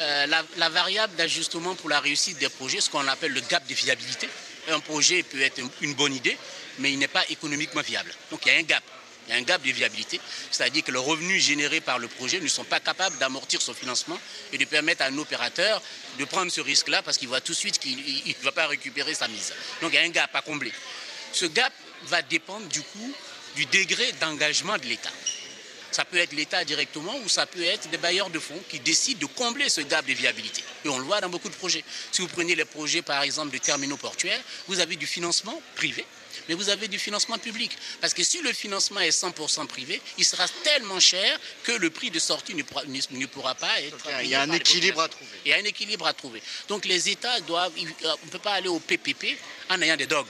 Euh, 0.00 0.26
la, 0.56 0.68
variable 0.70 1.14
d'ajustement 1.14 1.74
pour 1.74 1.90
la 1.90 2.00
réussite 2.00 2.38
des 2.38 2.48
projets, 2.48 2.80
ce 2.80 2.88
qu'on 2.88 3.06
appelle 3.06 3.32
le 3.32 3.42
gap 3.42 3.66
de 3.68 3.74
viabilité. 3.74 4.28
Un 4.70 4.80
projet 4.80 5.22
peut 5.22 5.42
être 5.42 5.60
une 5.82 5.94
bonne 5.94 6.14
idée, 6.14 6.38
mais 6.78 6.90
il 6.90 6.98
n'est 6.98 7.06
pas 7.06 7.22
économiquement 7.28 7.82
viable. 7.82 8.12
Donc 8.30 8.46
il 8.46 8.52
y 8.52 8.56
a 8.56 8.58
un 8.58 8.62
gap. 8.62 8.82
Il 9.28 9.30
y 9.30 9.34
a 9.34 9.38
un 9.38 9.42
gap 9.42 9.62
de 9.62 9.70
viabilité, 9.70 10.20
c'est-à-dire 10.50 10.82
que 10.82 10.90
les 10.90 10.98
revenus 10.98 11.44
générés 11.44 11.80
par 11.80 12.00
le 12.00 12.08
projet 12.08 12.40
ne 12.40 12.48
sont 12.48 12.64
pas 12.64 12.80
capables 12.80 13.16
d'amortir 13.18 13.62
son 13.62 13.72
financement 13.72 14.18
et 14.52 14.58
de 14.58 14.64
permettre 14.64 15.02
à 15.02 15.06
un 15.06 15.18
opérateur 15.18 15.80
de 16.18 16.24
prendre 16.24 16.50
ce 16.50 16.60
risque-là 16.60 17.02
parce 17.02 17.18
qu'il 17.18 17.28
voit 17.28 17.40
tout 17.40 17.52
de 17.52 17.56
suite 17.56 17.78
qu'il 17.78 17.96
ne 17.98 18.44
va 18.44 18.50
pas 18.50 18.66
récupérer 18.66 19.14
sa 19.14 19.28
mise. 19.28 19.52
Donc 19.80 19.92
il 19.92 19.96
y 19.96 19.98
a 19.98 20.02
un 20.02 20.08
gap 20.08 20.34
à 20.34 20.40
combler. 20.40 20.72
Ce 21.32 21.44
gap 21.44 21.72
va 22.06 22.22
dépendre 22.22 22.66
du 22.66 22.80
coup 22.82 23.14
du 23.56 23.66
degré 23.66 24.12
d'engagement 24.20 24.76
de 24.78 24.86
l'État. 24.86 25.10
Ça 25.92 26.06
peut 26.06 26.16
être 26.16 26.32
l'État 26.32 26.64
directement 26.64 27.14
ou 27.18 27.28
ça 27.28 27.44
peut 27.44 27.62
être 27.62 27.90
des 27.90 27.98
bailleurs 27.98 28.30
de 28.30 28.38
fonds 28.38 28.58
qui 28.70 28.80
décident 28.80 29.20
de 29.20 29.26
combler 29.26 29.68
ce 29.68 29.82
gap 29.82 30.06
de 30.06 30.14
viabilité. 30.14 30.64
Et 30.86 30.88
on 30.88 30.98
le 30.98 31.04
voit 31.04 31.20
dans 31.20 31.28
beaucoup 31.28 31.50
de 31.50 31.54
projets. 31.54 31.84
Si 32.10 32.22
vous 32.22 32.28
prenez 32.28 32.54
les 32.54 32.64
projets, 32.64 33.02
par 33.02 33.22
exemple, 33.22 33.52
de 33.52 33.58
terminaux 33.58 33.98
portuaires, 33.98 34.40
vous 34.68 34.80
avez 34.80 34.96
du 34.96 35.06
financement 35.06 35.60
privé, 35.76 36.06
mais 36.48 36.54
vous 36.54 36.70
avez 36.70 36.88
du 36.88 36.98
financement 36.98 37.36
public. 37.36 37.76
Parce 38.00 38.14
que 38.14 38.24
si 38.24 38.40
le 38.40 38.54
financement 38.54 39.00
est 39.00 39.10
100% 39.10 39.66
privé, 39.66 40.00
il 40.16 40.24
sera 40.24 40.48
tellement 40.64 40.98
cher 40.98 41.38
que 41.62 41.72
le 41.72 41.90
prix 41.90 42.10
de 42.10 42.18
sortie 42.18 42.54
ne 42.54 42.62
pourra, 42.62 42.84
ne 42.86 43.26
pourra 43.26 43.54
pas 43.54 43.78
être. 43.82 44.08
Il 44.22 44.30
y 44.30 44.34
a 44.34 44.40
un 44.40 44.50
équilibre 44.50 45.02
à 45.02 45.08
trouver. 45.08 45.30
Il 45.44 45.50
y 45.50 45.54
a 45.54 45.58
un 45.58 45.64
équilibre 45.64 46.06
à 46.06 46.14
trouver. 46.14 46.42
Donc 46.68 46.86
les 46.86 47.10
États 47.10 47.38
doivent. 47.40 47.72
On 47.76 48.26
ne 48.26 48.30
peut 48.30 48.38
pas 48.38 48.54
aller 48.54 48.68
au 48.68 48.80
PPP 48.80 49.36
en 49.68 49.82
ayant 49.82 49.96
des 49.96 50.06
dogmes 50.06 50.28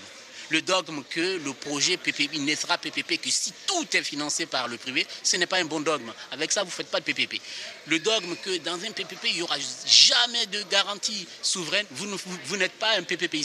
le 0.52 0.60
dogme 0.60 1.02
que 1.08 1.38
le 1.38 1.52
projet 1.54 1.96
PPP 1.96 2.38
ne 2.38 2.54
sera 2.54 2.76
PPP 2.76 3.18
que 3.18 3.30
si 3.30 3.52
tout 3.66 3.86
est 3.96 4.02
financé 4.02 4.44
par 4.44 4.68
le 4.68 4.76
privé, 4.76 5.06
ce 5.22 5.36
n'est 5.36 5.46
pas 5.46 5.56
un 5.56 5.64
bon 5.64 5.80
dogme. 5.80 6.12
Avec 6.30 6.52
ça, 6.52 6.60
vous 6.62 6.68
ne 6.68 6.72
faites 6.72 6.90
pas 6.90 7.00
de 7.00 7.04
PPP. 7.04 7.40
Le 7.86 7.98
dogme 7.98 8.36
que 8.36 8.58
dans 8.58 8.74
un 8.74 8.92
PPP, 8.92 9.24
il 9.24 9.34
n'y 9.36 9.42
aura 9.42 9.56
jamais 9.86 10.44
de 10.46 10.62
garantie 10.70 11.26
souveraine, 11.40 11.86
vous, 11.92 12.06
vous 12.44 12.56
n'êtes 12.58 12.72
pas 12.72 12.98
un 12.98 13.02
PPP. 13.02 13.36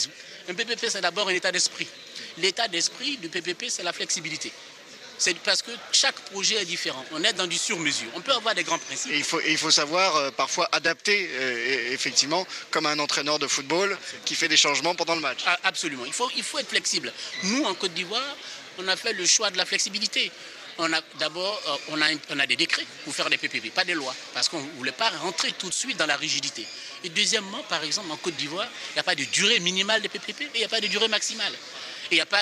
Un 0.49 0.53
PPP, 0.53 0.87
c'est 0.89 1.01
d'abord 1.01 1.29
un 1.29 1.33
état 1.33 1.51
d'esprit. 1.51 1.87
L'état 2.39 2.67
d'esprit 2.67 3.17
du 3.17 3.29
PPP, 3.29 3.69
c'est 3.69 3.83
la 3.83 3.93
flexibilité. 3.93 4.51
C'est 5.17 5.37
parce 5.39 5.61
que 5.61 5.71
chaque 5.91 6.19
projet 6.31 6.55
est 6.55 6.65
différent. 6.65 7.03
On 7.11 7.23
est 7.23 7.33
dans 7.33 7.47
du 7.47 7.57
sur-mesure. 7.57 8.09
On 8.15 8.21
peut 8.21 8.33
avoir 8.33 8.53
des 8.53 8.63
grands 8.63 8.77
principes. 8.77 9.11
il, 9.13 9.23
faut, 9.23 9.41
il 9.47 9.57
faut 9.57 9.71
savoir 9.71 10.15
euh, 10.15 10.31
parfois 10.31 10.69
adapter, 10.71 11.29
euh, 11.31 11.93
effectivement, 11.93 12.45
comme 12.71 12.85
un 12.85 12.99
entraîneur 12.99 13.39
de 13.39 13.47
football 13.47 13.97
qui 14.25 14.35
fait 14.35 14.47
des 14.47 14.57
changements 14.57 14.95
pendant 14.95 15.15
le 15.15 15.21
match. 15.21 15.39
Ah, 15.45 15.57
absolument. 15.63 16.05
Il 16.05 16.13
faut, 16.13 16.29
il 16.35 16.43
faut 16.43 16.59
être 16.59 16.69
flexible. 16.69 17.11
Nous, 17.43 17.63
en 17.63 17.73
Côte 17.73 17.93
d'Ivoire, 17.93 18.35
on 18.77 18.87
a 18.87 18.95
fait 18.95 19.13
le 19.13 19.25
choix 19.25 19.49
de 19.49 19.57
la 19.57 19.65
flexibilité. 19.65 20.31
On 20.79 20.93
a 20.93 21.01
d'abord 21.19 21.61
euh, 21.67 21.95
on, 22.29 22.39
a, 22.39 22.45
des 22.45 22.55
décrets 22.55 22.85
pour 23.03 23.15
faire 23.15 23.29
des 23.29 23.37
PPP, 23.37 23.73
pas 23.73 23.83
des 23.83 23.93
lois, 23.93 24.15
parce 24.33 24.47
qu'on 24.47 24.61
ne 24.61 24.69
voulait 24.77 24.91
pas 24.91 25.09
rentrer 25.09 25.51
tout 25.53 25.69
de 25.69 25.73
suite 25.73 25.97
dans 25.97 26.05
la 26.05 26.17
rigidité. 26.17 26.65
Et 27.03 27.09
deuxièmement, 27.09 27.63
par 27.63 27.83
exemple, 27.83 28.11
en 28.11 28.17
Côte 28.17 28.35
d'Ivoire, 28.35 28.67
il 28.91 28.93
n'y 28.93 28.99
a 28.99 29.03
pas 29.03 29.15
de 29.15 29.23
durée 29.25 29.59
minimale 29.59 30.01
de 30.01 30.07
PPP 30.07 30.41
et 30.41 30.49
il 30.55 30.59
n'y 30.59 30.65
a 30.65 30.69
pas 30.69 30.81
de 30.81 30.87
durée 30.87 31.07
maximale. 31.07 31.53
Et, 32.11 32.17
y 32.17 32.21
a 32.21 32.25
pas, 32.25 32.41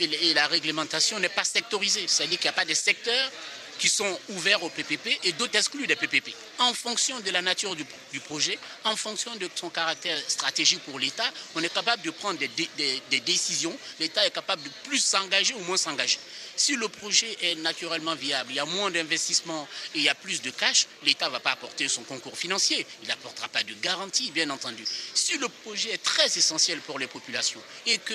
et 0.00 0.34
la 0.34 0.46
réglementation 0.48 1.18
n'est 1.18 1.28
pas 1.28 1.44
sectorisée, 1.44 2.06
c'est-à-dire 2.08 2.38
qu'il 2.38 2.46
n'y 2.46 2.50
a 2.50 2.60
pas 2.60 2.64
de 2.64 2.74
secteurs 2.74 3.30
qui 3.78 3.88
sont 3.88 4.18
ouverts 4.30 4.62
au 4.62 4.68
PPP 4.68 5.18
et 5.24 5.32
d'autres 5.32 5.56
exclus 5.56 5.86
des 5.86 5.96
PPP. 5.96 6.34
En 6.58 6.74
fonction 6.74 7.18
de 7.20 7.30
la 7.30 7.42
nature 7.42 7.76
du, 7.76 7.84
projet, 8.20 8.58
en 8.84 8.96
fonction 8.96 9.34
de 9.36 9.48
son 9.54 9.70
caractère 9.70 10.18
stratégique 10.28 10.80
pour 10.80 10.98
l'État, 10.98 11.30
on 11.54 11.62
est 11.62 11.72
capable 11.72 12.02
de 12.02 12.10
prendre 12.10 12.38
des, 12.38 13.20
décisions. 13.20 13.76
L'État 14.00 14.26
est 14.26 14.30
capable 14.30 14.62
de 14.62 14.70
plus 14.84 14.98
s'engager 14.98 15.54
ou 15.54 15.60
moins 15.60 15.76
s'engager. 15.76 16.18
Si 16.56 16.74
le 16.74 16.88
projet 16.88 17.36
est 17.40 17.54
naturellement 17.56 18.14
viable, 18.14 18.50
il 18.50 18.56
y 18.56 18.60
a 18.60 18.64
moins 18.64 18.90
d'investissement 18.90 19.68
et 19.94 19.98
il 19.98 20.02
y 20.02 20.08
a 20.08 20.14
plus 20.14 20.42
de 20.42 20.50
cash, 20.50 20.86
l'État 21.04 21.26
ne 21.26 21.32
va 21.32 21.40
pas 21.40 21.52
apporter 21.52 21.88
son 21.88 22.02
concours 22.02 22.36
financier. 22.36 22.84
Il 23.02 23.08
n'apportera 23.08 23.48
pas 23.48 23.62
de 23.62 23.74
garantie, 23.74 24.32
bien 24.32 24.50
entendu. 24.50 24.84
Si 25.14 25.38
le 25.38 25.48
projet 25.48 25.92
est 25.92 26.02
très 26.02 26.26
essentiel 26.26 26.80
pour 26.80 26.98
les 26.98 27.06
populations 27.06 27.62
et 27.86 27.98
que 27.98 28.14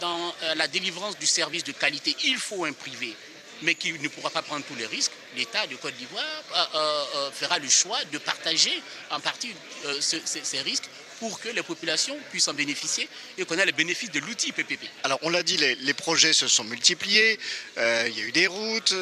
dans 0.00 0.34
euh, 0.42 0.54
la 0.54 0.68
délivrance 0.68 1.18
du 1.18 1.26
service 1.26 1.64
de 1.64 1.72
qualité, 1.72 2.14
il 2.24 2.36
faut 2.36 2.64
un 2.64 2.72
privé, 2.72 3.16
mais 3.62 3.74
qui 3.74 3.92
ne 3.92 4.08
pourra 4.08 4.30
pas 4.30 4.42
prendre 4.42 4.64
tous 4.64 4.74
les 4.74 4.86
risques, 4.86 5.12
l'État 5.36 5.66
de 5.66 5.76
Côte 5.76 5.94
d'Ivoire 5.94 6.24
euh, 6.56 6.64
euh, 6.74 7.30
fera 7.32 7.58
le 7.58 7.68
choix 7.68 7.98
de 8.12 8.18
partager 8.18 8.72
en 9.10 9.20
partie 9.20 9.54
ces 10.00 10.60
risques 10.60 10.88
pour 11.18 11.38
que 11.38 11.50
les 11.50 11.62
populations 11.62 12.16
puissent 12.30 12.48
en 12.48 12.54
bénéficier 12.54 13.06
et 13.36 13.44
qu'on 13.44 13.58
ait 13.58 13.66
les 13.66 13.72
bénéfices 13.72 14.10
de 14.10 14.20
l'outil 14.20 14.52
PPP. 14.52 14.80
Alors 15.04 15.18
on 15.22 15.28
l'a 15.28 15.42
dit, 15.42 15.58
les, 15.58 15.94
projets 15.94 16.32
se 16.32 16.48
sont 16.48 16.64
multipliés, 16.64 17.38
il 17.76 18.18
y 18.18 18.22
a 18.22 18.24
eu 18.24 18.32
des 18.32 18.46
routes, 18.46 18.94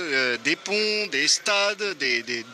des 0.43 0.57
ponts, 0.57 1.07
des 1.13 1.29
stades, 1.29 1.97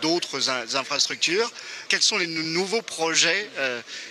d'autres 0.02 0.50
infrastructures. 0.76 1.50
Quels 1.88 2.02
sont 2.02 2.18
les 2.18 2.26
nouveaux 2.26 2.82
projets 2.82 3.48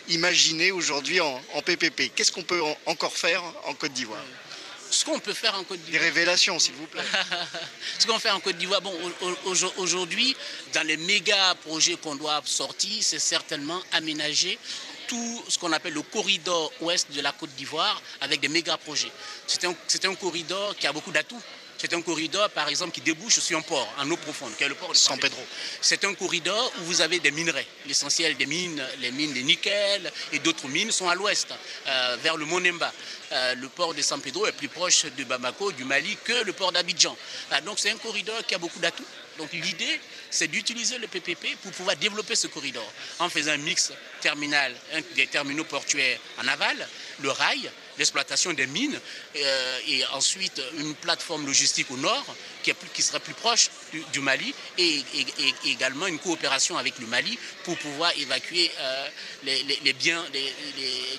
imaginés 0.07 0.71
aujourd'hui 0.71 1.21
en, 1.21 1.39
en, 1.53 1.61
PPP 1.61 2.11
Qu'est-ce 2.15 2.31
qu'on 2.31 2.41
peut 2.41 2.61
encore 2.87 3.15
faire 3.15 3.43
en 3.65 3.75
Côte 3.75 3.93
d'Ivoire? 3.93 4.25
ce 4.99 5.05
qu'on 5.05 5.19
peut 5.19 5.33
faire 5.33 5.55
en 5.55 5.63
Côte 5.63 5.79
d'Ivoire. 5.79 6.01
Des 6.01 6.07
révélations, 6.07 6.59
s'il 6.59 6.75
vous 6.75 6.85
plaît. 6.85 7.01
ce 7.99 8.05
qu'on 8.05 8.19
fait 8.19 8.29
en 8.29 8.39
Côte 8.39 8.57
d'Ivoire, 8.57 8.81
bon, 8.81 8.93
aujourd'hui, 9.77 10.35
dans 10.73 10.85
les 10.85 10.97
méga 10.97 11.55
projets 11.65 11.95
qu'on 11.95 12.15
doit 12.15 12.41
sortir, 12.45 13.01
c'est 13.01 13.19
certainement 13.19 13.81
aménager 13.91 14.59
tout 15.07 15.43
ce 15.49 15.57
qu'on 15.57 15.71
appelle 15.71 15.93
le 15.93 16.03
corridor 16.03 16.71
ouest 16.81 17.11
de 17.11 17.21
la 17.21 17.31
Côte 17.31 17.53
d'Ivoire 17.55 18.01
avec 18.21 18.39
des 18.39 18.47
méga 18.47 18.77
projets. 18.77 19.11
C'est 19.47 19.65
un, 19.65 19.71
un 19.71 20.15
corridor 20.15 20.75
qui 20.75 20.85
a 20.85 20.93
beaucoup 20.93 21.11
d'atouts. 21.11 21.41
C'est 21.83 21.93
un 21.93 22.01
corridor, 22.01 22.49
par 22.51 22.69
exemple, 22.69 22.93
qui 22.93 23.01
débouche 23.01 23.39
sur 23.39 23.57
un 23.59 23.61
port 23.61 23.93
en 23.97 24.09
eau 24.09 24.15
profonde, 24.15 24.55
qui 24.55 24.63
est 24.63 24.69
le 24.69 24.73
port 24.73 24.93
de 24.93 24.97
San 24.97 25.19
Pedro. 25.19 25.45
C'est 25.81 26.05
un 26.05 26.13
corridor 26.13 26.71
où 26.79 26.83
vous 26.85 27.01
avez 27.01 27.19
des 27.19 27.29
minerais. 27.29 27.67
L'essentiel 27.85 28.37
des 28.37 28.45
mines, 28.45 28.81
les 29.01 29.11
mines 29.11 29.33
de 29.33 29.41
nickel 29.41 30.09
et 30.31 30.39
d'autres 30.39 30.69
mines 30.69 30.93
sont 30.93 31.09
à 31.09 31.15
l'ouest, 31.15 31.53
euh, 31.85 32.17
vers 32.23 32.37
le 32.37 32.45
Monemba. 32.45 32.89
Euh, 33.33 33.55
le 33.55 33.67
port 33.67 33.93
de 33.93 34.01
San 34.01 34.21
Pedro 34.21 34.47
est 34.47 34.53
plus 34.53 34.69
proche 34.69 35.03
de 35.17 35.25
Bamako, 35.25 35.73
du 35.73 35.83
Mali, 35.83 36.17
que 36.23 36.45
le 36.45 36.53
port 36.53 36.71
d'Abidjan. 36.71 37.17
Ah, 37.51 37.59
donc 37.59 37.77
c'est 37.79 37.91
un 37.91 37.97
corridor 37.97 38.45
qui 38.45 38.55
a 38.55 38.59
beaucoup 38.59 38.79
d'atouts. 38.79 39.03
Donc 39.37 39.51
l'idée, 39.51 39.99
c'est 40.29 40.47
d'utiliser 40.47 40.97
le 40.99 41.07
PPP 41.07 41.57
pour 41.61 41.73
pouvoir 41.73 41.97
développer 41.97 42.37
ce 42.37 42.47
corridor 42.47 42.89
en 43.19 43.27
faisant 43.27 43.51
un 43.51 43.57
mix 43.57 43.91
terminal, 44.21 44.73
des 45.17 45.27
terminaux 45.27 45.65
portuaires 45.65 46.17
en 46.41 46.47
aval, 46.47 46.87
le 47.19 47.29
rail, 47.29 47.69
l'exploitation 47.97 48.53
des 48.53 48.67
mines 48.67 48.99
euh, 49.35 49.79
et 49.87 50.05
ensuite 50.13 50.61
une 50.77 50.95
plateforme 50.95 51.45
logistique 51.45 51.89
au 51.91 51.97
nord 51.97 52.25
qui, 52.63 53.01
serait 53.01 53.19
plus 53.19 53.33
proche 53.33 53.69
du, 54.11 54.19
Mali 54.19 54.53
et, 54.77 55.03
également 55.65 56.07
une 56.07 56.19
coopération 56.19 56.77
avec 56.77 56.97
le 56.99 57.07
Mali 57.07 57.37
pour 57.63 57.77
pouvoir 57.77 58.11
évacuer 58.17 58.71
euh, 58.79 59.07
les, 59.43 59.93
biens, 59.93 60.23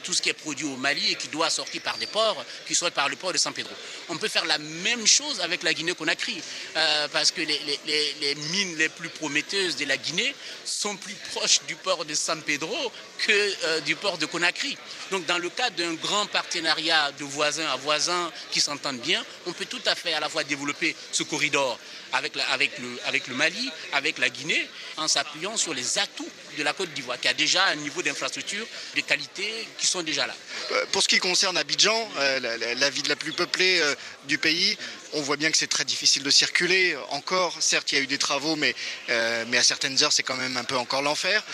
tout 0.03 0.13
ce 0.13 0.23
qui 0.23 0.31
est 0.31 0.35
produit 0.35 0.67
au 0.67 0.77
Mali 0.77 1.13
et 1.13 1.15
qui 1.17 1.29
doit 1.29 1.51
sortir 1.51 1.83
par 1.83 1.99
des 1.99 2.07
ports, 2.07 2.45
qui 2.67 2.75
soit 2.75 2.91
par 2.91 3.09
le 3.09 3.17
port 3.17 3.33
de 3.33 3.39
San 3.39 3.53
Pedro. 3.53 3.73
On 4.09 4.17
peut 4.17 4.29
faire 4.29 4.45
la 4.47 4.59
même 4.59 5.07
chose 5.07 5.41
avec 5.41 5.63
la 5.63 5.75
Guinée-Conakry 5.75 6.41
euh, 6.77 7.09
parce 7.09 7.31
que 7.31 7.43
les, 7.43 8.35
mines 8.53 8.77
les 8.77 8.89
plus 8.89 9.09
prometteuses 9.09 9.77
de 9.77 9.85
la 9.85 9.97
Guinée 9.97 10.35
sont 10.65 10.97
plus 10.97 11.15
proches 11.33 11.61
du 11.69 11.77
port 11.77 12.05
de 12.05 12.15
San 12.15 12.41
Pedro 12.43 12.93
que 13.19 13.81
du 13.81 13.97
port 13.97 14.19
de 14.19 14.27
Conakry. 14.27 14.77
Donc 15.11 15.27
dans 15.27 15.39
le 15.39 15.49
cadre 15.51 15.77
d'un 15.77 15.95
grand 15.95 16.27
partenariat 16.27 17.13
de 17.13 17.25
voisin 17.25 17.67
à 17.67 17.77
voisin 17.77 18.33
qui 18.51 18.61
s'entendent 18.61 19.01
bien, 19.01 19.25
on 19.47 19.53
peut 19.53 19.67
tout 19.67 19.83
à 19.87 19.95
fait 19.95 20.13
à 20.13 20.21
la 20.21 20.29
fois 20.29 20.45
développer 20.45 20.97
ce 21.13 21.23
corridor 21.35 21.79
avec, 22.13 22.33
avec, 22.53 22.79
le, 22.79 23.01
avec 23.07 23.27
le 23.27 23.35
Mali, 23.35 23.71
avec 23.93 24.19
la 24.19 24.29
Guinée, 24.29 24.69
en 24.97 25.09
s'appuyant 25.09 25.57
sur 25.57 25.75
les 25.75 25.99
atouts 25.99 26.29
de 26.57 26.63
la 26.63 26.73
Côte 26.73 26.91
d'Ivoire, 26.95 27.19
qui 27.19 27.27
a 27.27 27.35
déjà 27.35 27.65
un 27.67 27.75
niveau 27.75 28.03
d'infrastructure 28.03 28.65
de 28.95 29.01
qualité 29.01 29.67
qui 29.79 29.89
sont 29.89 30.03
déjà 30.03 30.25
là. 30.25 30.35
Euh, 30.71 30.87
pour 30.93 31.03
ce 31.03 31.09
qui 31.09 31.19
concerne 31.19 31.57
Abidjan, 31.57 32.09
euh, 32.19 32.75
la, 32.79 32.91
ville 32.91 33.09
la 33.09 33.17
plus 33.17 33.33
peuplée 33.33 33.81
euh, 33.81 33.97
du 34.29 34.39
pays, 34.39 34.79
on 35.15 35.23
voit 35.23 35.37
bien 35.37 35.51
que 35.51 35.57
c'est 35.57 35.67
très 35.67 35.85
difficile 35.85 36.23
de 36.23 36.31
circuler 36.31 36.97
encore. 37.11 37.57
Certes, 37.61 37.91
il 37.91 37.99
y 37.99 38.01
a 38.01 38.05
eu 38.05 38.07
des 38.07 38.19
travaux, 38.19 38.55
mais, 38.57 38.75
mais 39.09 39.59
à 39.59 39.63
certaines 39.63 40.03
heures, 40.03 40.13
c'est 40.13 40.25
quand 40.25 40.37
même 40.37 40.57
un 40.57 40.65
peu 40.65 40.77
encore 40.77 41.03
l'enfer. 41.03 41.45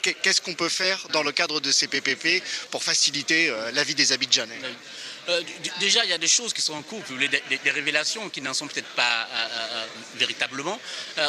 Qu'est-ce 0.00 0.40
qu'on 0.40 0.54
peut 0.54 0.70
faire 0.70 1.06
dans 1.12 1.22
le 1.22 1.30
cadre 1.30 1.60
de 1.60 1.70
ces 1.70 1.86
PPP 1.86 2.42
pour 2.70 2.82
faciliter 2.82 3.52
la 3.74 3.84
vie 3.84 3.94
des 3.94 4.12
Abidjanais? 4.12 4.58
Euh, 5.28 5.42
déjà, 5.78 6.04
il 6.04 6.10
y 6.10 6.12
a 6.12 6.18
des 6.18 6.28
choses 6.28 6.52
qui 6.52 6.62
sont 6.62 6.74
en 6.74 6.82
cours, 6.82 7.02
des, 7.08 7.70
révélations 7.70 8.28
qui 8.30 8.40
n'en 8.40 8.54
sont 8.54 8.66
peut-être 8.66 8.88
pas 8.94 9.28
euh, 9.30 9.48
euh, 9.52 9.86
véritablement. 10.16 10.80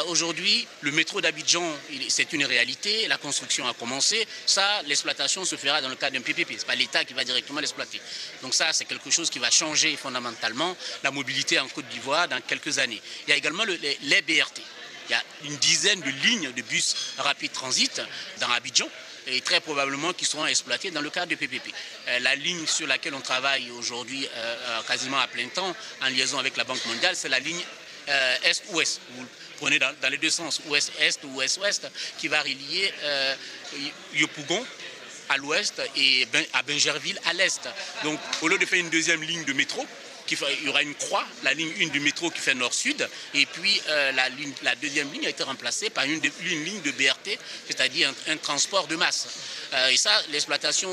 Aujourd'hui, 0.08 0.66
le 0.80 0.90
métro 0.92 1.20
d'Abidjan, 1.20 1.64
c'est 2.08 2.32
une 2.32 2.44
réalité. 2.44 3.06
La 3.08 3.18
construction 3.18 3.68
a 3.68 3.74
commencé. 3.74 4.26
Ça, 4.46 4.82
l'exploitation 4.86 5.44
se 5.44 5.56
fera 5.56 5.80
dans 5.80 5.88
le 5.88 5.96
cadre 5.96 6.16
d'un 6.16 6.22
PPP. 6.22 6.52
Ce 6.52 6.58
n'est 6.58 6.64
pas 6.64 6.74
l'État 6.74 7.04
qui 7.04 7.14
va 7.14 7.24
directement 7.24 7.60
l'exploiter. 7.60 8.00
Donc 8.42 8.54
ça, 8.54 8.72
c'est 8.72 8.84
quelque 8.84 9.10
chose 9.10 9.30
qui 9.30 9.38
va 9.38 9.50
changer 9.50 9.96
fondamentalement 9.96 10.76
la 11.02 11.10
mobilité 11.10 11.58
en 11.58 11.68
Côte 11.68 11.88
d'Ivoire 11.88 12.28
dans 12.28 12.40
quelques 12.40 12.78
années. 12.78 13.00
Il 13.26 13.30
y 13.30 13.32
a 13.32 13.36
également 13.36 13.64
les, 13.64 13.98
les 14.02 14.22
BRT. 14.22 14.60
Il 15.08 15.12
y 15.12 15.14
a 15.14 15.22
une 15.44 15.56
dizaine 15.56 16.00
de 16.00 16.10
lignes 16.10 16.52
de 16.52 16.62
bus 16.62 16.94
rapide 17.18 17.52
transit 17.52 18.00
dans 18.40 18.50
Abidjan 18.50 18.88
et 19.26 19.40
très 19.40 19.60
probablement 19.60 20.12
qui 20.12 20.24
seront 20.24 20.46
exploités 20.46 20.90
dans 20.90 21.00
le 21.00 21.10
cadre 21.10 21.28
du 21.28 21.36
PPP. 21.36 21.72
Euh, 22.08 22.18
la 22.20 22.34
ligne 22.34 22.66
sur 22.66 22.86
laquelle 22.86 23.14
on 23.14 23.20
travaille 23.20 23.70
aujourd'hui 23.70 24.26
euh, 24.26 24.56
euh, 24.68 24.82
quasiment 24.86 25.18
à 25.18 25.26
plein 25.26 25.48
temps 25.48 25.74
en 26.02 26.08
liaison 26.08 26.38
avec 26.38 26.56
la 26.56 26.64
Banque 26.64 26.84
mondiale, 26.86 27.14
c'est 27.16 27.28
la 27.28 27.38
ligne 27.38 27.60
Est-Ouest. 28.44 29.00
Vous 29.16 29.26
prenez 29.58 29.78
dans, 29.78 29.94
les 30.10 30.18
deux 30.18 30.30
sens, 30.30 30.60
Ouest-Est 30.66 31.20
ou 31.24 31.36
Ouest-Ouest, 31.36 31.88
qui 32.18 32.26
va 32.26 32.42
relier 32.42 32.92
Yopougon 34.14 34.66
à 35.28 35.36
l'ouest 35.36 35.80
et 35.96 36.26
ben, 36.32 36.44
à 36.52 36.62
Benjerville 36.62 37.18
à 37.26 37.32
l'est. 37.32 37.68
Donc 38.02 38.18
au 38.42 38.48
lieu 38.48 38.58
de 38.58 38.66
faire 38.66 38.80
une 38.80 38.90
deuxième 38.90 39.22
ligne 39.22 39.44
de 39.44 39.52
métro, 39.52 39.86
il 40.30 40.66
y 40.66 40.68
aura 40.68 40.82
une 40.82 40.94
croix, 40.94 41.24
la 41.42 41.54
ligne 41.54 41.72
1 41.80 41.88
du 41.88 42.00
métro 42.00 42.30
qui 42.30 42.40
fait 42.40 42.54
nord-sud, 42.54 43.08
et 43.34 43.46
puis 43.46 43.80
euh, 43.88 44.12
la, 44.12 44.74
deuxième 44.76 45.12
ligne 45.12 45.26
a 45.26 45.30
été 45.30 45.42
remplacée 45.42 45.90
par 45.90 46.04
une, 46.04 46.20
ligne 46.20 46.80
de 46.82 46.90
BRT, 46.92 47.38
c'est-à-dire 47.66 48.12
un, 48.28 48.36
transport 48.36 48.86
de 48.86 48.96
masse. 48.96 49.28
Euh, 49.72 49.88
et 49.88 49.96
ça, 49.96 50.10
l'exploitation, 50.30 50.90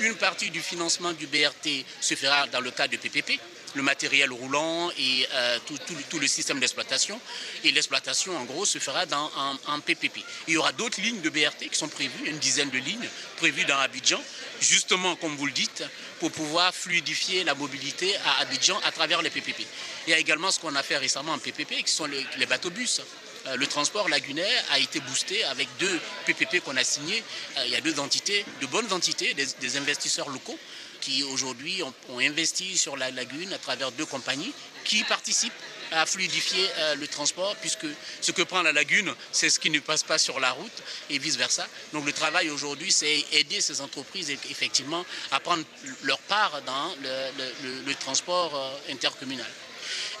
une, 0.00 0.14
partie 0.16 0.50
du 0.50 0.60
financement 0.60 1.12
du 1.12 1.26
BRT 1.26 1.84
se 2.00 2.14
fera 2.14 2.46
dans 2.48 2.60
le 2.60 2.70
cadre 2.70 2.92
de 2.92 2.96
PPP, 2.96 3.40
le 3.74 3.82
matériel 3.82 4.32
roulant 4.32 4.90
et 4.98 5.26
euh, 5.32 5.58
tout, 5.66 6.18
le 6.18 6.26
système 6.26 6.60
d'exploitation. 6.60 7.20
Et 7.64 7.72
l'exploitation, 7.72 8.36
en 8.36 8.44
gros, 8.44 8.64
se 8.64 8.78
fera 8.78 9.06
dans, 9.06 9.30
en, 9.66 9.80
PPP. 9.80 10.20
Il 10.46 10.54
y 10.54 10.56
aura 10.56 10.72
d'autres 10.72 11.00
lignes 11.00 11.20
de 11.20 11.30
BRT 11.30 11.68
qui 11.70 11.78
sont 11.78 11.88
prévues, 11.88 12.28
une 12.28 12.38
dizaine 12.38 12.70
de 12.70 12.78
lignes 12.78 13.08
prévues 13.36 13.64
dans 13.64 13.78
Abidjan, 13.78 14.20
justement, 14.60 15.16
comme 15.16 15.36
vous 15.36 15.46
le 15.46 15.52
dites, 15.52 15.84
pour 16.20 16.30
pouvoir 16.32 16.74
fluidifier 16.74 17.44
la 17.44 17.54
mobilité 17.54 18.14
à 18.24 18.42
Abidjan 18.42 18.78
à 18.84 18.92
travers 18.92 19.22
les 19.22 19.30
PPP. 19.30 19.66
Il 20.06 20.10
y 20.10 20.14
a 20.14 20.18
également 20.18 20.50
ce 20.50 20.58
qu'on 20.60 20.74
a 20.74 20.82
fait 20.82 20.98
récemment 20.98 21.32
en 21.32 21.38
PPP, 21.38 21.84
qui 21.84 21.92
sont 21.92 22.06
les, 22.06 22.46
bateaux-bus 22.46 23.02
euh, 23.46 23.56
le 23.56 23.66
transport 23.68 24.08
lagunaire 24.08 24.64
a 24.72 24.80
été 24.80 24.98
boosté 24.98 25.44
avec 25.44 25.68
deux 25.78 26.00
PPP 26.26 26.60
qu'on 26.60 26.76
a 26.76 26.82
signés. 26.82 27.22
Euh, 27.56 27.62
il 27.66 27.72
y 27.72 27.76
a 27.76 27.80
deux 27.80 28.00
entités, 28.00 28.44
de 28.60 28.66
bonnes 28.66 28.92
entités, 28.92 29.32
des 29.32 29.76
investisseurs 29.76 30.28
locaux 30.28 30.58
qui 31.00 31.22
aujourd'hui 31.22 31.82
ont, 31.82 32.18
investi 32.18 32.76
sur 32.76 32.96
la 32.96 33.10
lagune 33.10 33.52
à 33.52 33.58
travers 33.58 33.92
deux 33.92 34.06
compagnies 34.06 34.52
qui 34.84 35.04
participent 35.04 35.52
à 35.92 36.04
fluidifier 36.06 36.68
euh, 36.78 36.94
le 36.96 37.06
transport, 37.06 37.56
puisque 37.56 37.86
ce 38.20 38.32
que 38.32 38.42
prend 38.42 38.62
la 38.62 38.72
lagune, 38.72 39.14
c'est 39.32 39.48
ce 39.48 39.58
qui 39.58 39.70
ne 39.70 39.80
passe 39.80 40.02
pas 40.02 40.18
sur 40.18 40.38
la 40.40 40.52
route 40.52 40.82
et 41.10 41.18
vice-versa. 41.18 41.66
Donc 41.92 42.04
le 42.04 42.12
travail 42.12 42.50
aujourd'hui, 42.50 42.92
c'est 42.92 43.24
aider 43.32 43.60
ces 43.60 43.80
entreprises 43.80 44.30
effectivement 44.50 45.04
à 45.32 45.40
prendre 45.40 45.64
leur 46.02 46.18
part 46.20 46.60
dans 46.62 46.94
le, 47.02 47.94
transport 47.94 48.54
euh, 48.54 48.92
intercommunal. 48.92 49.46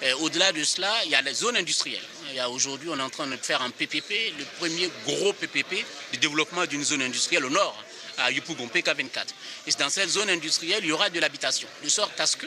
Euh, 0.02 0.14
au-delà 0.20 0.52
de 0.52 0.64
cela, 0.64 0.92
il 1.04 1.10
y 1.10 1.14
a 1.14 1.22
les 1.22 1.34
zones 1.34 1.56
industrielles. 1.56 2.02
Aujourd'hui, 2.50 2.88
on 2.90 2.98
est 2.98 3.02
en 3.02 3.10
train 3.10 3.26
de 3.26 3.36
faire 3.36 3.60
un 3.62 3.70
PPP, 3.70 4.32
le 4.38 4.44
premier 4.58 4.88
gros 5.04 5.32
PPP 5.32 5.84
de 6.12 6.18
développement 6.18 6.66
d'une 6.66 6.84
zone 6.84 7.02
industrielle 7.02 7.44
au 7.44 7.50
nord 7.50 7.76
à 8.18 8.30
Yupougon, 8.30 8.66
PK24. 8.66 9.26
Et 9.66 9.70
dans 9.78 9.90
cette 9.90 10.10
zone 10.10 10.30
industrielle, 10.30 10.80
il 10.82 10.88
y 10.88 10.92
aura 10.92 11.10
de 11.10 11.20
l'habitation, 11.20 11.68
de 11.82 11.88
sorte 11.88 12.18
à 12.20 12.26
ce 12.26 12.36
que 12.36 12.46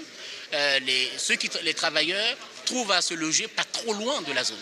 euh, 0.53 0.79
les, 0.79 1.09
ceux 1.17 1.35
qui, 1.35 1.49
les 1.63 1.73
travailleurs 1.73 2.37
trouvent 2.65 2.91
à 2.91 3.01
se 3.01 3.13
loger 3.13 3.47
pas 3.47 3.63
trop 3.63 3.93
loin 3.93 4.21
de 4.21 4.33
la 4.33 4.43
zone. 4.43 4.57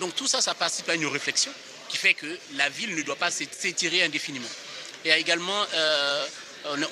Donc 0.00 0.14
tout 0.14 0.26
ça, 0.26 0.40
ça 0.40 0.54
participe 0.54 0.88
à 0.88 0.94
une 0.94 1.06
réflexion 1.06 1.52
qui 1.88 1.96
fait 1.96 2.14
que 2.14 2.38
la 2.54 2.68
ville 2.68 2.94
ne 2.94 3.02
doit 3.02 3.16
pas 3.16 3.30
s'étirer 3.30 4.02
indéfiniment. 4.02 4.48
Et 5.04 5.10
également, 5.10 5.64
euh, 5.74 6.26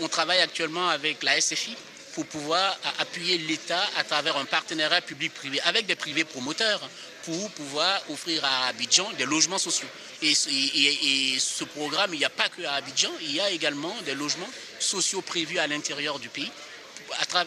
on, 0.01 0.09
travaille 0.09 0.41
actuellement 0.41 0.89
avec 0.89 1.23
la 1.23 1.41
SFI 1.41 1.77
pour 2.15 2.25
pouvoir 2.27 2.79
appuyer 2.99 3.39
l'État 3.39 3.85
à 3.97 4.05
travers 4.05 4.37
un 4.37 4.45
partenariat 4.45 5.03
public-privé 5.03 5.61
avec 5.63 5.87
des 5.87 5.97
privés 5.97 6.25
promoteurs 6.25 6.89
pour 7.27 7.51
pouvoir 7.51 8.01
offrir 8.09 8.45
à 8.45 8.69
Abidjan 8.69 9.11
des 9.19 9.25
logements 9.27 9.59
sociaux. 9.59 9.89
Et, 10.23 10.33
ce 10.35 11.65
programme, 11.65 12.15
il 12.15 12.19
n'y 12.19 12.25
a 12.25 12.31
pas 12.31 12.49
que 12.49 12.63
à 12.63 12.75
Abidjan, 12.75 13.11
il 13.21 13.35
y 13.35 13.41
a 13.41 13.51
également 13.51 13.95
des 14.03 14.15
logements 14.15 14.49
sociaux 14.79 15.23
prévus 15.23 15.59
à 15.59 15.67
l'intérieur 15.67 16.21
du 16.21 16.29
pays 16.29 16.51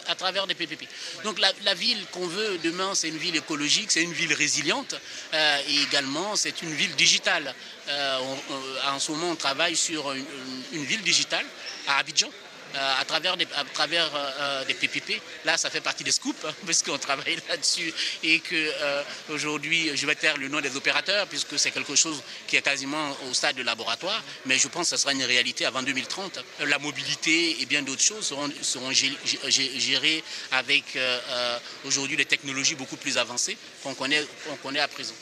à, 0.07 0.15
travers 0.15 0.47
des 0.47 0.55
PPP. 0.55 0.85
Donc 1.23 1.39
la, 1.39 1.73
ville 1.73 2.05
qu'on 2.11 2.27
veut 2.27 2.57
demain, 2.59 2.93
c'est 2.93 3.09
une 3.09 3.17
ville 3.17 3.35
écologique, 3.35 3.91
c'est 3.91 4.03
une 4.03 4.13
ville 4.13 4.33
résiliente 4.33 4.95
euh, 5.33 5.61
et 5.67 5.81
également 5.83 6.35
c'est 6.35 6.61
une 6.61 6.73
ville 6.73 6.95
digitale. 6.95 7.53
Euh, 7.89 8.19
en 8.85 8.99
ce 8.99 9.11
moment, 9.11 9.31
on 9.31 9.35
travaille 9.35 9.75
sur 9.75 10.11
une 10.13 10.85
ville 10.85 11.01
digitale 11.01 11.45
à 11.87 11.97
Abidjan 11.97 12.29
à 12.75 13.05
travers, 13.05 13.37
des, 13.37 13.47
à 13.55 13.63
travers 13.63 14.09
euh, 14.13 14.65
des 14.65 14.73
PPP. 14.73 15.21
Là, 15.45 15.57
ça 15.57 15.69
fait 15.69 15.81
partie 15.81 16.03
des 16.03 16.11
scoops, 16.11 16.45
hein, 16.45 16.53
parce 16.65 16.83
qu'on 16.83 16.97
travaille 16.97 17.37
là-dessus 17.47 17.93
et 18.23 18.39
que 18.39 18.55
euh, 18.55 19.03
aujourd'hui, 19.29 19.91
je 19.95 20.05
vais 20.05 20.15
taire 20.15 20.37
le 20.37 20.47
nom 20.47 20.61
des 20.61 20.75
opérateurs, 20.75 21.27
puisque 21.27 21.57
c'est 21.57 21.71
quelque 21.71 21.95
chose 21.95 22.21
qui 22.47 22.55
est 22.55 22.61
quasiment 22.61 23.15
au 23.29 23.33
stade 23.33 23.55
de 23.55 23.63
laboratoire, 23.63 24.23
mais 24.45 24.57
je 24.57 24.67
pense 24.67 24.89
que 24.89 24.95
ce 24.95 25.01
sera 25.01 25.13
une 25.13 25.23
réalité 25.23 25.65
avant 25.65 25.81
2030. 25.83 26.39
La 26.65 26.79
mobilité 26.79 27.61
et 27.61 27.65
bien 27.65 27.81
d'autres 27.81 28.01
choses 28.01 28.27
seront, 28.27 28.49
seront 28.61 28.91
gérées 28.91 30.23
avec 30.51 30.97
aujourd'hui 31.85 32.17
des 32.17 32.25
technologies 32.25 32.75
beaucoup 32.75 32.97
plus 32.97 33.17
avancées 33.17 33.57
qu'on 33.83 33.93
connaît, 33.95 34.25
qu'on 34.47 34.55
connaît 34.57 34.79
à 34.79 34.87
présent. 34.87 35.13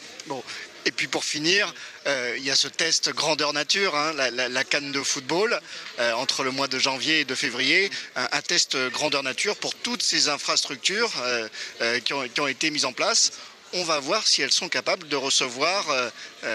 Et 0.88 0.91
puis 0.91 1.07
pour 1.07 1.25
finir, 1.25 1.73
euh, 2.07 2.35
il 2.38 2.43
y 2.45 2.49
a 2.49 2.55
ce 2.55 2.69
test 2.69 3.09
grandeur 3.09 3.51
nature, 3.51 3.93
hein, 3.93 4.13
la, 4.13 4.63
canne 4.63 4.93
de 4.93 5.03
football, 5.03 5.59
euh, 5.99 6.13
entre 6.13 6.45
le 6.45 6.51
mois 6.51 6.69
de 6.69 6.79
janvier 6.79 7.19
et 7.19 7.25
de 7.25 7.35
février, 7.35 7.91
un, 8.15 8.41
test 8.41 8.77
grandeur 8.91 9.21
nature 9.21 9.57
pour 9.57 9.75
toutes 9.75 10.01
ces 10.01 10.29
infrastructures 10.29 11.11
euh, 11.21 11.99
qui 11.99 12.13
ont, 12.13 12.47
été 12.47 12.71
mises 12.71 12.85
en 12.85 12.93
place 12.93 13.33
on 13.73 13.83
va 13.83 13.99
voir 13.99 14.25
si 14.25 14.41
elles 14.41 14.53
sont 14.53 14.69
capables 14.69 15.09
de 15.09 15.17
recevoir 15.17 15.85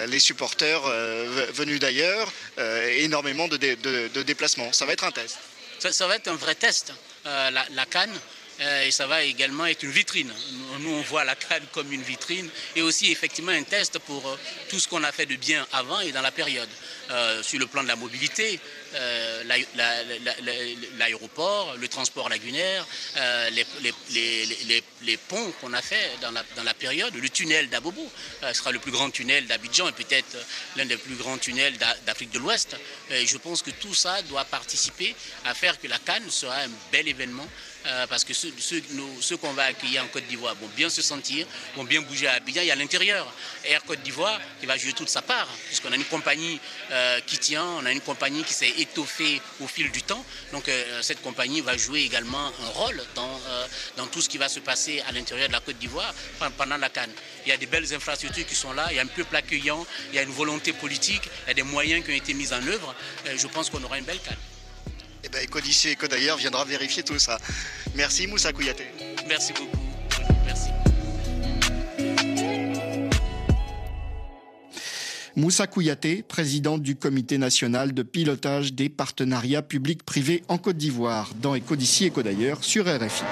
les 0.09 0.18
supporters 0.18 0.80
venus 1.53 1.78
d'ailleurs, 1.78 2.33
énormément 2.97 3.49
de, 3.49 4.22
déplacements. 4.22 4.72
Ça 4.72 4.87
va 4.87 4.95
être 4.95 5.05
un 5.05 5.11
test. 5.11 5.37
Ça, 5.78 6.07
va 6.07 6.16
être 6.16 6.28
un 6.28 6.37
vrai 6.37 6.55
test. 6.55 6.95
la, 7.26 7.51
la, 7.51 7.85
canne, 7.85 8.18
et 8.61 8.91
ça 8.91 9.07
va 9.07 9.23
également 9.23 9.67
être 9.67 9.83
une 9.83 9.91
vitrine. 9.91 10.33
Nous, 10.81 10.91
on 10.91 11.03
voit 11.03 11.25
la 11.25 11.35
canne 11.35 11.65
comme 11.73 11.93
une 11.93 12.03
vitrine 12.03 12.49
et 12.77 12.83
aussi 12.83 13.11
effectivement 13.11 13.53
un 13.53 13.63
test 13.63 13.99
pour 14.01 14.27
euh, 14.27 14.39
tout 14.69 14.79
ce 14.79 14.89
qu'on 14.89 15.03
a 15.05 15.13
fait 15.13 15.27
de 15.27 15.37
bien 15.37 15.67
avant 15.73 16.01
et 16.01 16.13
dans 16.13 16.23
la 16.23 16.33
période. 16.33 16.69
Euh, 17.11 17.43
sur 17.43 17.59
le 17.59 17.67
plan 17.67 17.83
de 17.83 17.89
la 17.89 17.97
mobilité, 17.97 18.61
l'aéroport, 20.99 21.77
le 21.77 21.89
transport 21.89 22.29
lagunaire, 22.29 22.87
les, 23.51 25.17
ponts 25.29 25.53
qu'on 25.61 25.73
a 25.73 25.83
fait 25.83 26.11
dans 26.23 26.31
la, 26.31 26.75
période, 26.75 27.15
le 27.15 27.29
tunnel 27.29 27.69
d'Abobo 27.69 28.11
sera 28.53 28.71
le 28.73 28.79
plus 28.79 28.93
grand 28.93 29.11
tunnel 29.11 29.47
d'Abidjan 29.47 29.89
et 29.89 29.93
peut-être 29.93 30.37
l'un 30.77 30.87
des 30.87 30.97
plus 30.97 31.17
grands 31.17 31.39
tunnels 31.39 31.77
d'Afrique 32.07 32.31
de 32.31 32.39
l'Ouest. 32.39 32.77
je 33.11 33.37
pense 33.39 33.63
que 33.63 33.73
tout 33.73 33.95
ça 33.95 34.23
doit 34.23 34.45
participer 34.45 35.15
à 35.45 35.55
faire 35.55 35.81
que 35.81 35.89
la 35.89 35.99
Cannes 35.99 36.31
sera 36.31 36.57
un 36.57 36.71
bel 36.93 37.09
événement 37.09 37.49
euh, 37.87 38.07
parce 38.07 38.24
que 38.24 38.33
ceux, 38.33 39.37
qu'on 39.37 39.53
va 39.53 39.64
accueillir 39.64 40.05
en 40.05 40.07
Côte 40.07 40.26
d'Ivoire 40.26 40.55
vont 40.55 40.68
bien 40.76 40.89
se 40.89 41.03
sentir, 41.03 41.47
vont 41.76 41.85
bien 41.85 42.01
bouger 42.01 42.28
à 42.28 42.35
Abidjan 42.35 42.62
et 42.62 42.70
à 42.70 42.76
l'intérieur. 42.76 43.33
Air 43.64 43.83
Côte 43.85 44.03
d'Ivoire 44.03 44.41
qui 44.61 44.66
va 44.66 44.76
jouer 44.76 44.93
toute 44.93 45.09
sa 45.09 45.22
part, 45.22 45.49
puisqu'on 45.66 45.91
a 45.93 45.97
une 45.97 46.05
compagnie 46.05 46.61
euh, 46.91 47.20
qui 47.26 47.39
tient, 47.39 47.64
on 47.64 47.87
a 47.87 47.93
une 47.93 48.01
compagnie 48.01 48.45
qui 48.45 48.55
s'est 48.55 48.72
étoffée 48.78 49.41
au 49.61 49.66
fil 49.66 49.91
du 49.91 50.03
temps. 50.03 50.24
Donc 50.53 50.68
euh, 50.68 51.03
cette 51.03 51.22
compagnie 51.22 51.61
va 51.61 51.76
jouer 51.76 52.03
également 52.03 52.47
un 52.47 52.68
rôle 52.74 53.03
dans, 53.14 53.41
dans 53.97 54.07
tout 54.07 54.20
ce 54.20 54.28
qui 54.28 54.39
va 54.39 54.49
se 54.49 54.61
passer 54.61 55.03
à 55.09 55.12
l'intérieur 55.12 55.49
de 55.49 55.53
la 55.53 55.61
Côte 55.61 55.78
d'Ivoire 55.78 56.14
pendant 56.57 56.76
la 56.76 56.89
Cannes. 56.89 57.12
Il 57.45 57.49
y 57.49 57.53
a 57.53 57.57
des 57.57 57.66
belles 57.66 57.93
infrastructures 57.93 58.47
qui 58.47 58.55
sont 58.55 58.72
là, 58.72 58.87
il 58.91 58.97
y 58.97 59.01
a 59.01 59.03
un 59.03 59.07
peuple 59.07 59.35
accueillant, 59.35 59.85
il 60.11 60.16
y 60.16 60.18
a 60.18 60.22
une 60.22 60.30
volonté 60.30 60.72
politique, 60.72 61.22
il 61.45 61.49
y 61.49 61.51
a 61.51 61.55
des 61.55 61.62
moyens 61.62 62.05
qui 62.05 62.12
ont 62.12 62.16
été 62.16 62.35
mis 62.35 62.53
en 62.53 62.64
œuvre. 62.66 62.95
je 63.37 63.47
pense 63.49 63.70
qu'on 63.70 63.83
aura 63.83 63.99
une 63.99 64.05
belle 64.05 64.20
Cannes. 64.20 64.52
Ben, 65.33 65.43
Ecodicée 65.45 65.95
Eco 65.95 66.07
d'ailleurs 66.09 66.37
viendra 66.37 66.64
vérifier 66.64 67.03
tout 67.03 67.18
ça. 67.18 67.39
Merci 67.95 68.26
Moussa 68.26 68.53
Kouyaté. 68.53 68.85
Merci 69.26 69.55
beaucoup. 69.55 69.78
Merci. 70.45 70.68
Moussa 75.35 75.66
Kouyaté, 75.66 76.22
président 76.22 76.76
du 76.76 76.97
comité 76.97 77.39
national 77.39 77.95
de 77.95 78.03
pilotage 78.03 78.74
des 78.74 78.91
partenariats 78.91 79.62
publics-privés 79.62 80.43
en 80.49 80.59
Côte 80.59 80.76
d'Ivoire, 80.76 81.30
dans 81.41 81.57
Ecodici 81.57 82.09
Eco 82.09 82.22
d'ailleurs, 82.22 82.62
sur 82.62 82.85
RFI. 82.85 83.24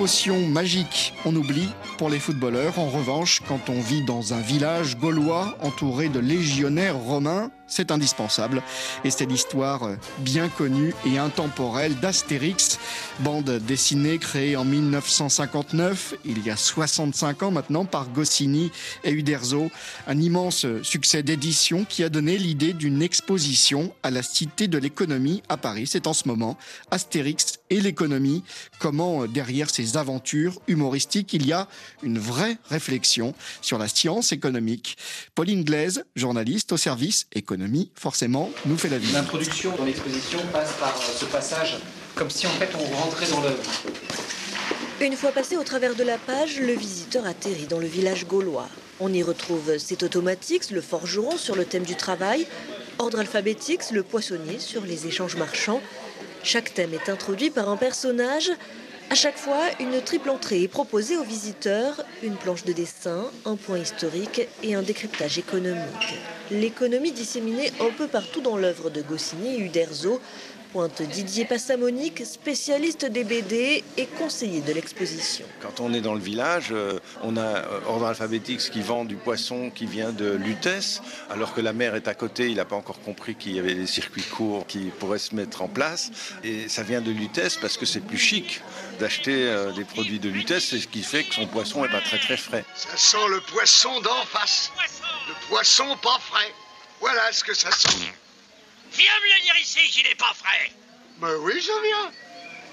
Potion 0.00 0.46
magique, 0.46 1.12
on 1.26 1.36
oublie 1.36 1.68
pour 2.00 2.08
les 2.08 2.18
footballeurs. 2.18 2.78
En 2.78 2.88
revanche, 2.88 3.42
quand 3.46 3.68
on 3.68 3.78
vit 3.78 4.00
dans 4.00 4.32
un 4.32 4.40
village 4.40 4.96
gaulois 4.96 5.58
entouré 5.60 6.08
de 6.08 6.18
légionnaires 6.18 6.96
romains, 6.96 7.50
c'est 7.66 7.90
indispensable. 7.90 8.62
Et 9.04 9.10
c'est 9.10 9.26
l'histoire 9.26 9.82
bien 10.18 10.48
connue 10.48 10.94
et 11.06 11.18
intemporelle 11.18 11.94
d'Astérix, 11.96 12.78
bande 13.20 13.50
dessinée 13.50 14.18
créée 14.18 14.56
en 14.56 14.64
1959, 14.64 16.14
il 16.24 16.42
y 16.44 16.50
a 16.50 16.56
65 16.56 17.42
ans 17.42 17.50
maintenant, 17.50 17.84
par 17.84 18.08
Goscinny 18.08 18.72
et 19.04 19.12
Uderzo. 19.12 19.70
Un 20.06 20.18
immense 20.18 20.66
succès 20.82 21.22
d'édition 21.22 21.84
qui 21.84 22.02
a 22.02 22.08
donné 22.08 22.38
l'idée 22.38 22.72
d'une 22.72 23.02
exposition 23.02 23.92
à 24.02 24.10
la 24.10 24.22
Cité 24.22 24.68
de 24.68 24.78
l'économie 24.78 25.42
à 25.50 25.58
Paris. 25.58 25.86
C'est 25.86 26.06
en 26.06 26.14
ce 26.14 26.26
moment 26.26 26.56
Astérix 26.90 27.60
et 27.68 27.80
l'économie, 27.80 28.42
comment 28.78 29.26
derrière 29.26 29.70
ces 29.70 29.96
aventures 29.96 30.60
humoristiques, 30.66 31.32
il 31.34 31.46
y 31.46 31.52
a 31.52 31.68
une 32.02 32.18
vraie 32.18 32.58
réflexion 32.68 33.34
sur 33.60 33.78
la 33.78 33.88
science 33.88 34.32
économique. 34.32 34.96
Pauline 35.34 35.64
Glaise, 35.64 36.04
journaliste 36.16 36.72
au 36.72 36.76
service 36.76 37.26
économique 37.32 37.92
forcément, 37.94 38.50
nous 38.66 38.76
fait 38.76 38.88
la 38.88 38.98
vie. 38.98 39.12
L'introduction 39.12 39.76
dans 39.76 39.84
l'exposition 39.84 40.38
passe 40.52 40.72
par 40.74 40.96
euh, 40.96 41.18
ce 41.18 41.24
passage, 41.26 41.78
comme 42.14 42.30
si 42.30 42.46
en 42.46 42.50
fait 42.50 42.70
on 42.74 42.96
rentrait 42.96 43.28
dans 43.30 43.40
l'œuvre. 43.40 43.62
Une 45.00 45.16
fois 45.16 45.32
passé 45.32 45.56
au 45.56 45.64
travers 45.64 45.94
de 45.94 46.02
la 46.02 46.18
page, 46.18 46.60
le 46.60 46.74
visiteur 46.74 47.26
atterrit 47.26 47.66
dans 47.66 47.78
le 47.78 47.86
village 47.86 48.26
gaulois. 48.26 48.68
On 49.00 49.10
y 49.12 49.22
retrouve 49.22 49.78
cet 49.78 50.02
automatix, 50.02 50.70
le 50.70 50.82
forgeron 50.82 51.38
sur 51.38 51.56
le 51.56 51.64
thème 51.64 51.84
du 51.84 51.96
travail, 51.96 52.46
ordre 52.98 53.20
alphabétique, 53.20 53.90
le 53.92 54.02
poissonnier 54.02 54.58
sur 54.58 54.84
les 54.84 55.06
échanges 55.06 55.36
marchands. 55.36 55.80
Chaque 56.42 56.74
thème 56.74 56.92
est 56.92 57.08
introduit 57.08 57.48
par 57.48 57.70
un 57.70 57.78
personnage 57.78 58.50
À 59.12 59.16
chaque 59.16 59.38
fois, 59.38 59.58
une 59.80 60.00
triple 60.00 60.30
entrée 60.30 60.62
est 60.62 60.68
proposée 60.68 61.16
aux 61.16 61.24
visiteurs, 61.24 62.04
une 62.22 62.36
planche 62.36 62.62
de 62.62 62.72
dessin, 62.72 63.24
un 63.44 63.56
point 63.56 63.78
historique 63.78 64.42
et 64.62 64.76
un 64.76 64.82
décryptage 64.82 65.36
économique. 65.36 66.14
L'économie 66.52 67.10
disséminée 67.10 67.72
un 67.80 67.90
peu 67.90 68.06
partout 68.06 68.40
dans 68.40 68.56
l'œuvre 68.56 68.88
de 68.88 69.02
Goscinny 69.02 69.56
et 69.56 69.58
Uderzo 69.58 70.20
pointe 70.72 71.02
Didier 71.02 71.44
Passamonique, 71.44 72.24
spécialiste 72.24 73.04
des 73.04 73.24
BD 73.24 73.82
et 73.96 74.06
conseiller 74.06 74.60
de 74.60 74.72
l'exposition. 74.72 75.44
Quand 75.60 75.80
on 75.80 75.92
est 75.92 76.00
dans 76.00 76.14
le 76.14 76.20
village, 76.20 76.68
euh, 76.70 76.98
on 77.22 77.36
a 77.36 77.40
euh, 77.40 77.80
Ordre 77.86 78.06
Alphabétique 78.06 78.60
qui 78.60 78.80
vend 78.80 79.04
du 79.04 79.16
poisson 79.16 79.70
qui 79.70 79.86
vient 79.86 80.12
de 80.12 80.32
Lutèce, 80.32 81.02
alors 81.30 81.54
que 81.54 81.60
la 81.60 81.72
mer 81.72 81.94
est 81.94 82.08
à 82.08 82.14
côté, 82.14 82.48
il 82.48 82.56
n'a 82.56 82.64
pas 82.64 82.76
encore 82.76 83.00
compris 83.00 83.34
qu'il 83.34 83.52
y 83.52 83.58
avait 83.58 83.74
des 83.74 83.86
circuits 83.86 84.22
courts 84.22 84.66
qui 84.66 84.90
pourraient 84.98 85.18
se 85.18 85.34
mettre 85.34 85.62
en 85.62 85.68
place. 85.68 86.10
Et 86.44 86.68
ça 86.68 86.82
vient 86.82 87.00
de 87.00 87.10
Lutèce 87.10 87.56
parce 87.56 87.76
que 87.76 87.86
c'est 87.86 88.00
plus 88.00 88.18
chic 88.18 88.60
d'acheter 88.98 89.48
euh, 89.48 89.72
des 89.72 89.84
produits 89.84 90.20
de 90.20 90.28
Lutèce, 90.28 90.68
c'est 90.68 90.78
ce 90.78 90.88
qui 90.88 91.02
fait 91.02 91.24
que 91.24 91.34
son 91.34 91.46
poisson 91.46 91.82
n'est 91.82 91.88
pas 91.88 92.00
très 92.00 92.18
très 92.18 92.36
frais. 92.36 92.64
Ça 92.74 92.96
sent 92.96 93.28
le 93.30 93.40
poisson 93.40 94.00
d'en 94.00 94.24
face. 94.26 94.70
Le 95.28 95.48
poisson 95.48 95.96
pas 96.02 96.18
frais. 96.20 96.52
Voilà 97.00 97.32
ce 97.32 97.42
que 97.42 97.54
ça 97.54 97.70
sent. 97.70 98.12
Viens 98.92 99.10
me 99.22 99.36
le 99.36 99.42
dire 99.44 99.56
ici 99.60 99.80
qu'il 99.90 100.04
n'est 100.04 100.14
pas 100.14 100.32
frais. 100.34 100.70
Mais 101.20 101.34
oui, 101.40 101.54
je 101.56 101.82
viens. 101.82 102.12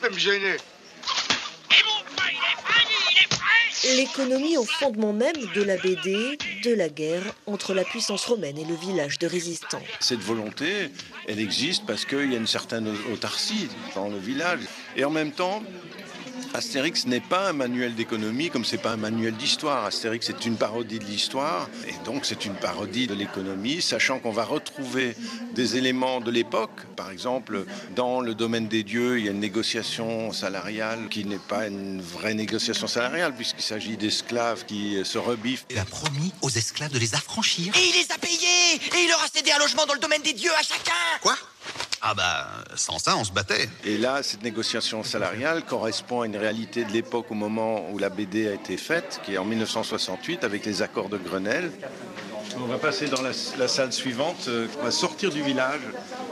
Même 0.02 0.18
gêné. 0.18 0.56
Et 0.56 1.84
mon 1.84 2.16
frère, 2.16 2.32
il 2.32 2.38
est 2.38 2.62
frais, 2.62 2.86
il 3.12 3.18
est 3.18 3.34
frais. 3.34 3.96
L'économie 3.96 4.58
au 4.58 4.66
fondement 4.66 5.14
même 5.14 5.36
de 5.54 5.64
la 5.64 5.78
BD, 5.78 6.38
de 6.64 6.74
la 6.74 6.90
guerre 6.90 7.24
entre 7.46 7.74
la 7.74 7.84
puissance 7.84 8.26
romaine 8.26 8.58
et 8.58 8.66
le 8.66 8.76
village 8.76 9.20
de 9.20 9.28
résistants. 9.28 9.84
Cette 10.00 10.20
volonté, 10.20 10.90
elle 11.28 11.40
existe 11.40 11.86
parce 11.86 12.06
qu'il 12.06 12.32
y 12.32 12.36
a 12.36 12.38
une 12.38 12.48
certaine 12.48 12.96
autarcie 13.12 13.70
dans 13.96 14.08
le 14.08 14.18
village. 14.18 14.62
Et 14.96 15.06
en 15.06 15.12
même 15.12 15.32
temps, 15.32 15.64
Astérix 16.54 17.06
n'est 17.06 17.20
pas 17.20 17.50
un 17.50 17.54
manuel 17.54 17.96
d'économie 17.96 18.50
comme 18.50 18.66
c'est 18.66 18.78
pas 18.78 18.92
un 18.92 18.98
manuel 18.98 19.36
d'histoire. 19.36 19.86
Astérix 19.86 20.30
est 20.30 20.46
une 20.46 20.58
parodie 20.58 21.00
de 21.00 21.06
l'histoire 21.06 21.70
et 21.88 21.94
donc 22.06 22.26
c'est 22.26 22.46
une 22.46 22.56
parodie 22.56 23.08
de 23.08 23.14
l'économie, 23.14 23.82
sachant 23.82 24.20
qu'on 24.20 24.32
va 24.32 24.44
retrouver 24.46 25.16
des 25.54 25.78
éléments 25.78 26.22
de 26.22 26.32
l'époque. 26.32 26.86
Par 26.96 27.12
exemple, 27.12 27.66
dans 27.96 28.22
le 28.22 28.34
domaine 28.34 28.68
des 28.68 28.84
dieux, 28.84 29.20
il 29.20 29.26
y 29.26 29.28
a 29.28 29.32
une 29.32 29.40
négociation 29.40 30.32
salariale 30.32 31.10
qui 31.10 31.26
n'est 31.26 31.38
pas 31.38 31.68
une 31.68 32.02
vraie 32.02 32.34
négociation 32.34 32.88
salariale 32.88 33.36
puisqu'il 33.36 33.64
s'agit 33.64 33.98
d'esclaves 33.98 34.66
qui 34.66 34.98
se 35.04 35.18
rebiffent. 35.18 35.66
Il 35.70 35.80
a 35.80 35.86
promis 35.86 36.32
aux 36.42 36.50
esclaves 36.50 36.92
de 36.92 37.00
les 37.00 37.14
affranchir. 37.16 37.76
Et 37.76 37.88
il 37.90 37.94
les 37.94 38.12
a 38.12 38.18
payés 38.18 38.76
Et 38.76 39.04
il 39.04 39.10
leur 39.10 39.22
a 39.22 39.28
cédé 39.34 39.52
un 39.52 39.60
logement 39.60 39.86
dans 39.86 39.94
le 39.94 40.00
domaine 40.00 40.22
des 40.22 40.34
dieux 40.34 40.52
à 40.58 40.64
chacun 40.64 40.94
Quoi? 41.22 41.36
Ah 42.02 42.14
bah, 42.14 42.48
sans 42.76 43.00
ça, 43.00 43.18
on 43.18 43.24
se 43.24 43.32
battait. 43.32 43.68
Et 43.84 43.98
là, 43.98 44.22
cette 44.24 44.44
négociation 44.44 45.04
salariale 45.04 45.64
correspond 45.64 46.22
à 46.22 46.26
une 46.26 46.38
réalité 46.38 46.84
de 46.84 46.92
l'époque 46.92 47.32
au 47.32 47.34
moment 47.34 47.90
où 47.92 47.98
la 47.98 48.10
BD 48.10 48.48
a 48.48 48.54
été 48.54 48.78
faite, 48.78 49.20
qui 49.26 49.34
est 49.34 49.38
en 49.38 49.46
1968 49.46 50.44
avec 50.44 50.66
les 50.66 50.82
accords 50.82 51.10
de 51.10 51.18
Grenelle. 51.18 51.72
On 52.60 52.66
va 52.66 52.78
passer 52.78 53.08
dans 53.08 53.22
la, 53.22 53.32
la 53.58 53.68
salle 53.68 53.94
suivante, 53.94 54.46
euh, 54.48 54.68
on 54.80 54.86
va 54.86 54.92
sortir 54.92 55.32
du 55.32 55.44
village 55.44 55.82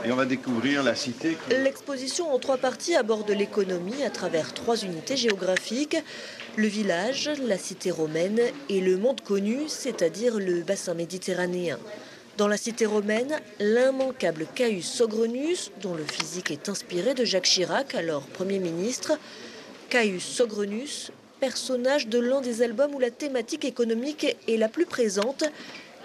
et 0.04 0.10
on 0.10 0.16
va 0.16 0.24
découvrir 0.24 0.82
la 0.82 0.94
cité. 0.94 1.36
L'exposition 1.50 2.32
en 2.32 2.38
trois 2.38 2.56
parties 2.56 2.96
aborde 2.96 3.30
l'économie 3.30 4.02
à 4.02 4.10
travers 4.10 4.52
trois 4.54 4.76
unités 4.82 5.16
géographiques 5.16 5.96
le 6.56 6.68
village, 6.68 7.30
la 7.44 7.58
cité 7.58 7.90
romaine 7.90 8.40
et 8.70 8.80
le 8.80 8.96
monde 8.96 9.20
connu, 9.20 9.68
c'est-à-dire 9.68 10.38
le 10.38 10.62
bassin 10.62 10.94
méditerranéen. 10.94 11.78
Dans 12.36 12.48
la 12.48 12.58
cité 12.58 12.84
romaine, 12.84 13.40
l'immanquable 13.60 14.46
Caius 14.54 14.84
Sogrenus, 14.84 15.70
dont 15.80 15.94
le 15.94 16.04
physique 16.04 16.50
est 16.50 16.68
inspiré 16.68 17.14
de 17.14 17.24
Jacques 17.24 17.46
Chirac, 17.46 17.94
alors 17.94 18.24
Premier 18.26 18.58
ministre, 18.58 19.18
Caius 19.88 20.22
Sogrenus, 20.22 21.12
personnage 21.40 22.08
de 22.08 22.18
l'un 22.18 22.42
des 22.42 22.60
albums 22.60 22.94
où 22.94 22.98
la 22.98 23.10
thématique 23.10 23.64
économique 23.64 24.36
est 24.48 24.56
la 24.58 24.68
plus 24.68 24.84
présente, 24.84 25.44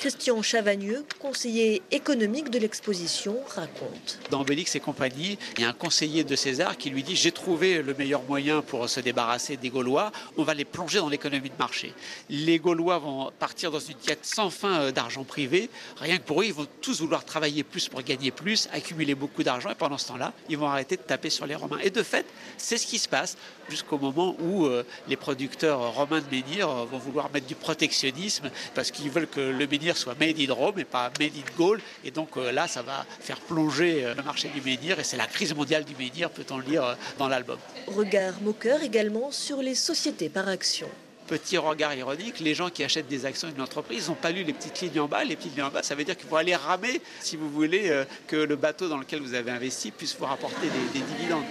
Christian 0.01 0.41
Chavagneux, 0.41 1.05
conseiller 1.19 1.83
économique 1.91 2.49
de 2.49 2.57
l'exposition, 2.57 3.37
raconte. 3.55 4.17
Dans 4.31 4.41
Obélix 4.41 4.73
et 4.73 4.79
compagnie, 4.79 5.37
il 5.57 5.61
y 5.61 5.63
a 5.63 5.69
un 5.69 5.73
conseiller 5.73 6.23
de 6.23 6.35
César 6.35 6.75
qui 6.75 6.89
lui 6.89 7.03
dit 7.03 7.15
J'ai 7.15 7.31
trouvé 7.31 7.83
le 7.83 7.93
meilleur 7.93 8.23
moyen 8.23 8.63
pour 8.63 8.89
se 8.89 8.99
débarrasser 8.99 9.57
des 9.57 9.69
Gaulois, 9.69 10.11
on 10.37 10.43
va 10.43 10.55
les 10.55 10.65
plonger 10.65 10.97
dans 10.97 11.07
l'économie 11.07 11.51
de 11.51 11.55
marché. 11.59 11.93
Les 12.31 12.57
Gaulois 12.57 12.97
vont 12.97 13.31
partir 13.37 13.69
dans 13.69 13.79
une 13.79 13.93
quête 13.93 14.25
sans 14.25 14.49
fin 14.49 14.81
euh, 14.81 14.91
d'argent 14.91 15.23
privé. 15.23 15.69
Rien 15.97 16.17
que 16.17 16.23
pour 16.23 16.41
eux, 16.41 16.45
ils 16.45 16.53
vont 16.53 16.65
tous 16.81 17.01
vouloir 17.01 17.23
travailler 17.23 17.61
plus 17.63 17.87
pour 17.87 18.01
gagner 18.01 18.31
plus, 18.31 18.69
accumuler 18.73 19.13
beaucoup 19.13 19.43
d'argent, 19.43 19.69
et 19.69 19.75
pendant 19.75 19.99
ce 19.99 20.07
temps-là, 20.07 20.33
ils 20.49 20.57
vont 20.57 20.65
arrêter 20.67 20.97
de 20.97 21.03
taper 21.03 21.29
sur 21.29 21.45
les 21.45 21.53
Romains. 21.53 21.77
Et 21.83 21.91
de 21.91 22.01
fait, 22.01 22.25
c'est 22.57 22.77
ce 22.77 22.87
qui 22.87 22.97
se 22.97 23.07
passe 23.07 23.37
jusqu'au 23.69 23.99
moment 23.99 24.35
où 24.39 24.65
euh, 24.65 24.83
les 25.07 25.15
producteurs 25.15 25.93
romains 25.93 26.21
de 26.21 26.35
menhir 26.35 26.67
euh, 26.67 26.85
vont 26.85 26.97
vouloir 26.97 27.29
mettre 27.31 27.45
du 27.45 27.55
protectionnisme 27.55 28.49
parce 28.73 28.89
qu'ils 28.89 29.11
veulent 29.11 29.27
que 29.27 29.39
le 29.39 29.67
menhir 29.67 29.90
soit 29.97 30.19
made 30.19 30.39
in 30.39 30.53
Rome 30.53 30.79
et 30.79 30.83
pas 30.83 31.11
made 31.19 31.31
in 31.35 31.57
Gaul. 31.57 31.81
Et 32.03 32.11
donc 32.11 32.37
euh, 32.37 32.51
là, 32.51 32.67
ça 32.67 32.81
va 32.81 33.05
faire 33.19 33.39
plonger 33.39 34.05
euh, 34.05 34.15
le 34.15 34.23
marché 34.23 34.49
du 34.49 34.61
menhir 34.61 34.99
et 34.99 35.03
c'est 35.03 35.17
la 35.17 35.27
crise 35.27 35.53
mondiale 35.53 35.85
du 35.85 35.95
menhir, 35.95 36.29
peut-on 36.29 36.57
le 36.57 36.65
lire 36.65 36.83
euh, 36.83 36.95
dans 37.17 37.27
l'album. 37.27 37.57
Regard 37.87 38.41
moqueur 38.41 38.81
également 38.83 39.31
sur 39.31 39.61
les 39.61 39.75
sociétés 39.75 40.29
par 40.29 40.47
action 40.47 40.89
petit 41.27 41.57
regard 41.57 41.93
ironique, 41.95 42.41
les 42.41 42.53
gens 42.53 42.69
qui 42.69 42.83
achètent 42.83 43.07
des 43.07 43.25
actions 43.25 43.47
d'une 43.47 43.61
entreprise 43.61 44.09
n'ont 44.09 44.15
pas 44.15 44.31
lu 44.31 44.43
les 44.43 44.51
petites 44.51 44.81
lignes 44.81 44.99
en 44.99 45.07
bas. 45.07 45.23
Les 45.23 45.37
petites 45.37 45.55
lignes 45.55 45.63
en 45.63 45.69
bas, 45.69 45.81
ça 45.81 45.95
veut 45.95 46.03
dire 46.03 46.17
qu'il 46.17 46.27
faut 46.27 46.35
aller 46.35 46.53
ramer 46.53 47.01
si 47.21 47.37
vous 47.37 47.49
voulez 47.49 48.03
que 48.27 48.35
le 48.35 48.57
bateau 48.57 48.89
dans 48.89 48.97
lequel 48.97 49.21
vous 49.21 49.33
avez 49.33 49.49
investi 49.49 49.91
puisse 49.91 50.13
vous 50.19 50.25
rapporter 50.25 50.67
des, 50.67 50.99
des 50.99 51.05
dividendes. 51.05 51.45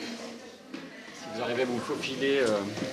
Vous 1.40 1.46
arrivez 1.46 1.62
à 1.62 1.64
vous 1.64 1.80
faufiler 1.80 2.40
euh, 2.40 2.48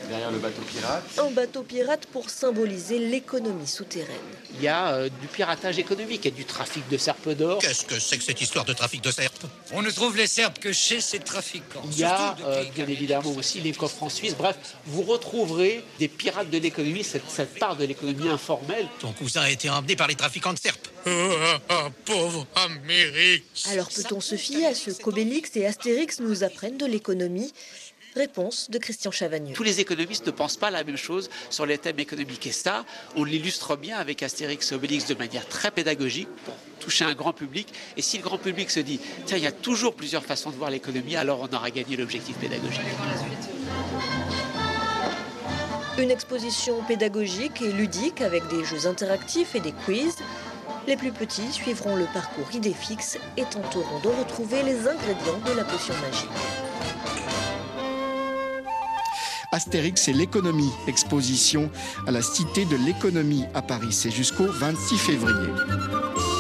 derrière 0.08 0.32
le 0.32 0.38
bateau 0.38 0.62
pirate. 0.62 1.04
Un 1.18 1.32
bateau 1.32 1.64
pirate 1.64 2.06
pour 2.14 2.30
symboliser 2.30 2.98
l'économie 2.98 3.68
souterraine. 3.68 4.16
Il 4.54 4.62
y 4.62 4.70
a 4.70 4.94
euh, 4.94 5.10
du 5.10 5.28
piratage 5.28 5.78
économique 5.80 6.26
et 6.26 6.32
du 6.32 6.46
trafic 6.46 6.88
de 6.88 6.98
serpes 6.98 7.28
d'or. 7.28 7.60
Qu'est-ce 7.60 7.84
que 7.84 8.00
c'est 8.00 8.18
que 8.18 8.24
cette 8.24 8.40
histoire 8.40 8.64
de 8.64 8.72
trafic 8.72 9.04
de 9.04 9.12
serpes? 9.12 9.44
On 9.74 9.82
ne 9.82 9.92
trouve 9.92 10.16
les 10.16 10.28
serpes 10.28 10.60
que 10.60 10.72
chez 10.72 11.02
ces 11.02 11.20
trafiquants. 11.20 11.84
Il 11.92 12.00
y 12.00 12.06
a 12.06 12.38
euh, 12.46 12.64
bien 12.74 12.88
évidemment 12.88 13.32
aussi 13.32 13.60
les 13.60 13.74
coffres 13.74 14.04
en 14.04 14.10
Suisse. 14.10 14.36
Bref, 14.38 14.56
vous 14.86 15.02
retrouverez 15.02 15.84
des 16.00 16.08
pirates 16.08 16.50
de 16.50 16.58
l'économie, 16.58 17.04
cette, 17.04 17.30
cette, 17.30 17.60
part 17.60 17.76
de 17.76 17.84
l'économie 17.84 18.30
informelle. 18.30 18.88
Ton 19.02 19.12
cousin 19.12 19.42
a 19.42 19.50
été 19.50 19.68
ramené 19.68 19.98
par 19.98 20.08
les 20.08 20.16
trafiquants 20.16 20.54
de 20.54 20.60
serpes. 20.60 20.88
Oh, 21.06 21.90
pauvre 22.06 22.46
Amérique 22.56 23.46
Alors 23.72 23.88
peut-on 23.88 24.20
se 24.20 24.36
fier 24.36 24.66
à 24.66 24.74
ce 24.74 24.92
qu'Obélix 24.92 25.56
et 25.56 25.66
Astérix 25.66 26.20
nous 26.20 26.44
apprennent 26.44 26.78
de 26.78 26.86
l'économie? 26.86 27.54
Réponse 28.16 28.70
de 28.72 28.78
Christian 28.78 29.12
Chavagneux. 29.12 29.54
Tous 29.54 29.64
les 29.64 29.80
économistes 29.80 30.26
ne 30.26 30.32
pensent 30.32 30.58
pas 30.58 30.72
la 30.72 30.84
même 30.84 30.98
chose 30.98 31.30
sur 31.50 31.66
les 31.66 31.78
thèmes 31.78 32.00
économiques. 32.00 32.48
Et 32.48 32.52
ça, 32.52 32.86
on 33.16 33.24
l'illustre 33.24 33.76
bien 33.76 33.98
avec 33.98 34.24
Astérix 34.24 34.72
et 34.72 34.76
Obélix 34.76 35.06
de 35.06 35.16
manière 35.16 35.48
très 35.48 35.72
pédagogique 35.72 36.30
pour 36.46 36.56
toucher 36.80 37.06
un 37.06 37.14
grand 37.14 37.34
public. 37.34 37.68
Et 37.96 38.02
si 38.02 38.18
le 38.18 38.24
grand 38.24 38.38
public 38.38 38.72
se 38.72 38.80
dit, 38.80 39.00
tiens, 39.26 39.38
il 39.38 39.44
y 39.44 39.48
a 39.48 39.52
toujours 39.52 39.94
plusieurs 39.94 40.24
façons 40.24 40.50
de 40.50 40.56
voir 40.56 40.72
l'économie, 40.72 41.16
alors 41.16 41.42
on 41.42 41.56
aura 41.56 41.70
gagné 41.70 41.96
l'objectif 41.96 42.38
pédagogique. 42.38 42.82
Une 46.00 46.12
exposition 46.12 46.84
pédagogique 46.84 47.62
et 47.62 47.72
ludique 47.72 48.22
avec 48.22 48.48
des 48.48 48.64
jeux 48.64 48.88
interactifs 48.88 49.56
et 49.56 49.60
des 49.60 49.72
quiz. 49.72 50.16
Les 50.88 50.96
plus 50.96 51.12
petits 51.12 51.52
suivront 51.52 51.96
le 51.96 52.06
parcours 52.06 52.48
idée 52.54 52.74
fixe 52.74 53.18
et 53.36 53.44
tenteront 53.44 54.00
de 54.00 54.08
retrouver 54.08 54.64
les 54.64 54.88
ingrédients 54.88 55.40
de 55.46 55.52
la 55.54 55.66
potion 55.66 55.94
magique. 55.96 56.30
Astérix 59.52 60.08
et 60.08 60.14
l'économie, 60.14 60.72
exposition 60.88 61.70
à 62.06 62.12
la 62.12 62.22
Cité 62.22 62.66
de 62.66 62.76
l'économie 62.76 63.46
à 63.54 63.62
Paris. 63.62 63.92
C'est 63.92 64.12
jusqu'au 64.12 64.48
26 64.48 64.98
février. 64.98 66.37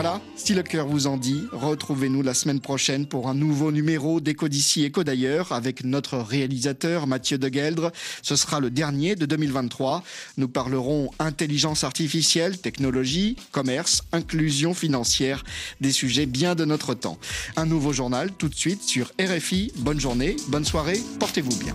Voilà, 0.00 0.20
si 0.36 0.54
le 0.54 0.62
cœur 0.62 0.86
vous 0.86 1.08
en 1.08 1.16
dit, 1.16 1.42
retrouvez-nous 1.50 2.22
la 2.22 2.32
semaine 2.32 2.60
prochaine 2.60 3.04
pour 3.04 3.28
un 3.28 3.34
nouveau 3.34 3.72
numéro 3.72 4.20
d'Éco 4.20 4.46
d'ici, 4.46 4.84
Éco 4.84 5.02
d'ailleurs, 5.02 5.50
avec 5.50 5.82
notre 5.82 6.18
réalisateur 6.18 7.08
Mathieu 7.08 7.36
Degueldre. 7.36 7.90
Ce 8.22 8.36
sera 8.36 8.60
le 8.60 8.70
dernier 8.70 9.16
de 9.16 9.26
2023. 9.26 10.04
Nous 10.36 10.46
parlerons 10.46 11.10
intelligence 11.18 11.82
artificielle, 11.82 12.58
technologie, 12.60 13.34
commerce, 13.50 14.04
inclusion 14.12 14.72
financière, 14.72 15.42
des 15.80 15.90
sujets 15.90 16.26
bien 16.26 16.54
de 16.54 16.64
notre 16.64 16.94
temps. 16.94 17.18
Un 17.56 17.66
nouveau 17.66 17.92
journal 17.92 18.30
tout 18.30 18.48
de 18.48 18.54
suite 18.54 18.84
sur 18.84 19.10
RFI. 19.20 19.72
Bonne 19.78 19.98
journée, 19.98 20.36
bonne 20.46 20.64
soirée, 20.64 21.00
portez-vous 21.18 21.58
bien. 21.58 21.74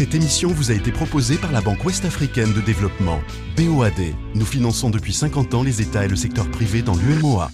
Cette 0.00 0.14
émission 0.14 0.48
vous 0.48 0.70
a 0.70 0.74
été 0.74 0.92
proposée 0.92 1.36
par 1.36 1.52
la 1.52 1.60
Banque 1.60 1.84
Ouest-Africaine 1.84 2.54
de 2.54 2.62
Développement, 2.62 3.20
BOAD. 3.54 4.14
Nous 4.34 4.46
finançons 4.46 4.88
depuis 4.88 5.12
50 5.12 5.52
ans 5.52 5.62
les 5.62 5.82
États 5.82 6.06
et 6.06 6.08
le 6.08 6.16
secteur 6.16 6.50
privé 6.50 6.80
dans 6.80 6.94
l'UMOA. 6.94 7.50